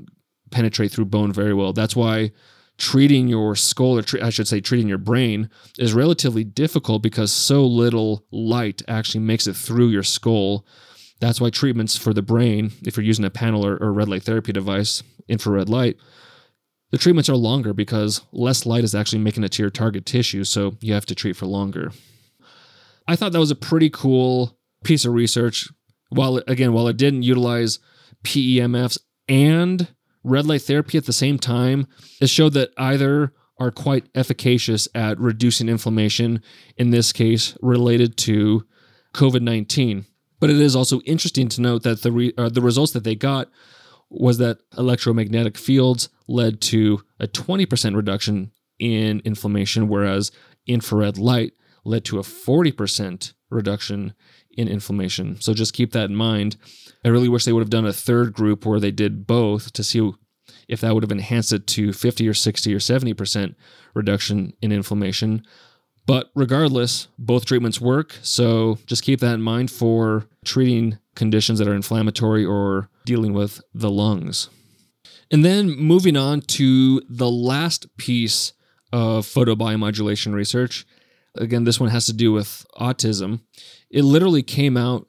penetrate 0.52 0.92
through 0.92 1.06
bone 1.06 1.34
very 1.34 1.54
well. 1.54 1.74
That's 1.74 1.96
why 1.96 2.32
treating 2.78 3.28
your 3.28 3.56
skull, 3.56 3.98
or 3.98 4.02
tre- 4.02 4.22
I 4.22 4.30
should 4.30 4.48
say, 4.48 4.62
treating 4.62 4.88
your 4.88 4.98
brain, 4.98 5.50
is 5.80 5.94
relatively 5.94 6.44
difficult 6.44 7.02
because 7.02 7.32
so 7.32 7.66
little 7.66 8.26
light 8.32 8.82
actually 8.88 9.22
makes 9.22 9.48
it 9.48 9.56
through 9.56 9.88
your 9.88 10.04
skull. 10.04 10.66
That's 11.20 11.40
why 11.40 11.50
treatments 11.50 11.98
for 11.98 12.14
the 12.14 12.22
brain, 12.22 12.72
if 12.86 12.98
you're 12.98 13.06
using 13.06 13.26
a 13.26 13.30
panel 13.30 13.66
or, 13.66 13.78
or 13.78 13.94
red 13.94 14.10
light 14.10 14.24
therapy 14.24 14.52
device, 14.52 15.04
infrared 15.28 15.70
light, 15.70 15.98
the 16.92 16.98
treatments 16.98 17.30
are 17.30 17.36
longer 17.36 17.74
because 17.74 18.22
less 18.32 18.66
light 18.66 18.84
is 18.84 18.94
actually 18.94 19.20
making 19.20 19.44
it 19.44 19.54
to 19.54 19.64
your 19.64 19.70
target 19.70 20.06
tissue, 20.06 20.44
so 20.44 20.76
you 20.82 20.94
have 20.94 21.06
to 21.08 21.16
treat 21.16 21.36
for 21.36 21.46
longer. 21.46 21.92
I 23.08 23.16
thought 23.16 23.32
that 23.32 23.40
was 23.40 23.52
a 23.52 23.56
pretty 23.56 23.90
cool 23.90 24.58
piece 24.84 25.06
of 25.06 25.14
research. 25.14 25.70
While 26.10 26.42
again, 26.48 26.74
while 26.74 26.88
it 26.88 26.98
didn't 26.98 27.24
utilize 27.24 27.80
PEMFs 28.26 28.98
and 29.30 29.88
red 30.24 30.46
light 30.46 30.64
therapy 30.64 30.98
at 30.98 31.06
the 31.06 31.14
same 31.14 31.38
time, 31.38 31.88
it 32.20 32.28
showed 32.28 32.54
that 32.54 32.72
either 32.78 33.32
are 33.58 33.72
quite 33.72 34.10
efficacious 34.16 34.88
at 34.94 35.20
reducing 35.20 35.70
inflammation, 35.70 36.42
in 36.78 36.90
this 36.90 37.14
case, 37.14 37.58
related 37.62 38.18
to 38.18 38.66
COVID 39.14 39.42
19. 39.42 40.06
But 40.40 40.50
it 40.50 40.60
is 40.60 40.76
also 40.76 41.00
interesting 41.02 41.48
to 41.50 41.62
note 41.62 41.84
that 41.84 42.02
the, 42.02 42.12
re- 42.12 42.34
uh, 42.38 42.50
the 42.50 42.62
results 42.62 42.92
that 42.92 43.06
they 43.06 43.16
got 43.16 43.50
was 44.10 44.38
that 44.40 44.60
electromagnetic 44.78 45.58
fields 45.58 46.10
led 46.28 46.60
to 46.62 47.02
a 47.20 47.28
20% 47.28 47.96
reduction 47.96 48.52
in 48.78 49.22
inflammation, 49.24 49.88
whereas 49.88 50.32
infrared 50.68 51.18
light 51.18 51.54
led 51.86 52.04
to 52.06 52.20
a 52.20 52.24
40% 52.24 53.34
reduction 53.50 54.14
in 54.56 54.68
inflammation. 54.68 55.40
So 55.42 55.54
just 55.54 55.74
keep 55.74 55.92
that 55.94 56.10
in 56.10 56.16
mind. 56.16 56.58
I 57.04 57.10
really 57.10 57.30
wish 57.30 57.46
they 57.46 57.54
would 57.54 57.62
have 57.62 57.70
done 57.70 57.86
a 57.86 57.94
third 57.94 58.34
group 58.34 58.66
where 58.66 58.80
they 58.80 58.92
did 58.92 59.28
both 59.28 59.74
to 59.74 59.84
see 59.84 60.12
if 60.68 60.82
that 60.82 60.94
would 60.94 61.04
have 61.04 61.12
enhanced 61.12 61.54
it 61.54 61.68
to 61.68 61.94
50 61.94 62.28
or 62.28 62.34
60 62.34 62.74
or 62.74 62.80
70% 62.80 63.56
reduction 63.94 64.54
in 64.62 64.72
inflammation. 64.72 65.46
But 66.08 66.30
regardless, 66.36 67.08
both 67.18 67.46
treatments 67.46 67.82
work. 67.82 68.16
So 68.22 68.78
just 68.86 69.04
keep 69.04 69.20
that 69.22 69.34
in 69.34 69.42
mind 69.42 69.72
for 69.72 70.28
treating 70.44 71.00
conditions 71.16 71.60
that 71.60 71.68
are 71.68 71.74
inflammatory 71.74 72.46
or 72.46 72.90
dealing 73.06 73.34
with 73.34 73.62
the 73.74 73.90
lungs. 73.90 74.50
And 75.32 75.44
then 75.44 75.72
moving 75.72 76.16
on 76.16 76.42
to 76.42 77.02
the 77.10 77.30
last 77.30 77.96
piece 77.98 78.54
of 78.94 79.26
photobiomodulation 79.26 80.34
research. 80.34 80.86
Again, 81.36 81.64
this 81.64 81.80
one 81.80 81.90
has 81.90 82.06
to 82.06 82.14
do 82.14 82.32
with 82.32 82.66
autism. 82.80 83.42
It 83.90 84.04
literally 84.04 84.44
came 84.44 84.78
out 84.78 85.08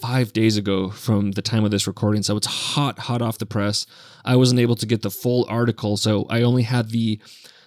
five 0.00 0.32
days 0.32 0.56
ago 0.56 0.90
from 0.90 1.32
the 1.32 1.42
time 1.42 1.64
of 1.64 1.70
this 1.70 1.86
recording. 1.86 2.22
So 2.22 2.36
it's 2.36 2.46
hot, 2.46 2.98
hot 3.00 3.22
off 3.22 3.38
the 3.38 3.46
press. 3.46 3.86
I 4.24 4.36
wasn't 4.36 4.60
able 4.60 4.76
to 4.76 4.86
get 4.86 5.02
the 5.02 5.10
full 5.10 5.44
article, 5.48 5.96
so 5.96 6.26
I 6.30 6.42
only 6.42 6.62
had 6.62 6.90
the 6.90 7.20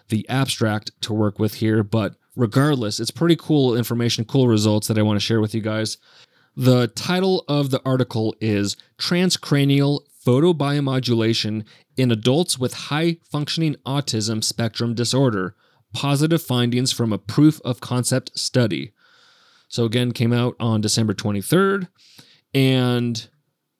the 0.10 0.28
abstract 0.28 0.92
to 1.02 1.14
work 1.14 1.40
with 1.40 1.56
here. 1.56 1.84
But 1.84 2.16
regardless, 2.36 3.00
it's 3.00 3.12
pretty 3.12 3.36
cool 3.36 3.76
information, 3.76 4.26
cool 4.26 4.48
results 4.48 4.88
that 4.88 4.98
I 4.98 5.02
want 5.04 5.20
to 5.20 5.26
share 5.26 5.42
with 5.42 5.56
you 5.56 5.62
guys. 5.62 5.98
The 6.56 6.88
title 6.90 7.46
of 7.48 7.70
the 7.72 7.82
article 7.86 8.36
is 8.42 8.76
Transcranial 8.98 10.02
Photobiomodulation 10.26 11.66
in 11.96 12.12
Adults 12.12 12.60
with 12.60 12.74
High 12.74 13.18
Functioning 13.32 13.76
Autism 13.86 14.44
Spectrum 14.44 14.94
Disorder 14.94 15.56
Positive 15.94 16.42
Findings 16.42 16.92
from 16.92 17.14
a 17.14 17.18
Proof 17.18 17.62
of 17.64 17.80
Concept 17.80 18.38
Study. 18.38 18.92
So, 19.72 19.86
again, 19.86 20.12
came 20.12 20.34
out 20.34 20.56
on 20.60 20.82
December 20.82 21.14
23rd. 21.14 21.88
And 22.54 23.28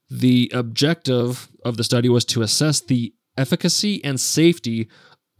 the 0.10 0.50
objective 0.54 1.50
of 1.66 1.76
the 1.76 1.84
study 1.84 2.08
was 2.08 2.24
to 2.26 2.42
assess 2.42 2.80
the 2.80 3.14
efficacy 3.38 4.04
and 4.04 4.20
safety 4.20 4.88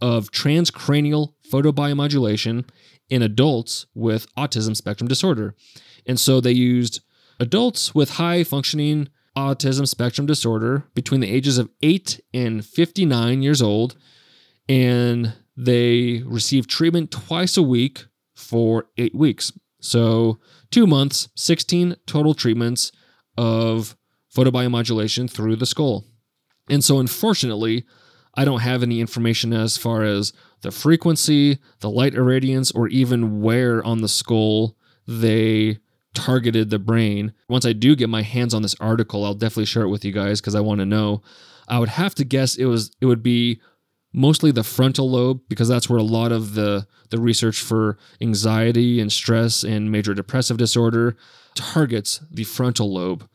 of 0.02 0.30
transcranial 0.30 1.32
photobiomodulation 1.50 2.68
in 3.08 3.22
adults 3.22 3.86
with 3.94 4.26
autism 4.34 4.76
spectrum 4.76 5.08
disorder. 5.08 5.54
And 6.06 6.20
so 6.20 6.40
they 6.40 6.52
used 6.52 7.00
adults 7.40 7.94
with 7.94 8.10
high 8.10 8.44
functioning 8.44 9.08
autism 9.34 9.88
spectrum 9.88 10.26
disorder 10.26 10.84
between 10.94 11.22
the 11.22 11.32
ages 11.32 11.56
of 11.56 11.70
8 11.82 12.20
and 12.34 12.64
59 12.64 13.42
years 13.42 13.62
old 13.62 13.96
and 14.68 15.32
they 15.56 16.22
received 16.26 16.68
treatment 16.68 17.10
twice 17.10 17.56
a 17.56 17.62
week 17.62 18.06
for 18.34 18.86
8 18.98 19.14
weeks. 19.14 19.52
So, 19.82 20.38
2 20.70 20.86
months, 20.86 21.28
16 21.34 21.96
total 22.06 22.32
treatments 22.32 22.92
of 23.36 23.96
photobiomodulation 24.34 25.28
through 25.28 25.56
the 25.56 25.66
skull. 25.66 26.06
And 26.70 26.82
so, 26.82 27.00
unfortunately, 27.00 27.84
I 28.34 28.44
don't 28.46 28.60
have 28.60 28.82
any 28.82 29.00
information 29.00 29.52
as 29.52 29.76
far 29.76 30.04
as 30.04 30.32
the 30.62 30.70
frequency, 30.70 31.58
the 31.80 31.90
light 31.90 32.14
irradiance, 32.14 32.74
or 32.74 32.88
even 32.88 33.42
where 33.42 33.84
on 33.84 34.00
the 34.00 34.08
skull 34.08 34.76
they 35.06 35.78
targeted 36.14 36.70
the 36.70 36.78
brain. 36.78 37.32
Once 37.48 37.66
I 37.66 37.72
do 37.72 37.96
get 37.96 38.08
my 38.08 38.22
hands 38.22 38.54
on 38.54 38.62
this 38.62 38.76
article, 38.80 39.24
I'll 39.24 39.34
definitely 39.34 39.66
share 39.66 39.82
it 39.82 39.88
with 39.88 40.04
you 40.04 40.12
guys 40.12 40.40
because 40.40 40.54
I 40.54 40.60
want 40.60 40.78
to 40.78 40.86
know. 40.86 41.22
I 41.68 41.78
would 41.78 41.88
have 41.88 42.14
to 42.16 42.24
guess 42.24 42.56
it 42.56 42.66
was 42.66 42.92
it 43.00 43.06
would 43.06 43.22
be 43.22 43.60
mostly 44.12 44.50
the 44.50 44.64
frontal 44.64 45.10
lobe 45.10 45.40
because 45.48 45.68
that's 45.68 45.88
where 45.88 45.98
a 45.98 46.04
lot 46.04 46.32
of 46.32 46.54
the 46.54 46.86
the 47.10 47.20
research 47.20 47.60
for 47.60 47.98
anxiety 48.20 49.00
and 49.00 49.12
stress 49.12 49.62
and 49.62 49.90
major 49.90 50.14
depressive 50.14 50.56
disorder 50.56 51.16
targets 51.54 52.20
the 52.30 52.44
frontal 52.44 52.92
lobe. 52.92 53.28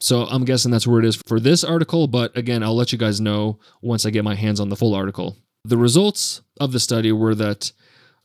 So 0.00 0.26
I'm 0.26 0.44
guessing 0.44 0.70
that's 0.70 0.86
where 0.86 1.00
it 1.00 1.04
is 1.04 1.16
for 1.26 1.40
this 1.40 1.64
article, 1.64 2.06
but 2.06 2.36
again, 2.36 2.62
I'll 2.62 2.76
let 2.76 2.92
you 2.92 2.98
guys 2.98 3.20
know 3.20 3.58
once 3.82 4.06
I 4.06 4.10
get 4.10 4.22
my 4.22 4.36
hands 4.36 4.60
on 4.60 4.68
the 4.68 4.76
full 4.76 4.94
article. 4.94 5.36
The 5.64 5.76
results 5.76 6.42
of 6.60 6.70
the 6.70 6.78
study 6.78 7.10
were 7.10 7.34
that 7.34 7.72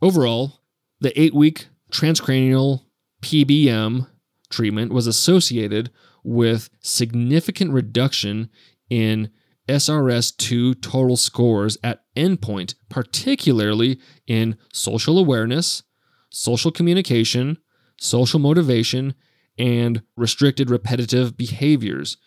overall, 0.01 0.59
the 0.99 1.19
eight 1.19 1.33
week 1.33 1.67
transcranial 1.91 2.83
PBM 3.23 4.07
treatment 4.49 4.93
was 4.93 5.07
associated 5.07 5.89
with 6.23 6.69
significant 6.81 7.73
reduction 7.73 8.49
in 8.89 9.31
SRS2 9.67 10.81
total 10.81 11.17
scores 11.17 11.77
at 11.83 12.03
endpoint, 12.15 12.75
particularly 12.89 13.99
in 14.27 14.57
social 14.71 15.17
awareness, 15.17 15.83
social 16.29 16.71
communication, 16.71 17.57
social 17.99 18.39
motivation, 18.39 19.13
and 19.57 20.01
restricted 20.17 20.69
repetitive 20.69 21.37
behaviors. 21.37 22.17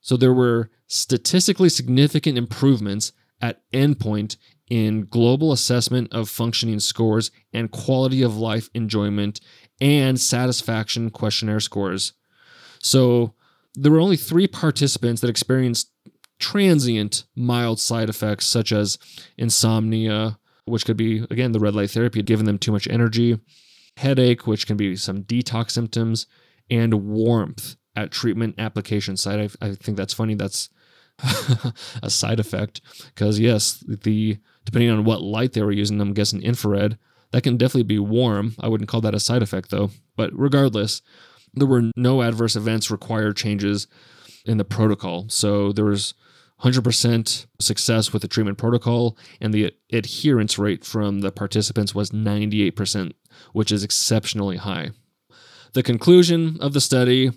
So 0.00 0.16
there 0.16 0.34
were 0.34 0.70
statistically 0.86 1.68
significant 1.68 2.38
improvements 2.38 3.12
at 3.40 3.62
endpoint 3.72 4.36
in 4.68 5.04
global 5.04 5.52
assessment 5.52 6.12
of 6.12 6.28
functioning 6.28 6.80
scores 6.80 7.30
and 7.52 7.70
quality 7.70 8.22
of 8.22 8.36
life 8.36 8.68
enjoyment 8.74 9.40
and 9.80 10.18
satisfaction 10.20 11.10
questionnaire 11.10 11.60
scores. 11.60 12.12
So 12.80 13.34
there 13.74 13.92
were 13.92 14.00
only 14.00 14.16
three 14.16 14.46
participants 14.46 15.20
that 15.20 15.30
experienced 15.30 15.90
transient 16.38 17.24
mild 17.34 17.80
side 17.80 18.08
effects 18.08 18.46
such 18.46 18.72
as 18.72 18.98
insomnia, 19.36 20.38
which 20.64 20.84
could 20.84 20.96
be, 20.96 21.26
again, 21.30 21.52
the 21.52 21.60
red 21.60 21.74
light 21.74 21.90
therapy 21.90 22.18
had 22.18 22.26
given 22.26 22.46
them 22.46 22.58
too 22.58 22.72
much 22.72 22.88
energy, 22.88 23.38
headache, 23.96 24.46
which 24.46 24.66
can 24.66 24.76
be 24.76 24.96
some 24.96 25.22
detox 25.22 25.70
symptoms, 25.70 26.26
and 26.70 26.94
warmth 26.94 27.76
at 27.94 28.10
treatment 28.10 28.54
application 28.58 29.16
site. 29.16 29.56
I, 29.60 29.66
I 29.66 29.74
think 29.74 29.96
that's 29.96 30.14
funny. 30.14 30.34
That's 30.34 30.68
a 32.02 32.10
side 32.10 32.40
effect 32.40 32.82
because 33.14 33.40
yes, 33.40 33.82
the 33.86 34.38
depending 34.64 34.90
on 34.90 35.04
what 35.04 35.22
light 35.22 35.52
they 35.54 35.62
were 35.62 35.72
using, 35.72 36.00
I'm 36.00 36.12
guessing 36.12 36.42
infrared. 36.42 36.98
That 37.32 37.42
can 37.42 37.56
definitely 37.56 37.84
be 37.84 37.98
warm. 37.98 38.54
I 38.60 38.68
wouldn't 38.68 38.88
call 38.88 39.00
that 39.00 39.14
a 39.14 39.20
side 39.20 39.42
effect 39.42 39.70
though. 39.70 39.90
But 40.16 40.30
regardless, 40.32 41.02
there 41.54 41.66
were 41.66 41.90
no 41.96 42.22
adverse 42.22 42.54
events 42.54 42.90
required 42.90 43.36
changes 43.36 43.86
in 44.44 44.58
the 44.58 44.64
protocol. 44.64 45.26
So 45.28 45.72
there 45.72 45.84
was 45.84 46.14
100% 46.62 47.46
success 47.60 48.12
with 48.12 48.22
the 48.22 48.28
treatment 48.28 48.58
protocol, 48.58 49.16
and 49.40 49.52
the 49.52 49.74
adherence 49.92 50.58
rate 50.58 50.84
from 50.84 51.20
the 51.20 51.30
participants 51.30 51.94
was 51.94 52.10
98%, 52.10 53.12
which 53.52 53.70
is 53.70 53.84
exceptionally 53.84 54.56
high. 54.56 54.90
The 55.74 55.82
conclusion 55.82 56.56
of 56.60 56.72
the 56.72 56.80
study 56.80 57.32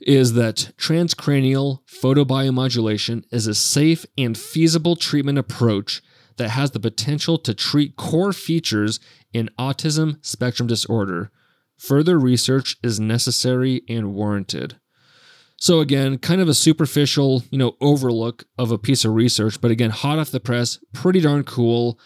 is 0.00 0.34
that 0.34 0.72
transcranial 0.78 1.80
photobiomodulation 1.86 3.24
is 3.30 3.46
a 3.46 3.54
safe 3.54 4.06
and 4.16 4.38
feasible 4.38 4.96
treatment 4.96 5.38
approach 5.38 6.00
that 6.36 6.50
has 6.50 6.70
the 6.70 6.80
potential 6.80 7.36
to 7.38 7.52
treat 7.52 7.96
core 7.96 8.32
features 8.32 9.00
in 9.32 9.50
autism 9.58 10.24
spectrum 10.24 10.66
disorder. 10.66 11.30
Further 11.76 12.18
research 12.18 12.76
is 12.82 12.98
necessary 12.98 13.82
and 13.88 14.14
warranted. 14.14 14.78
So 15.60 15.80
again, 15.80 16.18
kind 16.18 16.40
of 16.40 16.48
a 16.48 16.54
superficial, 16.54 17.42
you 17.50 17.58
know, 17.58 17.76
overlook 17.80 18.44
of 18.56 18.70
a 18.70 18.78
piece 18.78 19.04
of 19.04 19.14
research, 19.14 19.60
but 19.60 19.72
again, 19.72 19.90
hot 19.90 20.18
off 20.18 20.30
the 20.30 20.40
press, 20.40 20.78
pretty 20.92 21.20
darn 21.20 21.44
cool. 21.44 21.98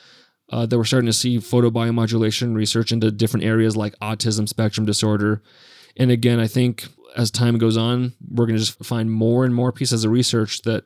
Uh, 0.51 0.67
that 0.67 0.77
we're 0.77 0.85
starting 0.85 1.07
to 1.07 1.15
see 1.15 1.39
photobiomodulation 1.39 2.55
research 2.55 2.93
into 2.93 3.11
different 3.11 3.47
areas 3.47 3.75
like 3.75 3.99
autism 4.01 4.47
spectrum 4.47 4.85
disorder. 4.85 5.43
And 5.97 6.11
again, 6.11 6.39
I 6.39 6.47
think 6.47 6.89
as 7.17 7.31
time 7.31 7.57
goes 7.57 7.79
on, 7.79 8.13
we're 8.29 8.45
going 8.45 8.59
to 8.59 8.65
just 8.65 8.85
find 8.85 9.11
more 9.11 9.47
and 9.47 9.55
more 9.55 9.73
pieces 9.73 10.05
of 10.05 10.11
research 10.11 10.61
that 10.63 10.85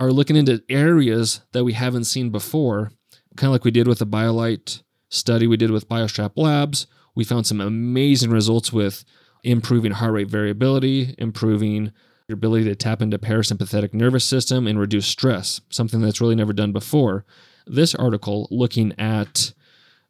are 0.00 0.10
looking 0.10 0.34
into 0.34 0.64
areas 0.68 1.42
that 1.52 1.62
we 1.62 1.74
haven't 1.74 2.04
seen 2.04 2.30
before, 2.30 2.90
kind 3.36 3.48
of 3.48 3.52
like 3.52 3.64
we 3.64 3.70
did 3.70 3.86
with 3.86 4.00
the 4.00 4.06
BioLight 4.06 4.82
study 5.10 5.46
we 5.46 5.56
did 5.56 5.70
with 5.70 5.88
BioStrap 5.88 6.32
Labs. 6.34 6.88
We 7.14 7.22
found 7.22 7.46
some 7.46 7.60
amazing 7.60 8.30
results 8.30 8.72
with 8.72 9.04
improving 9.42 9.92
heart 9.92 10.12
rate 10.12 10.28
variability, 10.28 11.14
improving 11.18 11.92
your 12.28 12.34
ability 12.34 12.64
to 12.64 12.74
tap 12.74 13.00
into 13.00 13.18
parasympathetic 13.18 13.94
nervous 13.94 14.24
system 14.24 14.66
and 14.66 14.78
reduce 14.78 15.06
stress, 15.06 15.60
something 15.70 16.00
that's 16.00 16.20
really 16.20 16.34
never 16.34 16.52
done 16.52 16.72
before. 16.72 17.24
This 17.66 17.94
article 17.94 18.48
looking 18.50 18.92
at 18.98 19.52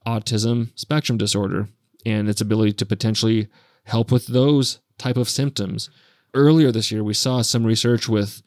autism 0.07 0.70
spectrum 0.74 1.18
disorder 1.18 1.68
and 2.05 2.29
its 2.29 2.41
ability 2.41 2.72
to 2.72 2.87
potentially 2.87 3.49
help 3.85 4.11
with 4.11 4.26
those 4.26 4.81
type 4.97 5.16
of 5.16 5.29
symptoms. 5.29 5.91
Earlier 6.35 6.72
this 6.72 6.91
year, 6.91 7.05
we 7.05 7.14
saw 7.14 7.43
some 7.43 7.64
research 7.64 8.09
with 8.09 8.43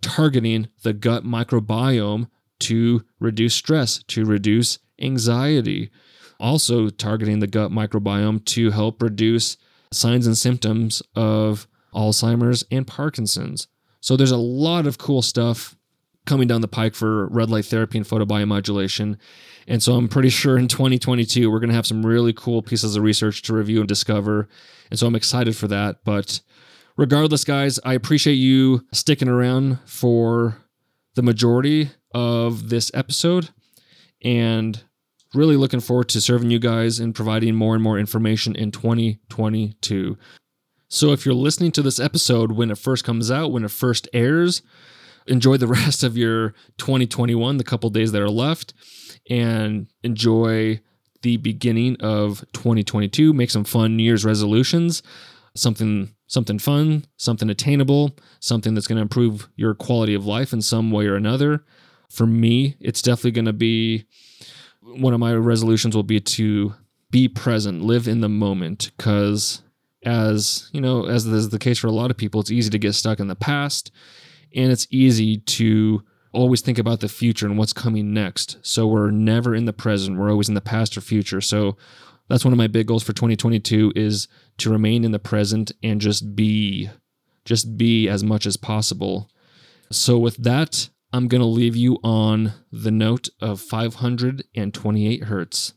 targeting 0.00 0.68
the 0.82 0.92
gut 0.92 1.24
microbiome 1.24 2.28
to 2.60 3.04
reduce 3.18 3.54
stress, 3.54 4.02
to 4.04 4.24
reduce 4.24 4.78
anxiety. 5.00 5.90
Also, 6.38 6.90
targeting 6.90 7.40
the 7.40 7.46
gut 7.46 7.70
microbiome 7.70 8.44
to 8.44 8.70
help 8.70 9.02
reduce 9.02 9.56
signs 9.92 10.26
and 10.26 10.36
symptoms 10.36 11.02
of 11.14 11.66
Alzheimer's 11.94 12.64
and 12.70 12.86
Parkinson's. 12.86 13.68
So, 14.00 14.16
there's 14.16 14.30
a 14.30 14.36
lot 14.36 14.86
of 14.86 14.98
cool 14.98 15.22
stuff 15.22 15.76
coming 16.26 16.48
down 16.48 16.60
the 16.60 16.68
pike 16.68 16.94
for 16.94 17.28
red 17.28 17.48
light 17.48 17.64
therapy 17.64 17.96
and 17.96 18.06
photobiomodulation. 18.06 19.16
And 19.66 19.82
so 19.82 19.94
I'm 19.94 20.08
pretty 20.08 20.28
sure 20.42 20.58
in 20.58 20.68
2022, 20.68 21.50
we're 21.50 21.60
going 21.60 21.70
to 21.70 21.76
have 21.76 21.86
some 21.86 22.04
really 22.04 22.32
cool 22.32 22.60
pieces 22.60 22.96
of 22.96 23.02
research 23.02 23.42
to 23.42 23.54
review 23.54 23.80
and 23.80 23.88
discover. 23.88 24.48
And 24.90 24.98
so 24.98 25.06
I'm 25.06 25.14
excited 25.14 25.56
for 25.56 25.68
that. 25.68 26.04
But 26.04 26.40
regardless, 26.96 27.44
guys, 27.44 27.80
I 27.84 27.94
appreciate 27.94 28.34
you 28.34 28.84
sticking 28.92 29.28
around 29.28 29.78
for 29.86 30.58
the 31.14 31.22
majority 31.22 31.90
of 32.14 32.68
this 32.68 32.90
episode 32.92 33.50
and 34.22 34.82
really 35.34 35.56
looking 35.56 35.80
forward 35.80 36.08
to 36.10 36.20
serving 36.20 36.50
you 36.50 36.58
guys 36.58 36.98
and 36.98 37.14
providing 37.14 37.54
more 37.54 37.74
and 37.74 37.82
more 37.82 37.98
information 37.98 38.54
in 38.54 38.70
2022. 38.70 40.16
So 40.88 41.12
if 41.12 41.26
you're 41.26 41.34
listening 41.34 41.72
to 41.72 41.82
this 41.82 41.98
episode 41.98 42.52
when 42.52 42.70
it 42.70 42.78
first 42.78 43.04
comes 43.04 43.30
out, 43.30 43.50
when 43.50 43.64
it 43.64 43.70
first 43.70 44.08
airs, 44.12 44.62
enjoy 45.26 45.56
the 45.56 45.66
rest 45.66 46.02
of 46.02 46.16
your 46.16 46.50
2021, 46.78 47.56
the 47.56 47.64
couple 47.64 47.90
days 47.90 48.12
that 48.12 48.22
are 48.22 48.30
left, 48.30 48.72
and 49.28 49.88
enjoy 50.02 50.80
the 51.22 51.36
beginning 51.38 51.96
of 52.00 52.44
2022. 52.52 53.32
Make 53.32 53.50
some 53.50 53.64
fun 53.64 53.96
New 53.96 54.04
Year's 54.04 54.24
resolutions, 54.24 55.02
something 55.54 56.10
something 56.28 56.58
fun, 56.58 57.04
something 57.16 57.48
attainable, 57.48 58.16
something 58.40 58.74
that's 58.74 58.86
going 58.86 58.96
to 58.96 59.02
improve 59.02 59.48
your 59.54 59.74
quality 59.74 60.14
of 60.14 60.26
life 60.26 60.52
in 60.52 60.60
some 60.60 60.90
way 60.90 61.06
or 61.06 61.14
another. 61.14 61.64
For 62.10 62.26
me, 62.26 62.76
it's 62.80 63.02
definitely 63.02 63.32
going 63.32 63.46
to 63.46 63.52
be 63.52 64.06
one 64.86 65.12
of 65.12 65.20
my 65.20 65.34
resolutions 65.34 65.94
will 65.94 66.02
be 66.02 66.20
to 66.20 66.74
be 67.10 67.28
present, 67.28 67.82
live 67.82 68.08
in 68.08 68.20
the 68.20 68.28
moment 68.28 68.90
cuz 68.98 69.62
as, 70.04 70.70
you 70.72 70.80
know, 70.80 71.06
as 71.06 71.26
is 71.26 71.48
the 71.48 71.58
case 71.58 71.78
for 71.78 71.88
a 71.88 71.92
lot 71.92 72.10
of 72.10 72.16
people, 72.16 72.40
it's 72.40 72.50
easy 72.50 72.70
to 72.70 72.78
get 72.78 72.94
stuck 72.94 73.18
in 73.18 73.28
the 73.28 73.34
past 73.34 73.90
and 74.54 74.70
it's 74.70 74.86
easy 74.90 75.38
to 75.38 76.02
always 76.32 76.60
think 76.60 76.78
about 76.78 77.00
the 77.00 77.08
future 77.08 77.46
and 77.46 77.58
what's 77.58 77.72
coming 77.72 78.12
next. 78.12 78.58
So 78.62 78.86
we're 78.86 79.10
never 79.10 79.54
in 79.54 79.64
the 79.64 79.72
present, 79.72 80.18
we're 80.18 80.30
always 80.30 80.48
in 80.48 80.54
the 80.54 80.60
past 80.60 80.96
or 80.96 81.00
future. 81.00 81.40
So 81.40 81.76
that's 82.28 82.44
one 82.44 82.52
of 82.52 82.58
my 82.58 82.66
big 82.66 82.86
goals 82.86 83.02
for 83.02 83.12
2022 83.12 83.92
is 83.96 84.28
to 84.58 84.70
remain 84.70 85.04
in 85.04 85.12
the 85.12 85.18
present 85.18 85.72
and 85.82 86.00
just 86.00 86.36
be 86.36 86.90
just 87.44 87.78
be 87.78 88.08
as 88.08 88.24
much 88.24 88.44
as 88.44 88.56
possible. 88.56 89.30
So 89.92 90.18
with 90.18 90.36
that, 90.38 90.90
I'm 91.16 91.28
going 91.28 91.40
to 91.40 91.46
leave 91.46 91.74
you 91.74 91.98
on 92.04 92.52
the 92.70 92.90
note 92.90 93.30
of 93.40 93.58
528 93.58 95.24
hertz. 95.24 95.72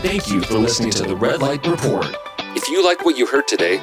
Thank 0.00 0.30
you 0.30 0.40
for 0.40 0.54
listening 0.54 0.92
to 0.92 1.02
the 1.02 1.14
Red 1.14 1.42
Light 1.42 1.66
Report. 1.66 2.06
If 2.38 2.70
you 2.70 2.82
like 2.82 3.04
what 3.04 3.18
you 3.18 3.26
heard 3.26 3.46
today, 3.46 3.76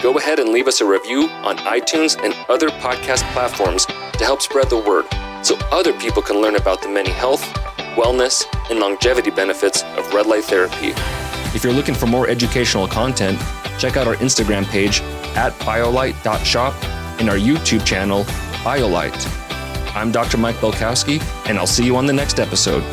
go 0.00 0.16
ahead 0.16 0.38
and 0.38 0.50
leave 0.50 0.68
us 0.68 0.80
a 0.80 0.86
review 0.86 1.28
on 1.42 1.56
iTunes 1.58 2.22
and 2.22 2.36
other 2.48 2.68
podcast 2.68 3.28
platforms 3.32 3.84
to 3.84 4.24
help 4.24 4.42
spread 4.42 4.70
the 4.70 4.78
word 4.78 5.06
so 5.44 5.56
other 5.72 5.92
people 5.94 6.22
can 6.22 6.40
learn 6.40 6.54
about 6.54 6.82
the 6.82 6.88
many 6.88 7.10
health, 7.10 7.42
wellness, 7.96 8.44
and 8.70 8.78
longevity 8.78 9.32
benefits 9.32 9.82
of 9.96 10.14
red 10.14 10.26
light 10.26 10.44
therapy. 10.44 10.94
If 11.58 11.64
you're 11.64 11.72
looking 11.72 11.96
for 11.96 12.06
more 12.06 12.28
educational 12.28 12.86
content, 12.86 13.36
check 13.80 13.96
out 13.96 14.06
our 14.06 14.14
Instagram 14.18 14.64
page 14.64 15.00
at 15.34 15.52
biolight.shop 15.54 16.84
and 17.18 17.28
our 17.28 17.34
YouTube 17.34 17.84
channel, 17.84 18.22
BioLight. 18.62 19.26
I'm 19.96 20.12
Dr. 20.12 20.38
Mike 20.38 20.54
Belkowski, 20.58 21.20
and 21.48 21.58
I'll 21.58 21.66
see 21.66 21.84
you 21.84 21.96
on 21.96 22.06
the 22.06 22.12
next 22.12 22.38
episode. 22.38 22.84